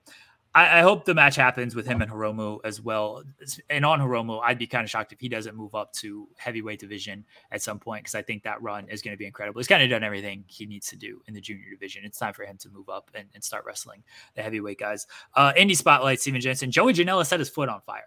[0.54, 3.24] I, I, hope the match happens with him and Hiromu as well.
[3.70, 6.78] And on Hiromu, I'd be kind of shocked if he doesn't move up to heavyweight
[6.78, 9.58] division at some point because I think that run is going to be incredible.
[9.58, 12.04] He's kind of done everything he needs to do in the junior division.
[12.04, 14.04] It's time for him to move up and, and start wrestling
[14.36, 15.08] the heavyweight guys.
[15.34, 16.70] Uh, Indie Spotlight, Steven Jensen.
[16.70, 18.04] Joey Janela set his foot on fire.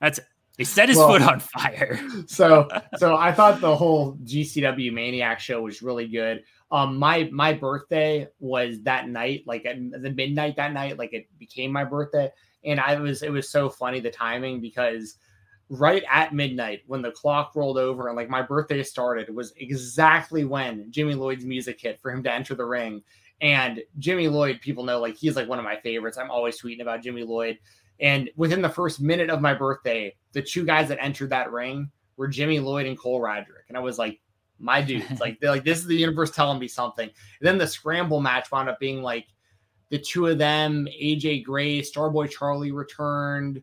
[0.00, 0.24] That's it.
[0.58, 2.00] He set his well, foot on fire.
[2.26, 6.42] so, so I thought the whole GCW Maniac show was really good.
[6.72, 11.26] Um, my my birthday was that night, like at the midnight that night, like it
[11.38, 12.30] became my birthday,
[12.64, 15.16] and I was it was so funny the timing because
[15.70, 20.44] right at midnight when the clock rolled over and like my birthday started was exactly
[20.44, 23.02] when Jimmy Lloyd's music hit for him to enter the ring.
[23.40, 26.18] And Jimmy Lloyd, people know like he's like one of my favorites.
[26.18, 27.58] I'm always tweeting about Jimmy Lloyd.
[28.00, 31.90] And within the first minute of my birthday, the two guys that entered that ring
[32.16, 33.66] were Jimmy Lloyd and Cole Radrick.
[33.68, 34.20] And I was like,
[34.58, 35.20] my dudes.
[35.20, 37.08] like they're like this is the universe telling me something.
[37.08, 39.26] And then the scramble match wound up being like
[39.90, 43.62] the two of them, AJ Gray, Starboy Charlie returned.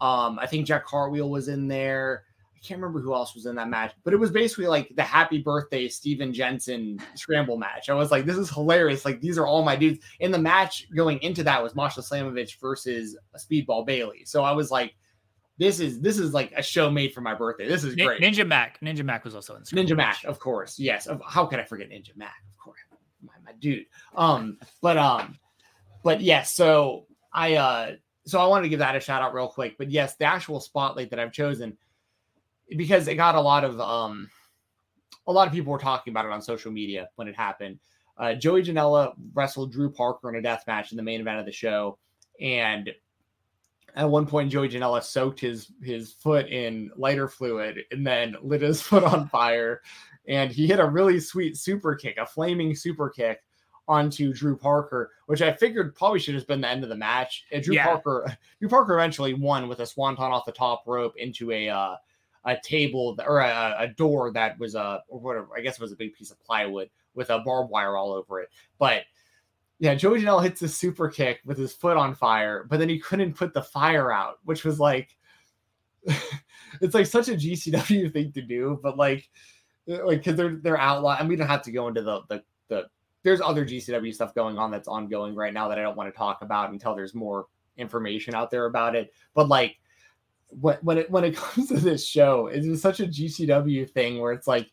[0.00, 2.24] Um, I think Jack Cartwheel was in there.
[2.56, 5.02] I can't remember who else was in that match, but it was basically like the
[5.02, 7.90] happy birthday Steven Jensen scramble match.
[7.90, 9.04] I was like, this is hilarious.
[9.04, 10.00] Like, these are all my dudes.
[10.20, 14.24] In the match going into that was Masha Slamovich versus Speedball Bailey.
[14.24, 14.94] So I was like,
[15.58, 17.68] this is this is like a show made for my birthday.
[17.68, 18.20] This is great.
[18.20, 18.80] Ninja Mac.
[18.80, 19.72] Ninja Mac was also in this.
[19.72, 20.78] Ninja Mac, of course.
[20.78, 21.08] Yes.
[21.26, 22.34] How could I forget Ninja Mac?
[22.52, 22.80] Of course.
[23.22, 23.86] My, my dude.
[24.14, 25.38] Um, but um,
[26.02, 27.92] but yes, so I uh
[28.26, 29.78] so I wanted to give that a shout out real quick.
[29.78, 31.76] But yes, the actual spotlight that I've chosen
[32.76, 34.28] because it got a lot of um
[35.26, 37.78] a lot of people were talking about it on social media when it happened.
[38.18, 41.46] Uh, Joey Janela wrestled Drew Parker in a death match in the main event of
[41.46, 41.98] the show
[42.40, 42.92] and
[43.96, 48.60] at one point Joey Janela soaked his his foot in lighter fluid and then lit
[48.60, 49.80] his foot on fire,
[50.28, 53.42] and he hit a really sweet super kick, a flaming super kick
[53.88, 57.46] onto Drew Parker, which I figured probably should have been the end of the match.
[57.52, 57.86] And Drew yeah.
[57.86, 61.96] Parker, Drew Parker eventually won with a swanton off the top rope into a uh,
[62.46, 65.48] a table or a, a door that was a or whatever.
[65.56, 68.40] I guess it was a big piece of plywood with a barbed wire all over
[68.40, 68.48] it.
[68.78, 69.02] But
[69.78, 72.98] yeah, Joey Janela hits a super kick with his foot on fire, but then he
[72.98, 75.16] couldn't put the fire out, which was like
[76.80, 79.28] it's like such a GCW thing to do, but like
[79.90, 82.42] uh, like because they're they're outlaw and we don't have to go into the the
[82.68, 82.86] the
[83.24, 86.16] there's other GCW stuff going on that's ongoing right now that I don't want to
[86.16, 87.46] talk about until there's more
[87.76, 89.12] information out there about it.
[89.34, 89.78] But like
[90.48, 94.32] when when it when it comes to this show, it's such a GCW thing where
[94.32, 94.70] it's like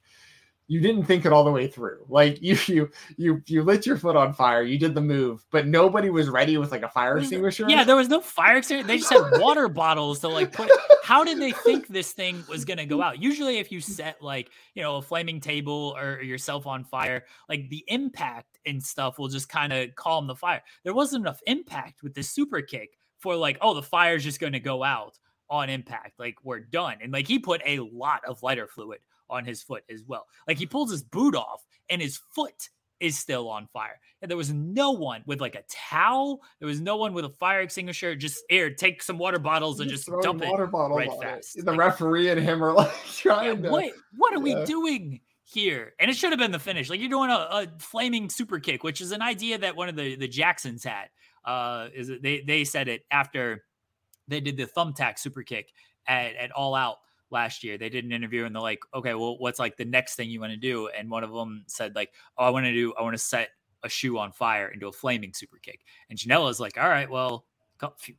[0.67, 2.05] you didn't think it all the way through.
[2.07, 5.67] Like you you you you lit your foot on fire, you did the move, but
[5.67, 7.65] nobody was ready with like a fire extinguisher.
[7.67, 8.87] Yeah, there was no fire extinguisher.
[8.87, 10.71] They just had water bottles to like put.
[11.03, 13.21] How did they think this thing was gonna go out?
[13.21, 17.69] Usually, if you set like you know a flaming table or yourself on fire, like
[17.69, 20.61] the impact and stuff will just kind of calm the fire.
[20.83, 24.59] There wasn't enough impact with this super kick for like oh the fire's just gonna
[24.59, 25.17] go out
[25.49, 26.19] on impact.
[26.19, 26.97] Like we're done.
[27.01, 28.99] And like he put a lot of lighter fluid
[29.29, 30.25] on his foot as well.
[30.47, 33.99] Like he pulls his boot off and his foot is still on fire.
[34.21, 36.41] And there was no one with like a towel.
[36.59, 38.15] There was no one with a fire extinguisher.
[38.15, 41.57] Just air, take some water bottles and just, just dump water it bottle right fast.
[41.57, 41.65] It.
[41.65, 43.69] The like, referee and him are like trying yeah, to.
[43.69, 44.59] What, what are yeah.
[44.59, 45.21] we doing?
[45.45, 46.89] Here and it should have been the finish.
[46.89, 49.95] Like you're doing a, a, flaming super kick, which is an idea that one of
[49.95, 51.09] the the Jacksons had.
[51.45, 53.61] Uh, is they they said it after
[54.27, 55.71] they did the thumbtack super kick
[56.07, 56.97] at, at All Out
[57.31, 57.77] last year.
[57.77, 60.39] They did an interview and they're like, okay, well, what's like the next thing you
[60.39, 60.89] want to do?
[60.97, 63.49] And one of them said, like, oh, I want to do, I want to set
[63.83, 65.81] a shoe on fire do a flaming super kick.
[66.09, 67.45] And Janela's like, all right, well,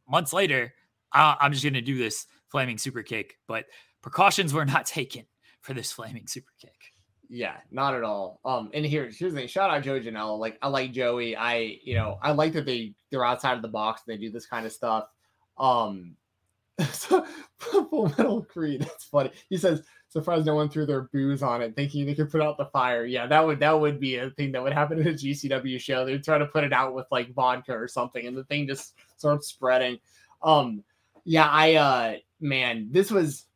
[0.09, 0.75] months later,
[1.13, 3.39] I'm just going to do this flaming super kick.
[3.47, 3.67] But
[4.03, 5.25] precautions were not taken
[5.61, 6.75] for this flaming super kick.
[7.31, 8.41] Yeah, not at all.
[8.45, 9.49] Um, and here, here's thing.
[9.49, 10.39] Shout out Joey Janela.
[10.39, 11.35] Like, I like Joey.
[11.35, 14.03] I, you know, I like that they they're outside of the box.
[14.07, 15.07] And they do this kind of stuff.
[15.59, 16.17] Um,
[16.93, 17.25] so
[17.59, 18.83] Full Metal Creed.
[18.83, 19.31] That's funny.
[19.49, 22.59] He says, "Surprised no one threw their booze on it, thinking they could put out
[22.59, 25.13] the fire." Yeah, that would that would be a thing that would happen in a
[25.13, 26.05] GCW show.
[26.05, 28.95] They'd try to put it out with like vodka or something, and the thing just
[29.17, 29.99] starts spreading.
[30.43, 30.83] Um,
[31.25, 33.47] yeah, I uh, man, this was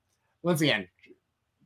[0.42, 0.86] once again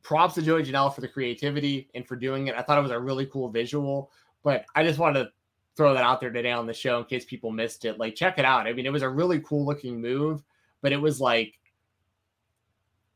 [0.03, 2.55] props to Joey Janela for the creativity and for doing it.
[2.55, 4.11] I thought it was a really cool visual,
[4.43, 5.31] but I just wanted to
[5.75, 7.97] throw that out there today on the show in case people missed it.
[7.97, 8.67] Like, check it out.
[8.67, 10.43] I mean, it was a really cool looking move
[10.83, 11.57] but it was like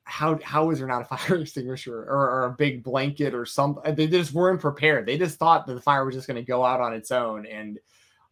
[0.06, 3.94] how how is there not a fire extinguisher or, or, a big blanket or something?
[3.94, 5.06] They just weren't prepared.
[5.06, 7.46] They just thought that the fire was just going to go out on its own,
[7.46, 7.78] and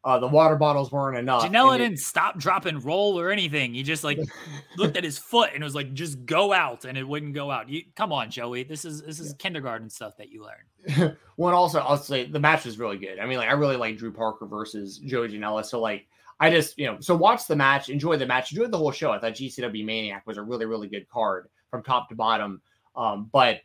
[0.06, 1.44] uh, the water bottles weren't enough.
[1.44, 3.74] Janela didn't stop, drop, and roll or anything.
[3.74, 4.20] He just like
[4.78, 7.68] looked at his foot and was like, "Just go out," and it wouldn't go out.
[7.68, 8.64] You come on, Joey.
[8.64, 9.36] This is this is yeah.
[9.40, 11.18] kindergarten stuff that you learn.
[11.38, 13.18] One also, I'll say the match was really good.
[13.18, 15.66] I mean, like I really like Drew Parker versus Joey Janela.
[15.66, 16.06] So like
[16.40, 19.12] I just, you know, so watch the match, enjoy the match, enjoy the whole show.
[19.12, 22.62] I thought GCW Maniac was a really, really good card from top to bottom.
[22.96, 23.62] Um, but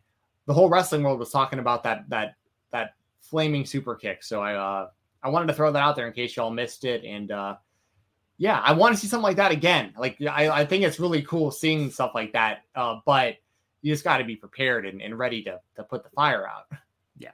[0.46, 2.36] the whole wrestling world was talking about that that
[2.72, 4.22] that flaming super kick.
[4.22, 4.88] So I uh
[5.22, 7.04] I wanted to throw that out there in case y'all missed it.
[7.04, 7.56] And uh
[8.40, 9.92] yeah, I want to see something like that again.
[9.98, 12.62] Like I, I think it's really cool seeing stuff like that.
[12.74, 13.36] Uh, but
[13.82, 16.66] you just got to be prepared and, and ready to to put the fire out.
[17.18, 17.32] Yeah,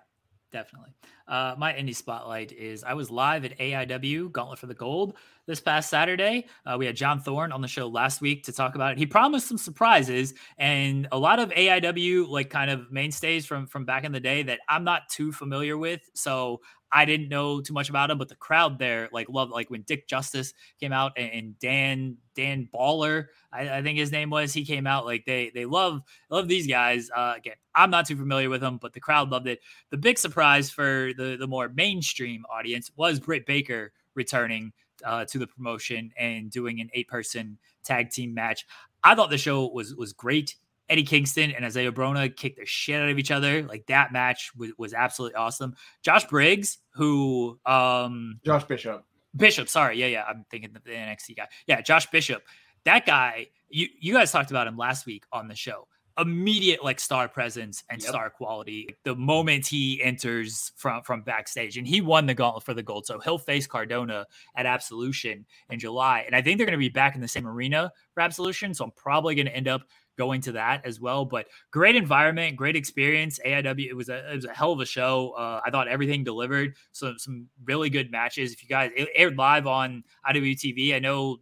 [0.50, 0.90] definitely.
[1.28, 5.14] Uh, my indie spotlight is I was live at AIW Gauntlet for the Gold
[5.46, 6.46] this past Saturday.
[6.64, 8.98] Uh, we had John Thorne on the show last week to talk about it.
[8.98, 13.84] He promised some surprises and a lot of AIW like kind of mainstays from from
[13.84, 16.00] back in the day that I'm not too familiar with.
[16.14, 16.62] So
[16.96, 19.82] I didn't know too much about him, but the crowd there like loved like when
[19.82, 24.54] Dick Justice came out and, and Dan Dan Baller, I, I, think his name was,
[24.54, 26.00] he came out like they they love
[26.30, 27.10] love these guys.
[27.14, 29.60] Uh, again, I'm not too familiar with them, but the crowd loved it.
[29.90, 34.72] The big surprise for the the more mainstream audience was Britt Baker returning
[35.04, 38.64] uh, to the promotion and doing an eight person tag team match.
[39.04, 40.56] I thought the show was was great.
[40.88, 43.62] Eddie Kingston and Isaiah Broner kicked the shit out of each other.
[43.62, 45.74] Like that match was, was absolutely awesome.
[46.02, 49.04] Josh Briggs, who um Josh Bishop.
[49.36, 49.98] Bishop, sorry.
[49.98, 50.24] Yeah, yeah.
[50.28, 51.48] I'm thinking the NXT guy.
[51.66, 52.42] Yeah, Josh Bishop.
[52.84, 55.88] That guy, you you guys talked about him last week on the show.
[56.18, 58.08] Immediate like star presence and yep.
[58.08, 58.88] star quality.
[59.04, 63.04] The moment he enters from from backstage, and he won the gauntlet for the gold,
[63.04, 64.24] so he'll face Cardona
[64.56, 67.46] at Absolution in July, and I think they're going to be back in the same
[67.46, 68.72] arena for Absolution.
[68.72, 69.82] So I'm probably going to end up
[70.16, 71.24] going to that as well.
[71.24, 73.38] But great environment, great experience.
[73.44, 75.32] AIW, it was a, it was a hell of a show.
[75.36, 76.74] Uh, I thought everything delivered.
[76.92, 78.52] So some really good matches.
[78.52, 80.94] If you guys, it aired live on IWTV.
[80.94, 81.38] I know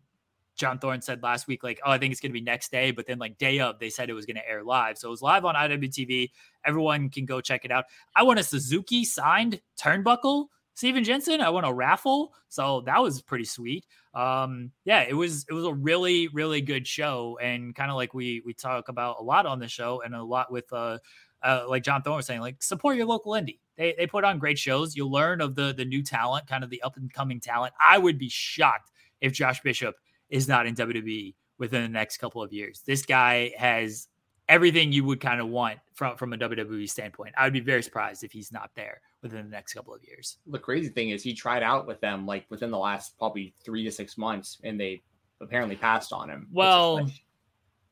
[0.57, 2.91] John Thorne said last week, like, oh, I think it's going to be next day.
[2.91, 4.99] But then, like, day of, they said it was going to air live.
[4.99, 6.31] So it was live on IWTV.
[6.65, 7.87] Everyone can go check it out.
[8.15, 11.41] I want a Suzuki signed turnbuckle, Steven Jensen.
[11.41, 12.35] I want a raffle.
[12.49, 13.87] So that was pretty sweet.
[14.13, 17.39] Um, yeah, it was it was a really, really good show.
[17.43, 20.23] And kind of like we we talk about a lot on the show and a
[20.23, 20.99] lot with uh
[21.43, 23.59] uh, like John Thorne was saying, like support your local indie.
[23.77, 24.97] They they put on great shows.
[24.97, 27.75] You'll learn of the the new talent, kind of the up and coming talent.
[27.79, 28.91] I would be shocked
[29.21, 29.95] if Josh Bishop
[30.31, 32.83] is not in WWE within the next couple of years.
[32.87, 34.09] This guy has
[34.49, 37.35] everything you would kind of want from from a WWE standpoint.
[37.37, 40.39] I would be very surprised if he's not there within the next couple of years.
[40.47, 43.85] The crazy thing is he tried out with them like within the last probably three
[43.85, 45.03] to six months, and they
[45.41, 46.49] apparently passed on him.
[46.53, 47.09] Well,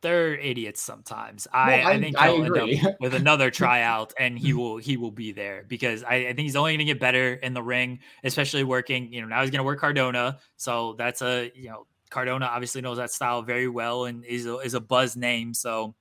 [0.02, 1.46] they're idiots sometimes.
[1.52, 4.58] I, I, I, think he'll end up with another tryout, and he mm-hmm.
[4.58, 7.34] will he will be there because I, I think he's only going to get better
[7.34, 9.12] in the ring, especially working.
[9.12, 12.82] You know, now he's going to work Cardona, so that's a you know Cardona obviously
[12.82, 15.54] knows that style very well and is a, is a buzz name.
[15.54, 15.94] So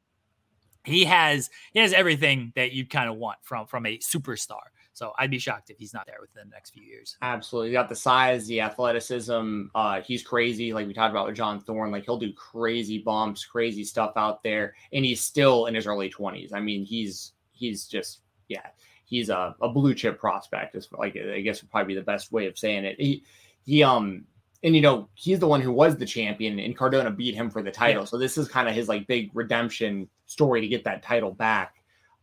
[0.83, 4.59] he has he has everything that you kind of want from from a superstar.
[4.93, 7.17] So I'd be shocked if he's not there within the next few years.
[7.21, 7.69] Absolutely.
[7.69, 9.63] You got the size, the athleticism.
[9.73, 10.73] Uh, he's crazy.
[10.73, 14.43] Like we talked about with John Thorne, like he'll do crazy bumps, crazy stuff out
[14.43, 14.75] there.
[14.91, 16.53] And he's still in his early 20s.
[16.53, 18.67] I mean, he's he's just, yeah,
[19.05, 20.75] he's a, a blue chip prospect.
[20.75, 22.99] Is like I guess would probably be the best way of saying it.
[22.99, 23.23] He
[23.63, 24.25] he um
[24.63, 27.61] and you know he's the one who was the champion and cardona beat him for
[27.63, 28.03] the title.
[28.03, 28.07] Yeah.
[28.07, 31.75] so this is kind of his like big redemption story to get that title back.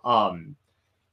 [0.04, 0.56] Um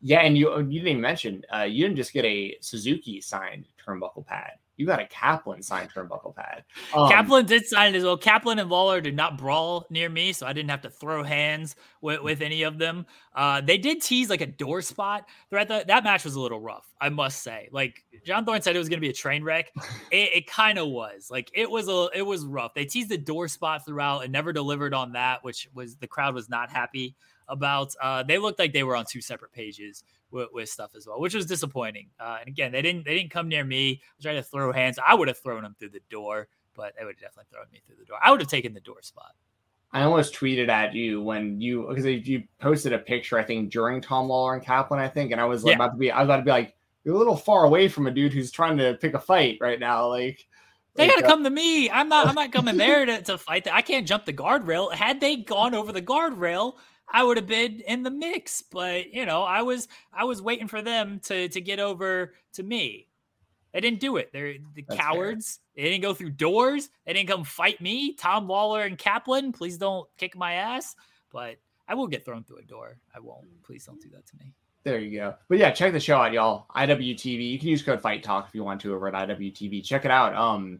[0.01, 3.65] yeah and you you didn't even mention uh you didn't just get a suzuki signed
[3.83, 6.63] turnbuckle pad you got a Kaplan signed turnbuckle pad.
[6.93, 8.17] Um, Kaplan did sign it as well.
[8.17, 11.75] Kaplan and Lawlor did not brawl near me, so I didn't have to throw hands
[12.01, 13.05] with, with any of them.
[13.33, 16.59] Uh, they did tease like a door spot throughout the, that match was a little
[16.59, 17.69] rough, I must say.
[17.71, 19.71] Like John Thorne said, it was going to be a train wreck.
[20.11, 21.29] It, it kind of was.
[21.31, 22.73] Like it was a it was rough.
[22.73, 26.35] They teased the door spot throughout and never delivered on that, which was the crowd
[26.35, 27.15] was not happy
[27.47, 27.93] about.
[28.01, 31.19] Uh, they looked like they were on two separate pages with, with stuff as well,
[31.19, 32.09] which was disappointing.
[32.19, 34.01] Uh, and again, they didn't they didn't come near me.
[34.19, 34.99] I tried to throw hands.
[35.05, 37.81] I would have thrown them through the door, but they would have definitely thrown me
[37.85, 38.17] through the door.
[38.23, 39.31] I would have taken the door spot.
[39.91, 44.01] I almost tweeted at you when you because you posted a picture I think during
[44.01, 45.75] Tom Lawlor and Kaplan I think, and I was yeah.
[45.75, 46.75] about to be I was about to be like
[47.05, 49.79] you're a little far away from a dude who's trying to pick a fight right
[49.79, 50.07] now.
[50.07, 50.45] Like
[50.95, 51.89] they gotta uh, come to me.
[51.89, 52.27] I'm not.
[52.27, 53.67] I'm not coming there to, to fight.
[53.71, 54.91] I can't jump the guardrail.
[54.93, 56.75] Had they gone over the guardrail,
[57.11, 58.61] I would have been in the mix.
[58.61, 62.63] But you know, I was I was waiting for them to to get over to
[62.63, 63.07] me.
[63.73, 64.29] They didn't do it.
[64.31, 65.59] They're the That's cowards.
[65.75, 65.83] Fair.
[65.83, 66.89] They didn't go through doors.
[67.05, 68.13] They didn't come fight me.
[68.13, 70.95] Tom Lawlor and Kaplan, please don't kick my ass.
[71.29, 71.57] But
[71.87, 72.97] I will get thrown through a door.
[73.13, 73.45] I won't.
[73.63, 74.53] Please don't do that to me.
[74.85, 75.35] There you go.
[75.49, 76.67] But yeah, check the show out, y'all.
[76.75, 77.51] IWTV.
[77.51, 79.83] You can use code Fight Talk if you want to over at IWTV.
[79.83, 80.33] Check it out.
[80.35, 80.79] Um,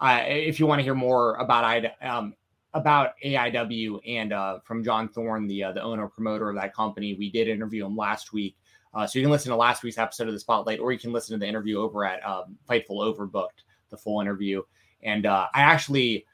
[0.00, 2.34] I, if you want to hear more about I, um,
[2.76, 7.14] about AIW and uh, from John Thorne, the uh, the owner promoter of that company.
[7.14, 8.56] We did interview him last week,
[8.94, 11.12] uh, so you can listen to last week's episode of the Spotlight, or you can
[11.12, 14.62] listen to the interview over at um, Fightful Overbooked, the full interview.
[15.02, 16.26] And uh, I actually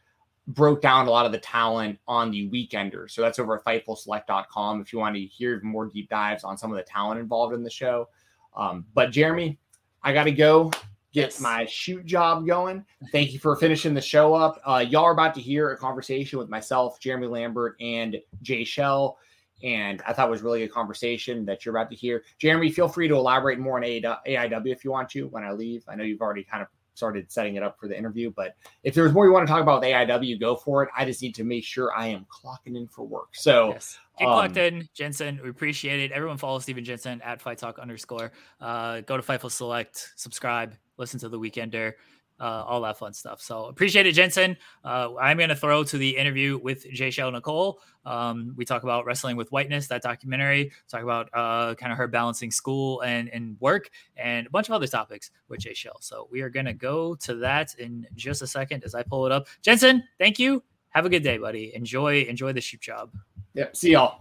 [0.49, 4.81] broke down a lot of the talent on the Weekender, so that's over at FightfulSelect.com
[4.81, 7.63] if you want to hear more deep dives on some of the talent involved in
[7.63, 8.09] the show.
[8.57, 9.59] Um, but Jeremy,
[10.03, 10.71] I got to go
[11.13, 11.41] get yes.
[11.41, 12.85] my shoot job going.
[13.11, 14.61] Thank you for finishing the show up.
[14.65, 19.19] Uh, y'all are about to hear a conversation with myself, Jeremy Lambert, and Jay Shell.
[19.63, 22.25] And I thought it was really a conversation that you're about to hear.
[22.39, 25.85] Jeremy, feel free to elaborate more on AIW if you want to when I leave.
[25.89, 28.95] I know you've already kind of started setting it up for the interview, but if
[28.95, 30.91] there's more you want to talk about with AIW, go for it.
[30.97, 33.29] I just need to make sure I am clocking in for work.
[33.33, 33.99] So yes.
[34.19, 35.41] Get um, clocked in, Jensen.
[35.43, 36.13] We appreciate it.
[36.13, 38.33] Everyone follow Steven Jensen at Fight Talk underscore.
[38.61, 41.95] Uh, go to Fightful Select, subscribe, listen to the Weekender,
[42.41, 43.41] uh, all that fun stuff.
[43.41, 44.57] So appreciate it, Jensen.
[44.85, 47.81] Uh, I'm going to throw to the interview with Jay Shell Nicole.
[48.05, 50.73] Um, we talk about wrestling with whiteness, that documentary.
[50.89, 54.75] Talk about uh, kind of her balancing school and, and work, and a bunch of
[54.75, 55.99] other topics with Jay Shell.
[56.01, 59.25] So we are going to go to that in just a second as I pull
[59.25, 59.47] it up.
[59.63, 60.63] Jensen, thank you.
[60.91, 61.75] Have a good day, buddy.
[61.75, 63.11] Enjoy enjoy the shoot job.
[63.55, 63.77] Yep.
[63.77, 64.21] See y'all.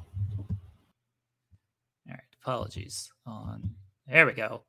[0.50, 0.58] All
[2.10, 2.20] right.
[2.42, 3.70] Apologies on.
[4.08, 4.64] There we go.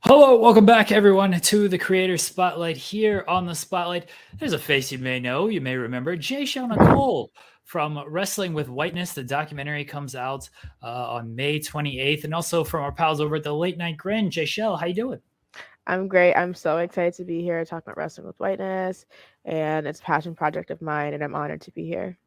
[0.00, 4.10] Hello, welcome back, everyone, to the Creator Spotlight here on the Spotlight.
[4.38, 7.32] There's a face you may know, you may remember, Jay Shell Nicole
[7.64, 9.12] from Wrestling with Whiteness.
[9.12, 10.48] The documentary comes out
[10.82, 14.30] uh, on May 28th, and also from our pals over at the Late Night Grin.
[14.30, 15.20] Jay Shell, how you doing?
[15.86, 16.34] I'm great.
[16.34, 19.06] I'm so excited to be here talking about Wrestling with Whiteness,
[19.46, 22.18] and it's a passion project of mine, and I'm honored to be here.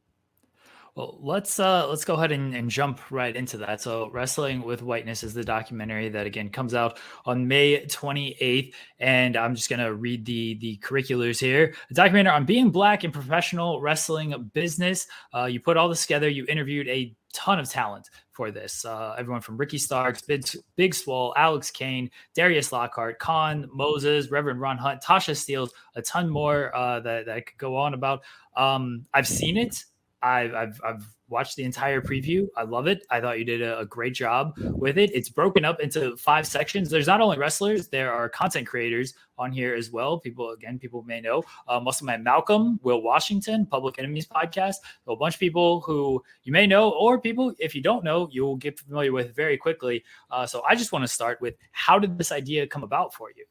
[0.93, 3.79] Well, let's uh let's go ahead and, and jump right into that.
[3.79, 9.37] So, Wrestling with Whiteness is the documentary that again comes out on May 28th, and
[9.37, 11.73] I'm just gonna read the the curriculars here.
[11.89, 15.07] A documentary on being black in professional wrestling business.
[15.33, 16.27] Uh, you put all this together.
[16.27, 18.83] You interviewed a ton of talent for this.
[18.83, 20.45] Uh, everyone from Ricky Starks, Big,
[20.75, 26.29] Big Swole, Alex Kane, Darius Lockhart, Khan, Moses, Reverend Ron Hunt, Tasha Steeles, a ton
[26.29, 28.23] more uh, that, that I could go on about.
[28.57, 29.85] Um, I've seen it.
[30.23, 32.47] I've, I've, I've watched the entire preview.
[32.55, 33.05] I love it.
[33.09, 35.09] I thought you did a, a, great job with it.
[35.13, 36.89] It's broken up into five sections.
[36.89, 40.19] There's not only wrestlers, there are content creators on here as well.
[40.19, 44.75] People, again, people may know uh, Man Malcolm, Will Washington, Public Enemies podcast.
[45.05, 48.29] So a bunch of people who you may know, or people, if you don't know,
[48.31, 50.03] you'll get familiar with very quickly.
[50.29, 53.31] Uh, so I just want to start with how did this idea come about for
[53.35, 53.45] you?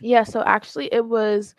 [0.00, 1.54] Yeah, so actually, it was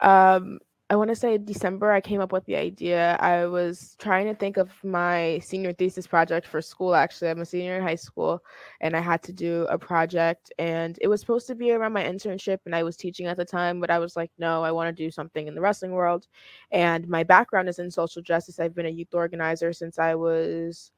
[0.00, 0.58] um
[0.92, 3.16] I want to say December, I came up with the idea.
[3.18, 6.94] I was trying to think of my senior thesis project for school.
[6.94, 8.44] Actually, I'm a senior in high school
[8.82, 12.04] and I had to do a project, and it was supposed to be around my
[12.04, 14.94] internship, and I was teaching at the time, but I was like, no, I want
[14.94, 16.26] to do something in the wrestling world.
[16.72, 18.60] And my background is in social justice.
[18.60, 20.92] I've been a youth organizer since I was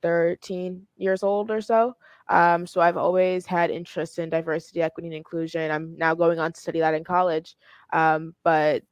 [0.00, 1.94] 13 years old or so.
[2.30, 5.70] Um, so I've always had interest in diversity, equity, and inclusion.
[5.70, 7.56] I'm now going on to study that in college.
[7.92, 8.84] Um, but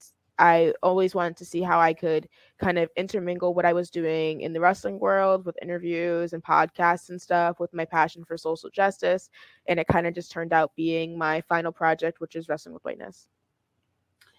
[0.43, 2.29] I always wanted to see how I could
[2.59, 7.11] kind of intermingle what I was doing in the wrestling world with interviews and podcasts
[7.11, 9.31] and stuff with my passion for social justice.
[9.69, 12.85] And it kind of just turned out being my final project, which is Wrestling with
[12.85, 13.29] Whiteness.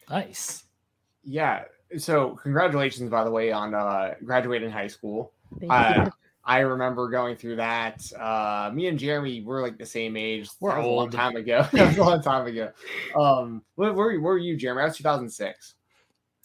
[0.10, 0.66] Nice.
[1.24, 1.64] Yeah.
[1.98, 5.32] So, congratulations, by the way, on uh, graduating high school.
[5.70, 6.10] Uh,
[6.44, 8.04] I remember going through that.
[8.20, 10.50] Uh, me and Jeremy were like the same age.
[10.60, 10.94] We're was old.
[10.94, 11.66] a long time ago.
[11.72, 12.72] that was a long time ago.
[13.18, 14.82] Um, where, where, where were you, Jeremy?
[14.82, 15.76] I was 2006.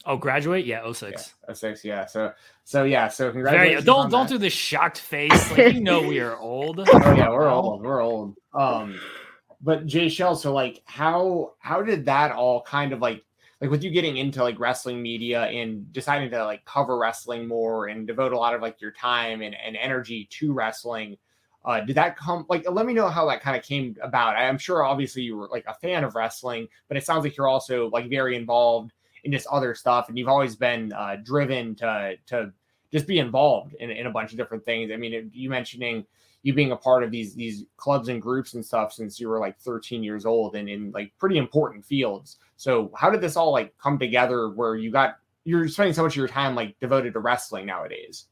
[0.07, 0.65] Oh, graduate?
[0.65, 1.35] Yeah, 06.
[1.49, 2.07] Yeah, 06, yeah.
[2.07, 2.33] So
[2.65, 4.29] so yeah, so Very, don't don't that.
[4.29, 5.51] do the shocked face.
[5.51, 6.79] Like you know we are old.
[6.93, 7.83] Oh yeah, we're old.
[7.83, 8.37] We're old.
[8.55, 8.99] Um
[9.61, 13.25] but Jay Shell, so like how how did that all kind of like
[13.61, 17.89] like with you getting into like wrestling media and deciding to like cover wrestling more
[17.89, 21.17] and devote a lot of like your time and, and energy to wrestling
[21.65, 24.59] uh did that come like let me know how that kind of came about i'm
[24.59, 27.91] sure obviously you were like a fan of wrestling but it sounds like you're also
[27.91, 28.93] like very involved
[29.25, 32.53] in just other stuff and you've always been uh driven to to
[32.91, 36.05] just be involved in, in a bunch of different things i mean you mentioning
[36.43, 39.41] you being a part of these these clubs and groups and stuff since you were
[39.41, 43.53] like 13 years old and in like pretty important fields so how did this all
[43.53, 47.13] like come together where you got you're spending so much of your time like devoted
[47.13, 48.27] to wrestling nowadays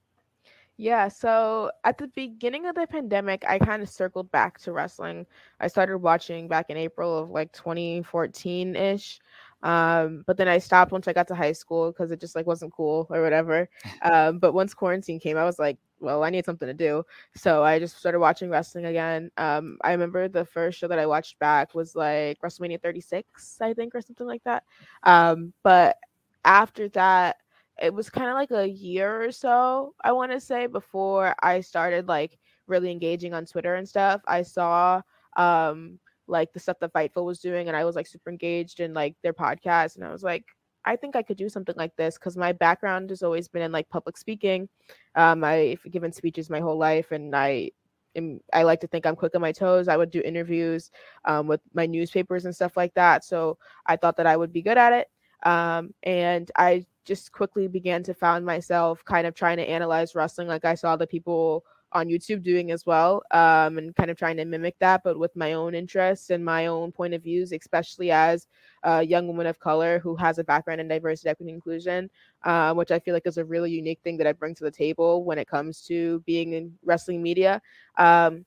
[0.78, 5.24] Yeah, so at the beginning of the pandemic, I kind of circled back to wrestling.
[5.58, 9.18] I started watching back in April of like 2014 ish.
[9.62, 12.46] Um, but then I stopped once I got to high school because it just like
[12.46, 13.68] wasn't cool or whatever.
[14.02, 17.04] Um, but once quarantine came, I was like, well, I need something to do.
[17.34, 19.30] So I just started watching wrestling again.
[19.38, 23.72] Um, I remember the first show that I watched back was like WrestleMania 36, I
[23.74, 24.64] think, or something like that.
[25.04, 25.96] Um, but
[26.44, 27.36] after that,
[27.82, 31.60] it was kind of like a year or so, I want to say, before I
[31.60, 34.20] started like really engaging on Twitter and stuff.
[34.26, 35.02] I saw
[35.36, 38.94] um like the stuff that Fightful was doing, and I was like super engaged in
[38.94, 40.44] like their podcast, and I was like,
[40.84, 43.72] I think I could do something like this because my background has always been in
[43.72, 44.68] like public speaking.
[45.16, 47.70] Um, I've given speeches my whole life, and I
[48.14, 49.88] am I like to think I'm quick on my toes.
[49.88, 50.90] I would do interviews
[51.24, 54.62] um, with my newspapers and stuff like that, so I thought that I would be
[54.62, 55.08] good at it.
[55.48, 60.48] Um, and I just quickly began to find myself kind of trying to analyze wrestling
[60.48, 61.64] like I saw the people
[61.96, 65.34] on YouTube doing as well, um, and kind of trying to mimic that, but with
[65.34, 68.46] my own interests and my own point of views, especially as
[68.82, 72.10] a young woman of color who has a background in diversity, equity, inclusion,
[72.44, 74.70] uh, which I feel like is a really unique thing that I bring to the
[74.70, 77.60] table when it comes to being in wrestling media.
[77.96, 78.44] Um,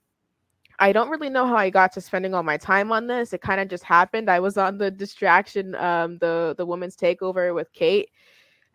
[0.81, 3.33] I don't really know how I got to spending all my time on this.
[3.33, 4.29] It kind of just happened.
[4.29, 8.09] I was on the distraction, um, the the women's takeover with Kate.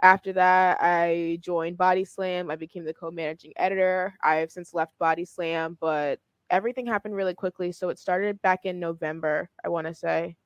[0.03, 2.51] After that, I joined Body Slam.
[2.51, 4.15] I became the co-managing editor.
[4.23, 6.19] I have since left Body Slam, but
[6.51, 7.73] everything happened really quickly.
[7.73, 10.37] So it started back in November, I want to say.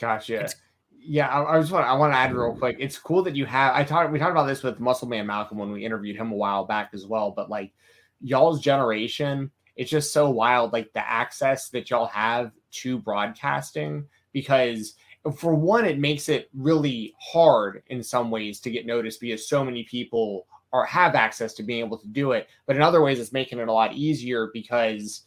[0.00, 0.34] Gotcha.
[0.34, 0.56] It's-
[1.02, 2.76] yeah, I, I just want I want to add real quick.
[2.78, 3.74] It's cool that you have.
[3.74, 6.36] I talked we talked about this with Muscle Man Malcolm when we interviewed him a
[6.36, 7.30] while back as well.
[7.30, 7.72] But like
[8.20, 10.74] y'all's generation, it's just so wild.
[10.74, 14.94] Like the access that y'all have to broadcasting because
[15.36, 19.64] for one, it makes it really hard in some ways to get noticed because so
[19.64, 22.48] many people are have access to being able to do it.
[22.66, 25.22] But in other ways, it's making it a lot easier because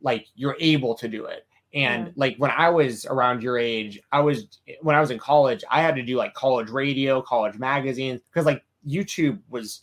[0.00, 1.46] like you're able to do it.
[1.74, 2.12] And Yeah.
[2.16, 5.82] like when I was around your age, I was when I was in college, I
[5.82, 9.82] had to do like college radio, college magazines because like YouTube was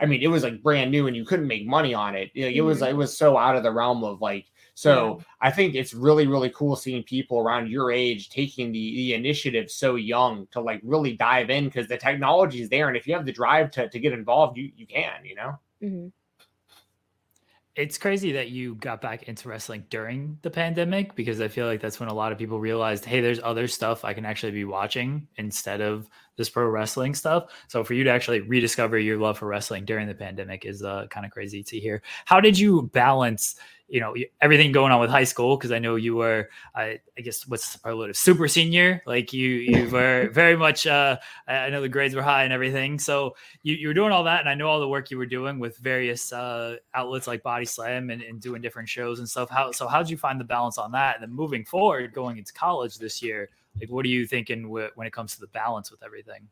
[0.00, 2.30] I mean, it was like brand new and you couldn't make money on it.
[2.34, 2.90] It, it was Mhm.
[2.90, 6.50] it was so out of the realm of like so I think it's really, really
[6.50, 11.16] cool seeing people around your age taking the, the initiative so young to like really
[11.16, 12.88] dive in because the technology is there.
[12.88, 15.58] And if you have the drive to, to get involved, you, you can, you know?
[15.82, 16.12] Mhm.
[17.74, 21.80] It's crazy that you got back into wrestling during the pandemic because I feel like
[21.80, 24.66] that's when a lot of people realized, hey, there's other stuff I can actually be
[24.66, 27.52] watching instead of this pro wrestling stuff.
[27.68, 31.06] So for you to actually rediscover your love for wrestling during the pandemic is uh,
[31.08, 32.02] kind of crazy to hear.
[32.26, 33.56] How did you balance,
[33.88, 35.56] you know, everything going on with high school?
[35.56, 39.02] Because I know you were, I, I guess, what's the superlative, super senior.
[39.06, 40.86] Like you, you were very much.
[40.86, 41.16] Uh,
[41.48, 42.98] I I know the grades were high and everything.
[42.98, 45.26] So you, you were doing all that, and I know all the work you were
[45.26, 49.48] doing with various uh, outlets like Body Slam and, and doing different shows and stuff.
[49.48, 49.88] How so?
[49.88, 51.16] How did you find the balance on that?
[51.16, 53.48] And then moving forward, going into college this year,
[53.80, 56.48] like what are you thinking wh- when it comes to the balance with everything?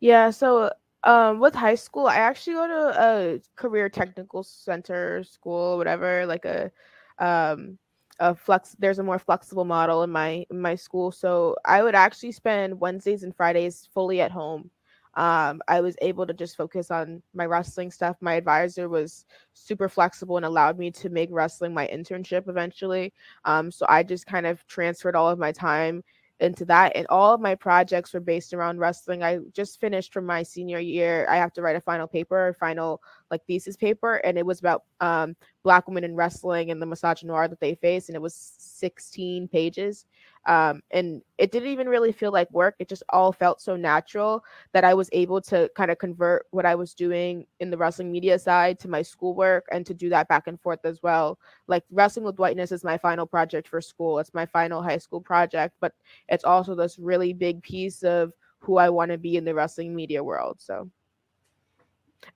[0.00, 0.70] Yeah, so
[1.04, 6.44] um with high school, I actually go to a career technical center school, whatever, like
[6.44, 6.70] a
[7.18, 7.78] um
[8.20, 11.10] a flex there's a more flexible model in my in my school.
[11.12, 14.70] So I would actually spend Wednesdays and Fridays fully at home.
[15.14, 18.16] Um, I was able to just focus on my wrestling stuff.
[18.20, 19.24] My advisor was
[19.54, 23.12] super flexible and allowed me to make wrestling my internship eventually.
[23.44, 26.04] Um, so I just kind of transferred all of my time
[26.40, 29.22] into that and all of my projects were based around wrestling.
[29.22, 31.26] I just finished from my senior year.
[31.28, 34.84] I have to write a final paper final like thesis paper and it was about
[35.00, 39.48] um, black women in wrestling and the misogynoir that they face and it was 16
[39.48, 40.06] pages.
[40.46, 42.74] Um, and it didn't even really feel like work.
[42.78, 44.42] It just all felt so natural
[44.72, 48.10] that i was able to kind of convert what i was doing in the wrestling
[48.10, 51.38] media side to my schoolwork and to do that back and forth as well.
[51.66, 54.18] Like wrestling with whiteness is my final project for school.
[54.18, 55.92] It's my final high school project but
[56.28, 59.94] it's also this really big piece of who I want to be in the wrestling
[59.94, 60.60] media world.
[60.60, 60.88] So,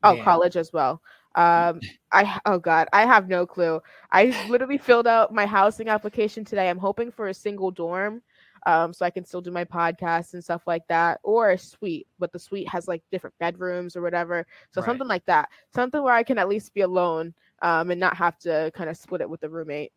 [0.02, 1.00] oh, college as well.
[1.34, 1.82] Um,
[2.12, 3.80] I oh god, I have no clue.
[4.10, 6.68] I literally filled out my housing application today.
[6.70, 8.22] I'm hoping for a single dorm,
[8.66, 12.06] um, so I can still do my podcasts and stuff like that, or a suite.
[12.18, 14.82] But the suite has like different bedrooms or whatever, so Right.
[14.82, 18.38] something like that, something where I can at least be alone, um, and not have
[18.40, 19.92] to kind of split it with a roommate.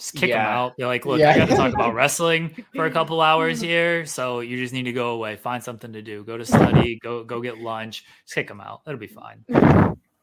[0.00, 0.72] Just kick them out.
[0.78, 1.30] They're like, look, Yeah.
[1.30, 4.84] I got to talk about wrestling for a couple hours here, so you just need
[4.84, 8.34] to go away, find something to do, go to study, go go get lunch, just
[8.34, 8.80] kick them out.
[8.86, 9.44] It'll be fine.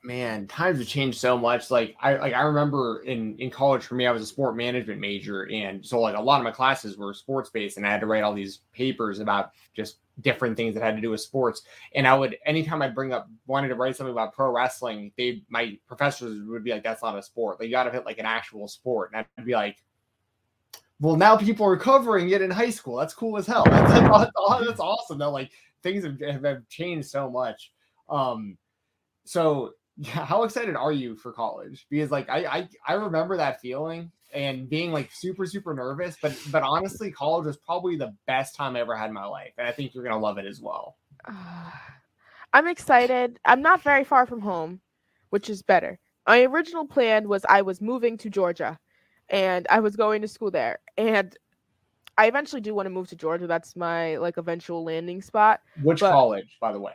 [0.08, 1.70] Man times have changed so much.
[1.70, 5.02] Like i like i remember in in college for me i was a sport management
[5.02, 8.00] major and so like a lot of my classes were sports based and i had
[8.00, 11.64] to write all these papers about just different things that had to do with sports.
[11.94, 15.44] And i would anytime i bring up wanted to write something about pro wrestling they
[15.50, 17.60] my professors would be like that's not a sport.
[17.60, 19.12] Like you gotta hit like an actual sport.
[19.14, 19.78] And i'd be like
[21.00, 22.96] well now people are covering it in high school.
[22.96, 23.66] That's cool as hell.
[23.70, 25.52] That's, that's, that's awesome like
[25.84, 27.74] things have, have, have changed so much.
[28.10, 28.58] Um
[29.26, 31.86] so yeah, how excited are you for college?
[31.90, 36.38] Because like I, I I remember that feeling and being like super super nervous, but
[36.52, 39.68] but honestly, college was probably the best time I ever had in my life, and
[39.68, 40.98] I think you're gonna love it as well.
[42.54, 43.40] I'm excited.
[43.46, 44.80] I'm not very far from home,
[45.30, 46.00] which is better.
[46.28, 48.80] My original plan was I was moving to Georgia
[49.30, 50.80] and I was going to school there.
[50.98, 51.36] And
[52.18, 53.48] I eventually do want to move to Georgia.
[53.48, 55.62] That's my like eventual landing spot.
[55.84, 56.94] Which But- college, by the way?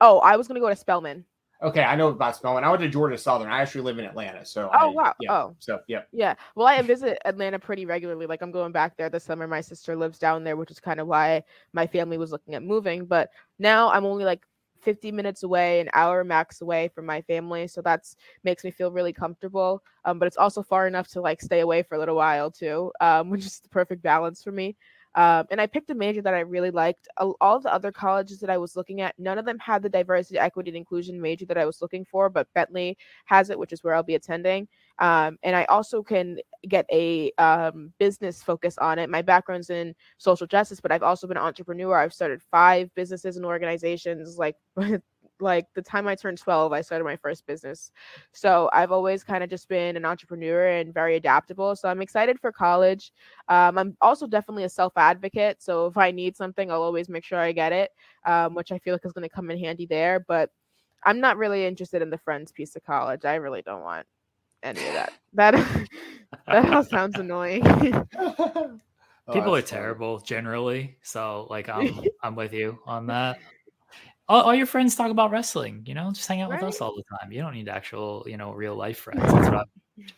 [0.00, 1.24] Oh, I was going to go to Spelman.
[1.62, 2.64] Okay, I know about Spelman.
[2.64, 3.48] I went to Georgia Southern.
[3.50, 5.14] I actually live in Atlanta, so Oh, I- wow.
[5.20, 5.32] yeah.
[5.32, 5.56] Oh.
[5.58, 6.34] So yeah, Yeah.
[6.56, 8.26] Well, I visit Atlanta pretty regularly.
[8.26, 9.46] Like I'm going back there this summer.
[9.46, 12.62] My sister lives down there, which is kind of why my family was looking at
[12.62, 13.06] moving.
[13.06, 14.44] But now I'm only like
[14.82, 17.66] 50 minutes away, an hour max away from my family.
[17.68, 19.82] So that's makes me feel really comfortable.
[20.04, 22.92] Um, but it's also far enough to like stay away for a little while too,
[23.00, 24.76] um, which is the perfect balance for me.
[25.14, 27.08] Um, and I picked a major that I really liked.
[27.18, 30.38] All the other colleges that I was looking at, none of them had the diversity,
[30.38, 33.84] equity, and inclusion major that I was looking for, but Bentley has it, which is
[33.84, 34.68] where I'll be attending.
[34.98, 36.38] Um, and I also can
[36.68, 39.10] get a um, business focus on it.
[39.10, 41.98] My background's in social justice, but I've also been an entrepreneur.
[41.98, 44.38] I've started five businesses and organizations.
[44.38, 44.56] Like,
[45.44, 47.92] like the time I turned 12, I started my first business.
[48.32, 51.76] So I've always kind of just been an entrepreneur and very adaptable.
[51.76, 53.12] So I'm excited for college.
[53.48, 55.62] Um, I'm also definitely a self advocate.
[55.62, 57.90] So if I need something, I'll always make sure I get it,
[58.26, 60.20] um, which I feel like is going to come in handy there.
[60.26, 60.50] But
[61.04, 63.24] I'm not really interested in the friends piece of college.
[63.24, 64.06] I really don't want
[64.62, 65.12] any of that.
[65.34, 65.54] That
[66.50, 67.62] that all sounds annoying.
[69.26, 69.94] Oh, People are that's funny.
[69.94, 73.38] terrible generally, so like I'm I'm with you on that.
[74.28, 76.94] All, all your friends talk about wrestling, you know, just hang out with us all
[76.96, 77.30] the time.
[77.30, 79.20] You don't need actual, you know, real life friends.
[79.22, 79.66] That's what I've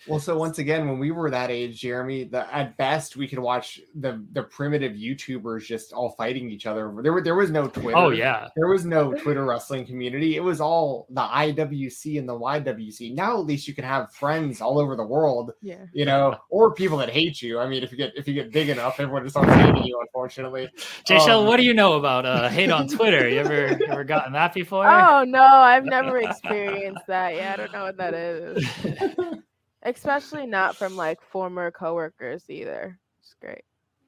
[0.08, 3.38] Well, so once again, when we were that age, Jeremy, the, at best we could
[3.38, 6.94] watch the the primitive YouTubers just all fighting each other.
[7.02, 7.96] There were there was no Twitter.
[7.96, 10.36] Oh yeah, there was no Twitter wrestling community.
[10.36, 13.14] It was all the IWC and the YWC.
[13.14, 15.52] Now at least you can have friends all over the world.
[15.60, 15.84] Yeah.
[15.92, 17.58] You know, or people that hate you.
[17.58, 20.00] I mean, if you get if you get big enough, everyone just starts hating you.
[20.00, 20.70] Unfortunately.
[21.06, 23.28] Jay um, what do you know about uh, hate on Twitter?
[23.28, 24.88] You ever you ever gotten that before?
[24.88, 27.34] Oh no, I've never experienced that.
[27.34, 29.38] Yeah, I don't know what that is.
[29.86, 32.98] especially not from like former coworkers either.
[33.20, 33.64] It's great.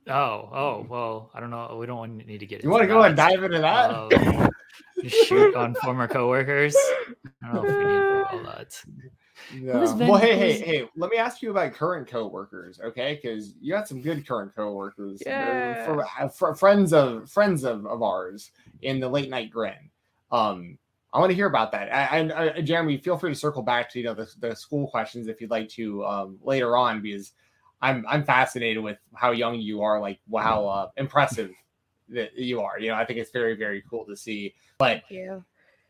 [0.09, 1.77] Oh, oh, well, I don't know.
[1.79, 2.63] We don't need to get.
[2.63, 3.91] You want to go and dive into that?
[3.91, 4.49] Uh,
[5.07, 6.75] shoot on former coworkers.
[7.43, 8.83] I don't know if we need all that.
[9.55, 10.09] No.
[10.09, 10.89] Well, hey, hey, hey.
[10.97, 13.19] Let me ask you about current coworkers, okay?
[13.21, 15.85] Because you got some good current coworkers, yeah.
[15.85, 18.51] For, uh, for, friends of friends of, of ours
[18.83, 19.91] in the late night grin.
[20.33, 20.79] Um,
[21.13, 21.89] I want to hear about that.
[22.13, 25.41] And Jeremy, feel free to circle back to you know the, the school questions if
[25.41, 27.33] you'd like to um, later on, because
[27.81, 31.51] I'm I'm fascinated with how young you are, like how uh, impressive
[32.11, 32.79] that you are.
[32.79, 34.55] You know, I think it's very very cool to see.
[34.79, 35.03] But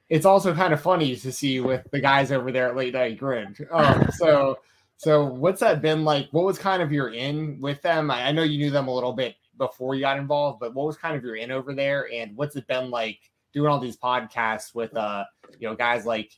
[0.09, 3.19] it's also kind of funny to see with the guys over there at Late Night
[3.19, 3.55] Grin.
[3.71, 4.59] Um, so
[4.97, 6.29] so what's that been like?
[6.31, 8.11] What was kind of your in with them?
[8.11, 10.87] I, I know you knew them a little bit before you got involved, but what
[10.87, 13.19] was kind of your in over there, and what's it been like?
[13.59, 15.25] Doing all these podcasts with uh
[15.59, 16.31] you know guys like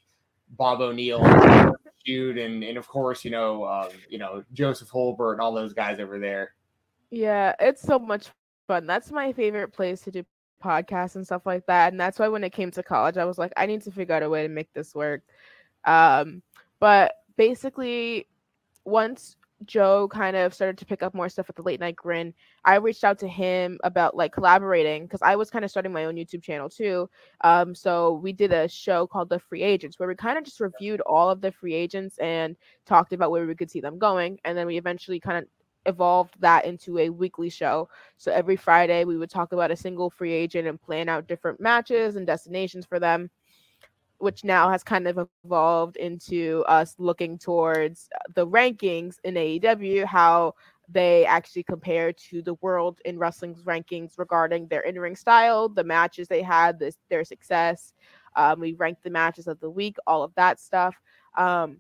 [0.48, 1.22] Bob O'Neill,
[2.04, 5.74] Jude, and and of course you know um, you know Joseph Holbert and all those
[5.74, 6.54] guys over there.
[7.10, 8.28] Yeah, it's so much
[8.66, 8.86] fun.
[8.86, 10.24] That's my favorite place to do
[10.64, 11.92] podcasts and stuff like that.
[11.92, 14.14] And that's why when it came to college, I was like, I need to figure
[14.14, 15.22] out a way to make this work.
[15.84, 16.42] Um,
[16.78, 18.28] but basically,
[18.84, 22.32] once Joe kind of started to pick up more stuff at the late night grin,
[22.64, 26.06] I reached out to him about like collaborating because I was kind of starting my
[26.06, 27.08] own YouTube channel too.
[27.42, 30.60] Um, so we did a show called The Free Agents where we kind of just
[30.60, 32.56] reviewed all of the free agents and
[32.86, 34.38] talked about where we could see them going.
[34.44, 35.44] And then we eventually kind of
[35.86, 37.88] evolved that into a weekly show.
[38.18, 41.60] So every Friday we would talk about a single free agent and plan out different
[41.60, 43.30] matches and destinations for them
[44.20, 50.54] which now has kind of evolved into us looking towards the rankings in AEW, how
[50.92, 56.28] they actually compare to the world in wrestling's rankings regarding their in-ring style, the matches
[56.28, 57.94] they had, this, their success.
[58.36, 60.94] Um, we rank the matches of the week, all of that stuff,
[61.38, 61.78] um,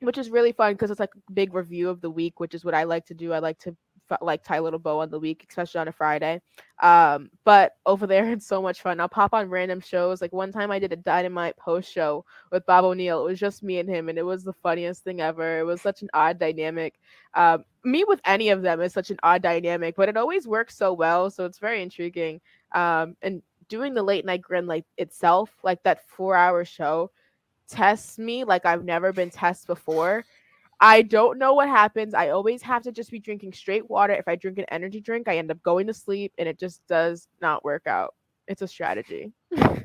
[0.00, 2.64] which is really fun because it's like a big review of the week, which is
[2.64, 3.32] what I like to do.
[3.32, 3.76] I like to
[4.20, 6.40] like tie a little bow on the week, especially on a Friday.
[6.82, 9.00] Um, but over there, it's so much fun.
[9.00, 10.20] I'll pop on random shows.
[10.20, 13.20] Like one time, I did a Dynamite post show with Bob O'Neill.
[13.20, 15.60] It was just me and him, and it was the funniest thing ever.
[15.60, 16.98] It was such an odd dynamic.
[17.34, 20.76] Um, me with any of them is such an odd dynamic, but it always works
[20.76, 21.30] so well.
[21.30, 22.40] So it's very intriguing.
[22.72, 27.10] Um, and doing the late night grin like itself, like that four hour show,
[27.68, 30.24] tests me like I've never been tested before
[30.82, 32.12] I don't know what happens.
[32.12, 34.14] I always have to just be drinking straight water.
[34.14, 36.84] If I drink an energy drink, I end up going to sleep and it just
[36.88, 38.14] does not work out.
[38.48, 39.32] It's a strategy.
[39.56, 39.78] oh,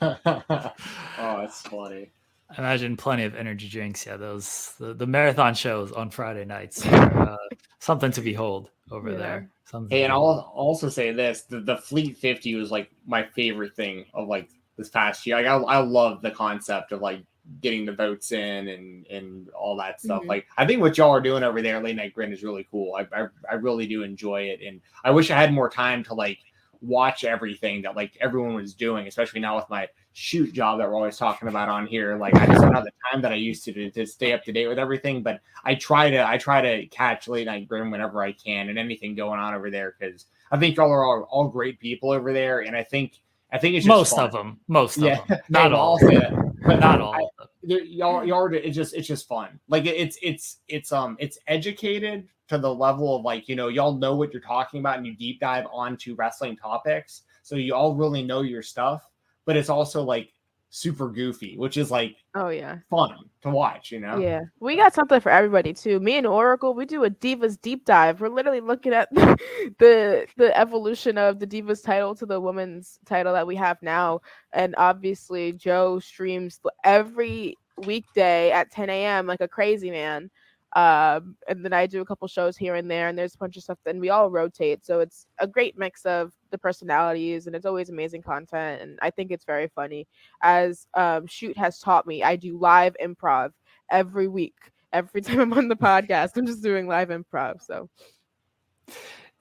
[0.00, 2.10] that's funny.
[2.48, 4.06] I imagine plenty of energy drinks.
[4.06, 7.36] Yeah, those the, the marathon shows on Friday nights are uh,
[7.80, 9.18] something to behold over yeah.
[9.18, 9.50] there.
[9.66, 13.74] Something hey, and I'll also say this: the, the Fleet 50 was like my favorite
[13.74, 14.48] thing of like
[14.78, 15.36] this past year.
[15.36, 17.22] Like I, I love the concept of like
[17.60, 20.20] getting the votes in and and all that stuff.
[20.20, 20.28] Mm-hmm.
[20.28, 22.94] Like I think what y'all are doing over there, late night grin, is really cool.
[22.94, 26.14] I, I, I really do enjoy it, and I wish I had more time to
[26.14, 26.38] like
[26.82, 30.96] watch everything that like everyone was doing, especially now with my shoot job that we're
[30.96, 32.16] always talking about on here.
[32.16, 34.44] Like I just don't have the time that I used to, to to stay up
[34.44, 35.22] to date with everything.
[35.22, 38.78] But I try to I try to catch late night grin whenever I can and
[38.78, 42.32] anything going on over there because I think y'all are all, all great people over
[42.32, 43.20] there, and I think
[43.52, 44.26] I think it's most fun.
[44.26, 44.60] of them.
[44.68, 45.20] Most yeah.
[45.20, 45.38] of them.
[45.48, 45.92] Not all.
[45.92, 46.45] I'll say that.
[46.66, 47.14] But not all.
[47.14, 49.58] I, y'all, y'all, it's just, it's just fun.
[49.68, 53.96] Like it's, it's, it's, um, it's educated to the level of like, you know, y'all
[53.96, 57.22] know what you're talking about and you deep dive onto wrestling topics.
[57.42, 59.08] So you all really know your stuff,
[59.44, 60.32] but it's also like
[60.70, 63.90] super goofy, which is like oh yeah fun to watch.
[63.90, 64.18] You know.
[64.18, 66.00] Yeah, we got something for everybody too.
[66.00, 68.20] Me and Oracle, we do a Divas deep dive.
[68.20, 73.32] We're literally looking at the the evolution of the Divas title to the women's title
[73.32, 74.20] that we have now,
[74.52, 79.26] and obviously Joe streams every weekday at 10 a.m.
[79.26, 80.30] like a crazy man.
[80.76, 83.56] Um, and then I do a couple shows here and there, and there's a bunch
[83.56, 83.78] of stuff.
[83.86, 87.88] And we all rotate, so it's a great mix of the personalities, and it's always
[87.88, 88.82] amazing content.
[88.82, 90.06] And I think it's very funny.
[90.42, 93.52] As um, Shoot has taught me, I do live improv
[93.90, 94.56] every week.
[94.92, 97.62] Every time I'm on the podcast, I'm just doing live improv.
[97.62, 97.88] So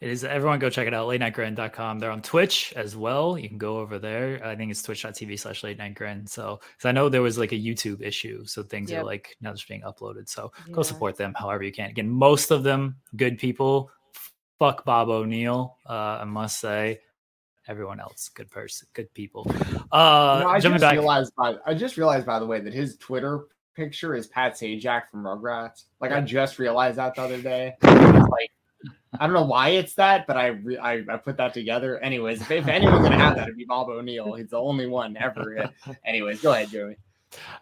[0.02, 2.00] It is everyone go check it out, late nightgrind.com.
[2.00, 3.38] They're on Twitch as well.
[3.38, 4.46] You can go over there.
[4.46, 6.30] I think it's twitch.tv slash late night grind.
[6.30, 8.46] So because I know there was like a YouTube issue.
[8.46, 9.02] So things yep.
[9.02, 10.28] are like now just being uploaded.
[10.28, 10.74] So yeah.
[10.74, 11.90] go support them however you can.
[11.90, 13.90] Again, most of them good people.
[14.60, 17.00] Fuck Bob O'Neill, uh, I must say.
[17.68, 19.50] Everyone else, good person, good people.
[19.92, 20.94] Uh no, I just back.
[20.94, 23.46] realized by I just realized by the way that his Twitter
[23.76, 25.86] picture is Pat Sajak from Rugrats.
[26.00, 27.76] Like I just realized that the other day.
[28.26, 28.52] Like
[29.20, 32.00] I don't know why it's that, but I re- I, I, put that together.
[32.00, 34.34] Anyways, if, if anyone's gonna have that, it'd be Bob O'Neill.
[34.36, 35.72] He's the only one ever.
[36.06, 36.98] Anyways, go ahead, Joey.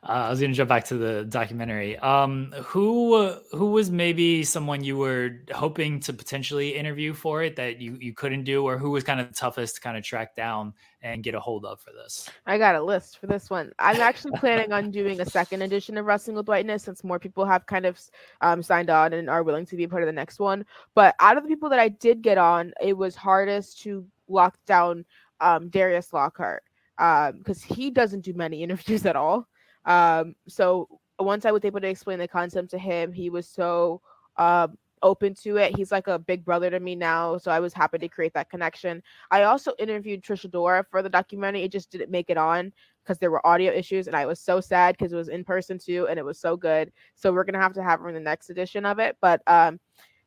[0.03, 1.97] Uh, I was going to jump back to the documentary.
[1.99, 7.79] Um, who who was maybe someone you were hoping to potentially interview for it that
[7.79, 10.35] you you couldn't do, or who was kind of the toughest to kind of track
[10.35, 12.29] down and get a hold of for this?
[12.45, 13.71] I got a list for this one.
[13.79, 17.45] I'm actually planning on doing a second edition of Wrestling with Whiteness since more people
[17.45, 17.99] have kind of
[18.41, 20.65] um, signed on and are willing to be part of the next one.
[20.95, 24.57] But out of the people that I did get on, it was hardest to lock
[24.65, 25.05] down
[25.41, 26.63] um, Darius Lockhart
[26.97, 29.47] because um, he doesn't do many interviews at all.
[29.85, 30.87] Um, so
[31.19, 34.01] once I was able to explain the concept to him, he was so
[34.37, 35.75] um, open to it.
[35.75, 38.49] He's like a big brother to me now, so I was happy to create that
[38.49, 39.03] connection.
[39.29, 41.63] I also interviewed Trish Adora for the documentary.
[41.63, 42.71] It just didn't make it on
[43.03, 45.77] because there were audio issues, and I was so sad because it was in person
[45.77, 46.91] too, and it was so good.
[47.15, 49.17] So we're gonna have to have her in the next edition of it.
[49.21, 49.79] But um,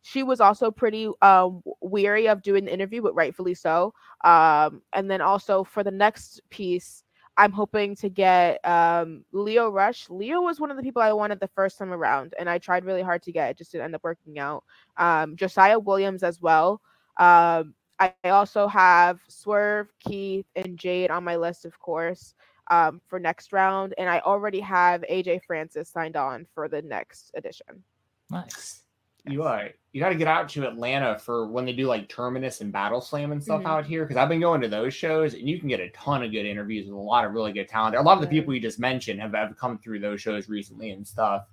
[0.03, 3.93] she was also pretty um, weary of doing the interview, but rightfully so.
[4.25, 7.03] Um, and then also for the next piece,
[7.37, 10.09] I'm hoping to get um, Lio Rush.
[10.09, 12.85] Lio was one of the people I wanted the first time around, and I tried
[12.85, 13.51] really hard to get.
[13.51, 14.65] It just didn't end up working out.
[14.97, 16.81] Um, Josiah Williams as well.
[17.19, 22.35] Um, I also have Swerve, Keith, and Jade on my list, of course,
[22.71, 27.31] um, for next round, and I already have AJ Francis signed on for the next
[27.35, 27.85] edition.
[28.31, 28.86] Nice
[29.27, 32.61] you uh, you got to get out to Atlanta for when they do like Terminus
[32.61, 33.69] and Battle Slam and stuff mm-hmm.
[33.69, 36.23] out here because I've been going to those shows and you can get a ton
[36.23, 37.97] of good interviews with a lot of really good talent.
[37.97, 40.91] A lot of the people you just mentioned have, have come through those shows recently
[40.91, 41.47] and stuff.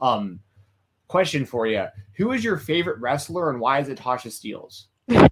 [0.00, 0.40] Um,
[1.08, 4.86] question for you: Who is your favorite wrestler and why is it Tasha Steelz?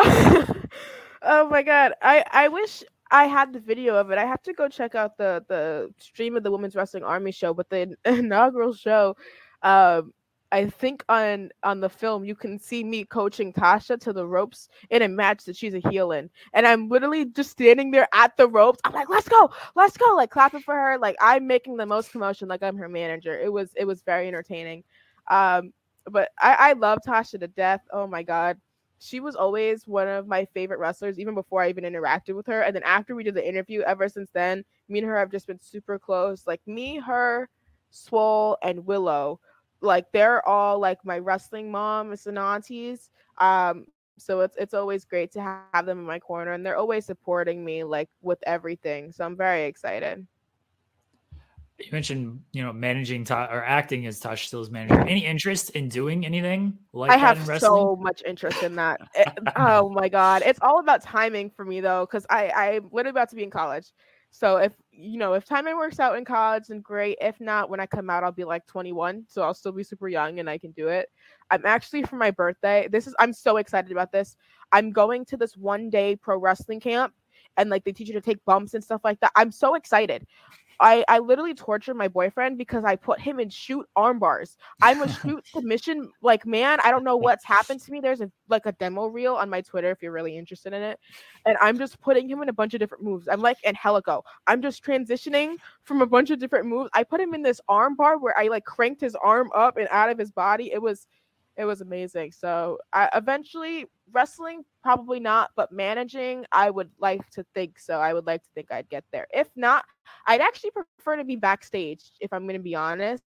[1.22, 4.18] oh my god, I I wish I had the video of it.
[4.18, 7.52] I have to go check out the the stream of the Women's Wrestling Army show,
[7.54, 9.16] but the inaugural show,
[9.62, 10.12] um,
[10.52, 14.68] I think on on the film you can see me coaching Tasha to the ropes
[14.90, 18.36] in a match that she's a heel in, and I'm literally just standing there at
[18.36, 18.80] the ropes.
[18.84, 22.12] I'm like, "Let's go, let's go!" Like clapping for her, like I'm making the most
[22.12, 23.38] commotion, like I'm her manager.
[23.38, 24.84] It was it was very entertaining,
[25.28, 25.72] um,
[26.10, 27.82] but I, I love Tasha to death.
[27.92, 28.58] Oh my god,
[29.00, 32.62] she was always one of my favorite wrestlers, even before I even interacted with her.
[32.62, 35.46] And then after we did the interview, ever since then, me and her have just
[35.46, 36.46] been super close.
[36.46, 37.48] Like me, her,
[37.90, 39.40] Swole, and Willow,
[39.80, 43.10] like they're all like my wrestling moms and aunties.
[43.38, 43.86] Um,
[44.18, 47.64] so it's it's always great to have them in my corner, and they're always supporting
[47.64, 49.12] me like with everything.
[49.12, 50.26] So I'm very excited
[51.80, 55.00] you mentioned you know managing to- or acting as Tasha Steelz manager.
[55.00, 59.00] Any interest in doing anything like I have so much interest in that.
[59.14, 62.90] it, eh, oh my god, it's all about timing for me though, because I I'm
[62.92, 63.90] literally about to be in college.
[64.30, 67.18] So if you know if timing works out in college, then great.
[67.20, 70.08] If not, when I come out, I'll be like 21, so I'll still be super
[70.08, 71.08] young and I can do it.
[71.50, 72.88] I'm actually for my birthday.
[72.90, 74.36] This is I'm so excited about this.
[74.72, 77.12] I'm going to this one day pro wrestling camp
[77.56, 79.32] and like they teach you to take bumps and stuff like that.
[79.34, 80.26] I'm so excited.
[80.80, 84.56] I, I literally tortured my boyfriend because I put him in shoot arm bars.
[84.82, 86.78] I'm a shoot submission like man.
[86.82, 88.00] I don't know what's happened to me.
[88.00, 90.98] There's a like a demo reel on my Twitter if you're really interested in it,
[91.44, 93.28] and I'm just putting him in a bunch of different moves.
[93.28, 94.24] I'm like Angelico.
[94.46, 96.90] I'm just transitioning from a bunch of different moves.
[96.94, 99.88] I put him in this arm bar where I like cranked his arm up and
[99.90, 100.72] out of his body.
[100.72, 101.06] It was
[101.56, 102.32] it was amazing.
[102.32, 108.00] So I eventually wrestling probably not, but managing I would like to think so.
[108.00, 109.26] I would like to think I'd get there.
[109.32, 109.84] If not,
[110.26, 112.02] I'd actually prefer to be backstage.
[112.20, 113.22] If I'm going to be honest,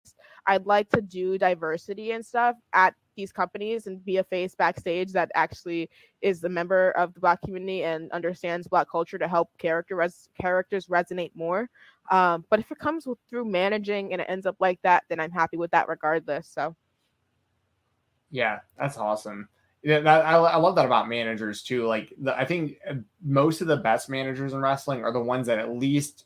[0.48, 5.11] I'd like to do diversity and stuff at these companies and be a face backstage
[5.11, 5.89] that actually
[6.22, 10.30] is a member of the black community and understands black culture to help character res-
[10.39, 11.69] characters resonate more.
[12.10, 15.19] Um, but if it comes with, through managing and it ends up like that, then
[15.19, 16.48] I'm happy with that regardless.
[16.48, 16.76] So.
[18.32, 19.48] Yeah, that's awesome.
[19.84, 21.86] Yeah, that, I, I love that about managers too.
[21.86, 25.48] Like, the, I think uh, most of the best managers in wrestling are the ones
[25.48, 26.26] that at least,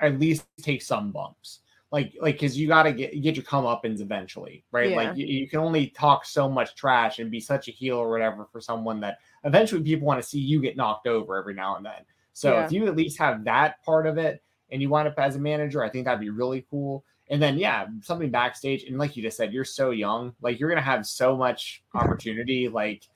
[0.00, 1.60] at least take some bumps.
[1.92, 4.90] Like, like because you got to get get your comeuppance eventually, right?
[4.90, 4.96] Yeah.
[4.96, 8.10] Like, you, you, can only talk so much trash and be such a heel or
[8.10, 11.76] whatever for someone that eventually people want to see you get knocked over every now
[11.76, 12.04] and then.
[12.32, 12.64] So yeah.
[12.64, 15.38] if you at least have that part of it and you wind up as a
[15.38, 17.04] manager, I think that'd be really cool.
[17.28, 18.84] And then yeah, something backstage.
[18.84, 22.68] And like you just said, you're so young, like you're gonna have so much opportunity.
[22.68, 23.08] Like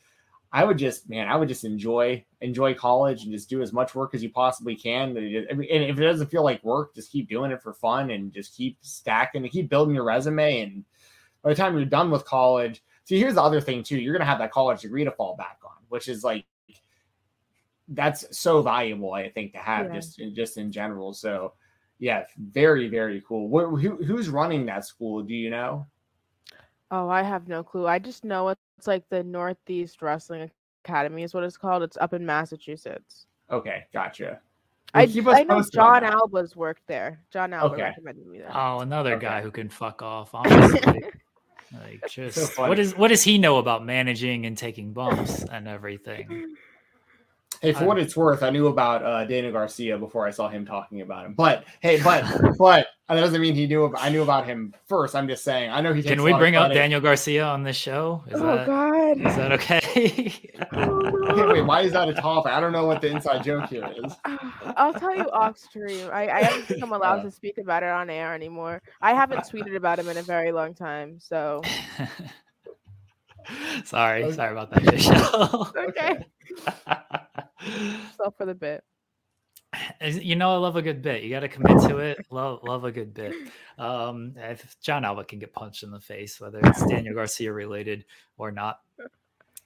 [0.52, 3.94] I would just, man, I would just enjoy enjoy college and just do as much
[3.94, 5.16] work as you possibly can.
[5.16, 8.56] And if it doesn't feel like work, just keep doing it for fun and just
[8.56, 10.62] keep stacking and keep building your resume.
[10.62, 10.84] And
[11.42, 14.24] by the time you're done with college, see, here's the other thing too: you're gonna
[14.24, 16.46] have that college degree to fall back on, which is like
[17.88, 19.94] that's so valuable, I think, to have yeah.
[19.94, 21.12] just just in general.
[21.12, 21.54] So,
[21.98, 23.48] yeah, very very cool.
[23.48, 25.22] Who, who's running that school?
[25.22, 25.86] Do you know?
[26.90, 27.86] Oh, I have no clue.
[27.86, 30.50] I just know it's like the Northeast Wrestling
[30.84, 31.82] Academy is what it's called.
[31.82, 33.26] It's up in Massachusetts.
[33.50, 34.40] Okay, gotcha.
[34.94, 37.20] I, I know Jon Alba's worked there.
[37.30, 37.82] John Alba okay.
[37.82, 38.50] recommended me there.
[38.54, 39.26] Oh, another okay.
[39.26, 40.30] guy who can fuck off.
[40.34, 41.04] Honestly,
[41.72, 45.68] like just so what is what does he know about managing and taking bumps and
[45.68, 46.56] everything?
[47.60, 50.64] Hey, for what it's worth, I knew about uh, Daniel Garcia before I saw him
[50.64, 51.34] talking about him.
[51.34, 52.24] But hey, but
[52.58, 53.84] but that doesn't mean he knew.
[53.84, 55.16] About, I knew about him first.
[55.16, 55.70] I'm just saying.
[55.70, 56.02] I know he.
[56.02, 58.22] Can we bring up Daniel Garcia on this show?
[58.28, 60.52] Is oh that, God, is that okay?
[60.72, 61.62] okay, wait.
[61.62, 62.52] Why is that a topic?
[62.52, 64.14] I don't know what the inside joke here is.
[64.76, 66.08] I'll tell you off stream.
[66.12, 68.82] I, I haven't think I'm allowed to speak about it on air anymore.
[69.00, 71.18] I haven't tweeted about him in a very long time.
[71.18, 71.62] So.
[73.84, 74.36] sorry, okay.
[74.36, 75.72] sorry about that, Michelle.
[75.76, 76.24] okay.
[78.16, 78.84] So for the bit.
[80.00, 81.22] You know, I love a good bit.
[81.22, 82.18] You got to commit to it.
[82.30, 83.34] Love, love a good bit.
[83.76, 88.04] Um, if Jon Alba can get punched in the face, whether it's Daniel Garcia related
[88.38, 88.80] or not,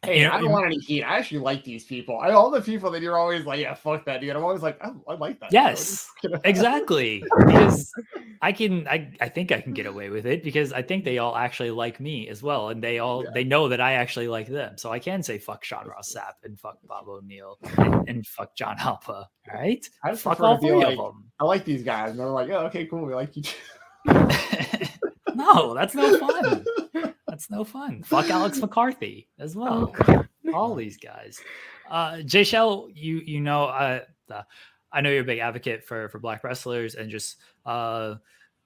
[0.04, 1.04] Hey, I don't want any heat.
[1.04, 2.18] I actually like these people.
[2.18, 4.34] I all the people that you're always like, yeah, fuck that dude.
[4.34, 5.52] I'm always like, oh, I like that.
[5.52, 6.10] Yes,
[6.44, 7.22] exactly.
[7.46, 7.92] because
[8.40, 11.18] I can, I, I think I can get away with it because I think they
[11.18, 13.30] all actually like me as well, and they all yeah.
[13.32, 14.76] they know that I actually like them.
[14.76, 18.56] So I can say fuck Sean Ross Sapp and fuck Bob O'Neill and, and fuck
[18.56, 18.76] John.
[18.84, 21.30] All right, I just fuck all three like, of them.
[21.38, 23.44] I like these guys, and they're like, oh, okay, cool, we like you.
[23.44, 23.56] Too.
[25.34, 26.64] No, that's no fun.
[27.43, 28.02] That's no fun.
[28.06, 29.93] Fuck Alex McCarthy as well.
[30.06, 30.24] Oh,
[30.55, 31.40] All these guys.
[31.90, 34.01] Uh, Jashelle, you you know, uh,
[34.93, 38.14] I know you're a big advocate for for black wrestlers and just uh,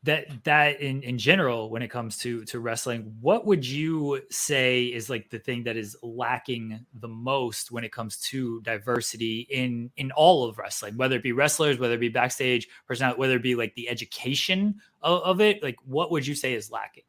[0.02, 3.16] that that in in general when it comes to to wrestling.
[3.22, 7.92] What would you say is like the thing that is lacking the most when it
[7.92, 12.10] comes to diversity in in all of wrestling, whether it be wrestlers, whether it be
[12.10, 15.62] backstage personality, whether it be like the education of, of it?
[15.62, 17.04] Like, what would you say is lacking?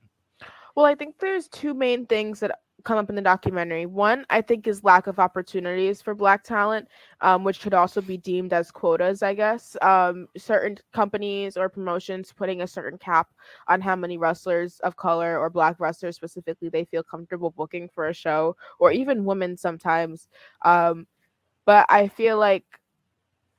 [0.78, 3.88] Well, I think there's two main things that come up in the documentary.
[3.88, 6.88] One, I think, is lack of opportunities for Black talent,
[7.22, 9.76] um, which could also be deemed as quotas, I guess.
[9.82, 13.28] Um, certain companies or promotions putting a certain cap
[13.68, 18.10] on how many wrestlers of color or Black wrestlers specifically they feel comfortable booking for
[18.10, 20.28] a show, or even women sometimes.
[20.64, 21.08] Um,
[21.66, 22.66] but I feel like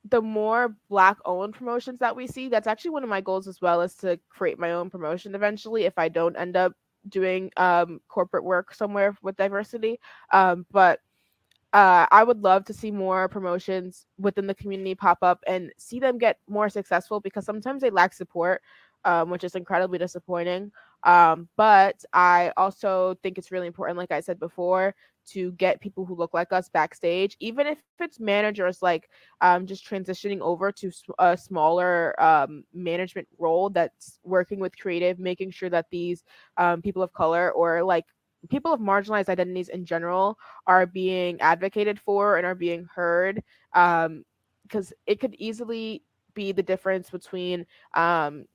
[0.09, 3.61] the more black owned promotions that we see that's actually one of my goals as
[3.61, 6.73] well is to create my own promotion eventually if i don't end up
[7.07, 9.99] doing um, corporate work somewhere with diversity.
[10.33, 10.99] Um, but
[11.71, 15.99] uh, I would love to see more promotions within the community pop up and see
[15.99, 18.63] them get more successful because sometimes they lack support,
[19.05, 20.71] um, which is incredibly disappointing.
[21.03, 24.93] Um, but I also think it's really important, like I said before,
[25.27, 29.09] to get people who look like us backstage, even if it's managers like
[29.41, 35.51] um, just transitioning over to a smaller um, management role that's working with creative, making
[35.51, 36.23] sure that these
[36.57, 38.05] um, people of color or like
[38.49, 43.43] people of marginalized identities in general are being advocated for and are being heard
[43.73, 46.03] because um, it could easily
[46.33, 48.45] be the difference between um,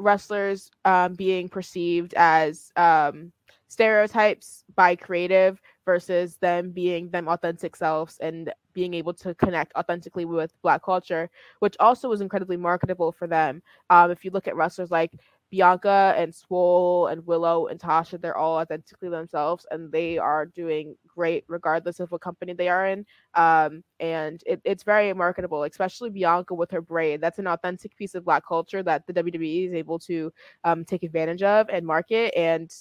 [0.00, 3.32] wrestlers um, being perceived as um,
[3.68, 10.24] stereotypes by creative versus them being them authentic selves and being able to connect authentically
[10.24, 13.62] with black culture which also was incredibly marketable for them.
[13.90, 15.12] Um, if you look at wrestlers like
[15.50, 20.96] Bianca and Swole and Willow and Tasha, they're all authentically themselves and they are doing
[21.06, 23.04] great regardless of what company they are in.
[23.34, 27.20] Um, and it, it's very marketable, especially Bianca with her braid.
[27.20, 30.32] That's an authentic piece of Black culture that the WWE is able to
[30.64, 32.32] um, take advantage of and market.
[32.36, 32.72] And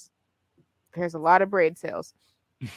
[0.96, 2.14] there's a lot of braid sales.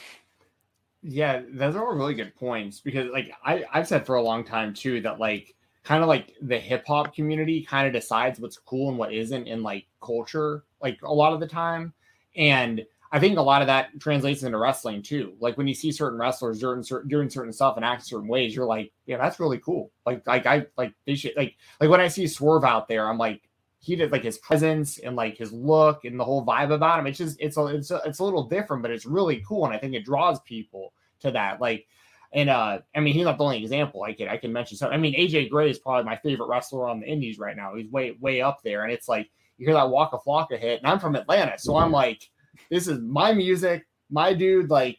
[1.05, 4.45] Yeah, those are all really good points because, like, I, I've said for a long
[4.45, 5.53] time too that, like,
[5.83, 9.47] kind of like the hip hop community kind of decides what's cool and what isn't
[9.47, 11.93] in like culture, like a lot of the time.
[12.35, 15.33] And I think a lot of that translates into wrestling too.
[15.39, 18.55] Like when you see certain wrestlers doing certain doing certain stuff and act certain ways,
[18.55, 19.91] you're like, yeah, that's really cool.
[20.05, 23.19] Like like I like they should like like when I see Swerve out there, I'm
[23.19, 23.47] like,
[23.77, 27.05] he did like his presence and like his look and the whole vibe about him.
[27.05, 29.75] It's just it's a it's a, it's a little different, but it's really cool, and
[29.75, 31.61] I think it draws people to that.
[31.61, 31.85] Like
[32.33, 34.03] And uh, I mean, he's not the only example.
[34.03, 34.91] I can I can mention some.
[34.91, 37.75] I mean, AJ Gray is probably my favorite wrestler on the Indies right now.
[37.75, 40.87] He's way way up there, and it's like you hear that Waka Flocka hit, and
[40.87, 42.27] I'm from Atlanta, so I'm like,
[42.71, 44.71] this is my music, my dude.
[44.71, 44.97] Like,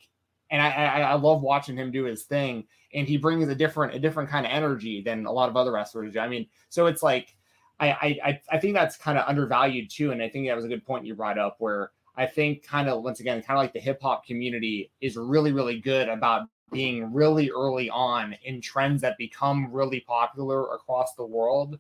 [0.51, 3.97] and I I, I love watching him do his thing, and he brings a different
[3.97, 6.21] a different kind of energy than a lot of other wrestlers do.
[6.21, 7.35] I mean, so it's like
[7.81, 7.91] I
[8.23, 10.87] I I think that's kind of undervalued too, and I think that was a good
[10.87, 11.91] point you brought up where.
[12.17, 15.51] I think kind of once again, kind of like the hip hop community is really,
[15.51, 21.25] really good about being really early on in trends that become really popular across the
[21.25, 21.79] world.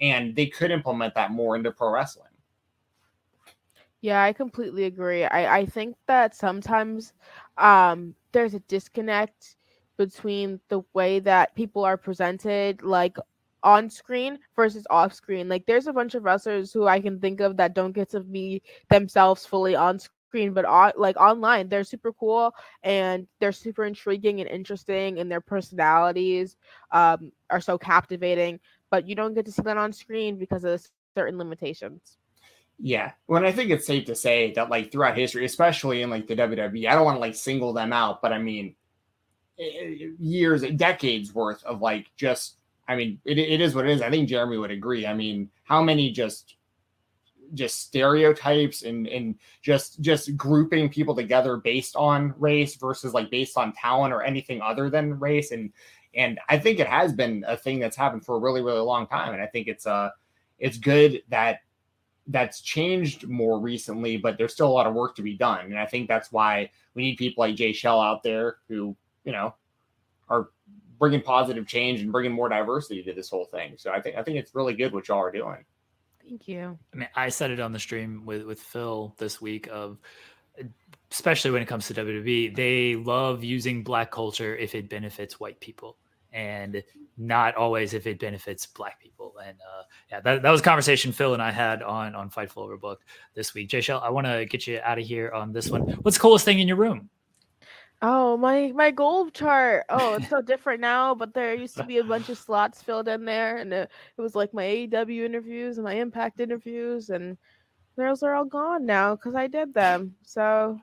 [0.00, 2.30] And they could implement that more into pro wrestling.
[4.00, 5.24] Yeah, I completely agree.
[5.24, 7.12] I, I think that sometimes
[7.58, 9.56] um, there's a disconnect
[9.98, 13.18] between the way that people are presented, like
[13.62, 15.50] on screen versus off screen.
[15.50, 18.20] Like, there's a bunch of wrestlers who I can think of that don't get to
[18.20, 23.84] be themselves fully on screen, but on, like online, they're super cool and they're super
[23.84, 26.56] intriguing and interesting, and their personalities
[26.92, 28.60] um, are so captivating.
[28.90, 30.84] But you don't get to see that on screen because of
[31.14, 32.18] certain limitations.
[32.82, 33.12] Yeah.
[33.26, 36.36] Well, I think it's safe to say that like throughout history, especially in like the
[36.36, 38.74] WWE, I don't want to like single them out, but I mean,
[39.58, 42.56] years, decades worth of like just,
[42.88, 44.00] I mean, it, it is what it is.
[44.00, 45.06] I think Jeremy would agree.
[45.06, 46.56] I mean, how many just
[47.54, 53.56] just stereotypes and and just just grouping people together based on race versus like based
[53.56, 55.72] on talent or anything other than race and
[56.14, 59.06] and I think it has been a thing that's happened for a really really long
[59.06, 60.10] time and I think it's uh
[60.58, 61.60] it's good that
[62.30, 65.66] that's changed more recently, but there's still a lot of work to be done.
[65.66, 69.54] And I think that's why we need people like Jashelle out there who, you know,
[70.28, 70.50] are
[70.98, 73.74] bringing positive change and bringing more diversity to this whole thing.
[73.76, 75.64] So I think I think it's really good what y'all are doing.
[76.28, 76.78] Thank you.
[76.94, 79.98] I mean, I said it on the stream with with Phil this week of
[81.10, 85.58] especially when it comes to WWE, they love using black culture if it benefits white
[85.60, 85.96] people
[86.32, 86.82] and
[87.18, 89.34] not always if it benefits black people.
[89.44, 92.68] And uh, yeah, that, that was a conversation Phil and I had on on Fightful
[92.68, 93.02] Overbooked
[93.34, 93.70] this week.
[93.70, 95.82] Jashelle, I want to get you out of here on this one.
[96.02, 97.10] What's the coolest thing in your room?
[98.02, 99.84] Oh my my gold chart.
[99.90, 103.08] Oh, it's so different now, but there used to be a bunch of slots filled
[103.08, 107.36] in there, and it, it was like my AEW interviews and my Impact interviews, and
[107.96, 110.16] those are all gone now because I did them.
[110.24, 110.80] So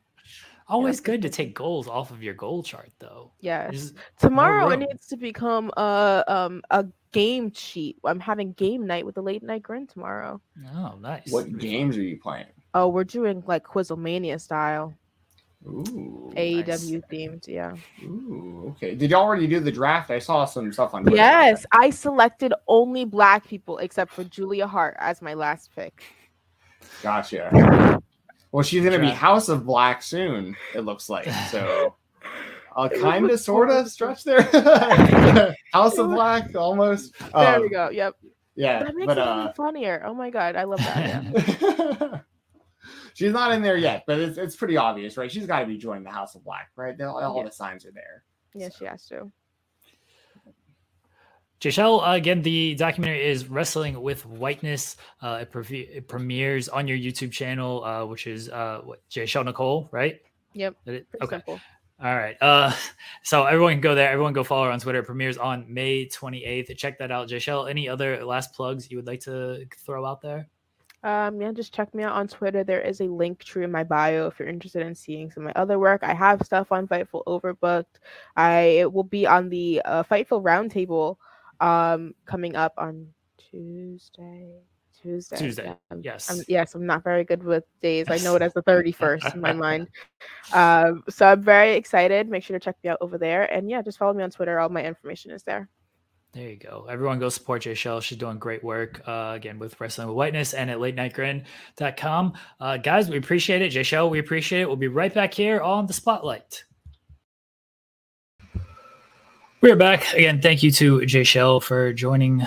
[0.68, 3.32] Always good to take goals off of your goal chart, though.
[3.40, 7.98] yes, There's tomorrow it needs to become a um a game sheet.
[8.04, 10.42] I'm having game night with the late night grin tomorrow.
[10.76, 11.32] Oh, nice.
[11.32, 12.48] What games are you playing?
[12.74, 14.94] Oh, we're doing like Quizlemania style,
[15.68, 16.86] Ooh, AEW nice.
[17.12, 17.48] themed.
[17.48, 17.76] Yeah.
[18.04, 18.96] Ooh, okay.
[18.96, 20.10] Did you already do the draft?
[20.12, 21.02] I saw some stuff on.
[21.04, 21.66] Twitter Yes.
[21.72, 26.04] I selected only black people except for Julia Hart as my last pick.
[27.04, 28.00] Gotcha.
[28.54, 30.56] Well, she's gonna be House of Black soon.
[30.74, 31.96] It looks like so.
[32.78, 34.42] A It kind of, sort of stretch there.
[35.74, 37.14] House of Black, almost.
[37.36, 37.90] There we Um, go.
[37.90, 38.16] Yep.
[38.56, 40.02] Yeah, That makes but it uh, even funnier.
[40.06, 41.24] Oh my god, I love that.
[41.62, 42.20] Yeah.
[43.14, 45.32] She's not in there yet, but it's, it's pretty obvious, right?
[45.32, 46.98] She's got to be joining the House of Black, right?
[46.98, 47.44] They'll- All Yeah.
[47.46, 48.24] the signs are there.
[48.54, 49.32] yeah, she has to.
[51.60, 54.96] Jashelle, uh, again, the documentary is Wrestling with Whiteness.
[55.22, 59.46] Uh, it, pre- it premieres on your YouTube channel, uh, which is uh, what, Jashelle
[59.46, 60.20] Nicole, right?
[60.54, 60.76] Yep.
[60.86, 61.36] It- Pretty Okay.
[61.38, 61.60] simple.
[62.00, 62.38] All right.
[62.42, 62.72] Uh,
[63.24, 64.12] so everyone can go there.
[64.12, 65.00] Everyone go follow her on Twitter.
[65.00, 66.78] It premieres on May 28th.
[66.78, 67.28] Check that out.
[67.28, 70.48] Jashelle, any other last plugs you would like to throw out there?
[71.04, 72.64] Um, yeah, just check me out on Twitter.
[72.64, 75.54] There is a link tree in my bio if you're interested in seeing some of
[75.56, 76.04] my other work.
[76.04, 77.86] I have stuff on Fightful Overbooked.
[78.36, 81.18] I it will be on the uh, Fightful Roundtable
[81.60, 83.08] um coming up on
[83.38, 84.50] Tuesday.
[85.02, 85.38] Tuesday.
[85.38, 86.30] Tuesday, Um, yes.
[86.30, 88.08] I'm, yes, I'm not very good with days.
[88.10, 89.88] I know it as the 31st in my mind.
[90.54, 92.30] Um, so I'm very excited.
[92.30, 93.52] Make sure to check me out over there.
[93.54, 94.60] And yeah, just follow me on Twitter.
[94.60, 95.70] All my information is there.
[96.38, 96.86] There you go.
[96.88, 98.00] Everyone go support Jashelle.
[98.00, 102.34] She's doing great work uh, again with Wrestling with Whiteness and at late nightgrin.com.
[102.60, 103.74] Uh, guys, we appreciate it.
[103.74, 104.68] Jashelle, we appreciate it.
[104.68, 106.64] We'll be right back here on the spotlight.
[109.62, 110.40] We're back again.
[110.40, 112.44] Thank you to Jashelle for joining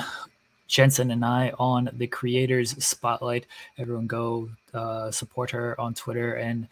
[0.69, 3.49] Jensen and I on the Creators Spotlight.
[3.77, 6.69] Everyone go uh, support her on Twitter and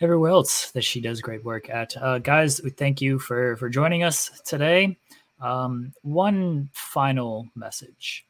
[0.00, 1.94] everywhere else that she does great work at.
[1.98, 4.96] Uh, guys, we thank you for for joining us today.
[5.40, 8.24] Um, one final message.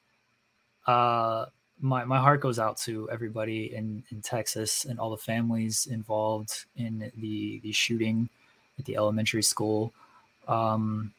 [0.87, 1.47] Uh,
[1.81, 6.65] my my heart goes out to everybody in in Texas and all the families involved
[6.77, 8.29] in the the shooting
[8.79, 9.93] at the elementary school.
[10.47, 11.13] Um,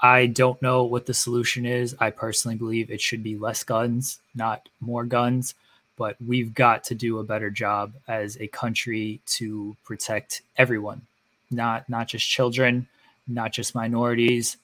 [0.00, 1.94] I don't know what the solution is.
[2.00, 5.54] I personally believe it should be less guns, not more guns.
[5.96, 11.02] But we've got to do a better job as a country to protect everyone,
[11.50, 12.88] not not just children,
[13.28, 14.56] not just minorities,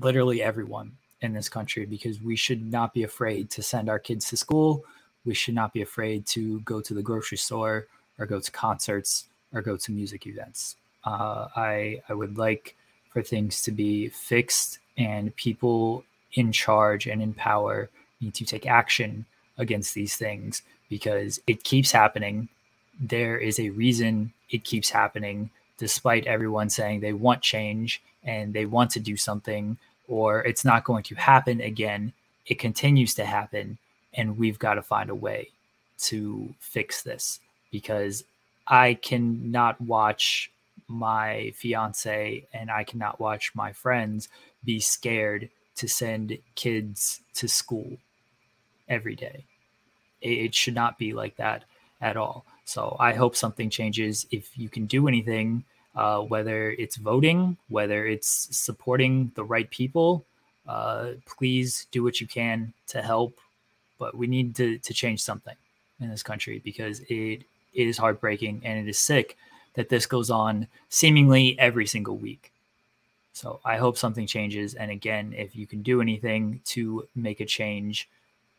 [0.00, 4.28] literally everyone in this country, because we should not be afraid to send our kids
[4.30, 4.84] to school.
[5.24, 7.86] We should not be afraid to go to the grocery store
[8.18, 10.76] or go to concerts or go to music events.
[11.04, 12.76] Uh, I I would like
[13.12, 16.04] for things to be fixed and people
[16.34, 17.88] in charge and in power
[18.20, 19.24] need to take action
[19.56, 22.48] against these things because it keeps happening.
[23.00, 28.66] There is a reason it keeps happening, despite everyone saying they want change and they
[28.66, 29.78] want to do something,
[30.08, 32.12] or it's not going to happen again.
[32.46, 33.78] It continues to happen,
[34.14, 35.50] and we've got to find a way
[35.98, 37.40] to fix this
[37.70, 38.24] because
[38.66, 40.50] I cannot watch
[40.88, 44.28] my fiance and I cannot watch my friends
[44.64, 47.98] be scared to send kids to school
[48.88, 49.44] every day.
[50.20, 51.64] It, should not be like that
[52.00, 52.44] at all.
[52.64, 54.26] So I hope something changes.
[54.30, 55.64] If you can do anything,
[55.98, 60.24] uh, whether it's voting, whether it's supporting the right people,
[60.68, 63.36] uh, please do what you can to help.
[63.98, 65.56] But we need to, to change something
[66.00, 67.42] in this country because it,
[67.74, 69.36] it is heartbreaking and it is sick
[69.74, 72.52] that this goes on seemingly every single week.
[73.32, 74.74] So I hope something changes.
[74.74, 78.08] And again, if you can do anything to make a change,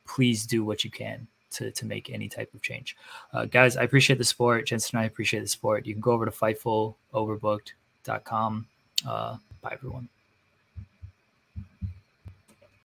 [0.06, 2.96] please do what you can to, to make any type of change.
[3.34, 4.66] Uh, guys, I appreciate the support.
[4.68, 5.86] Jensen and I appreciate the support.
[5.86, 8.68] You can go over to fightfuloverbooked.com.
[9.08, 10.10] Uh, bye, everyone.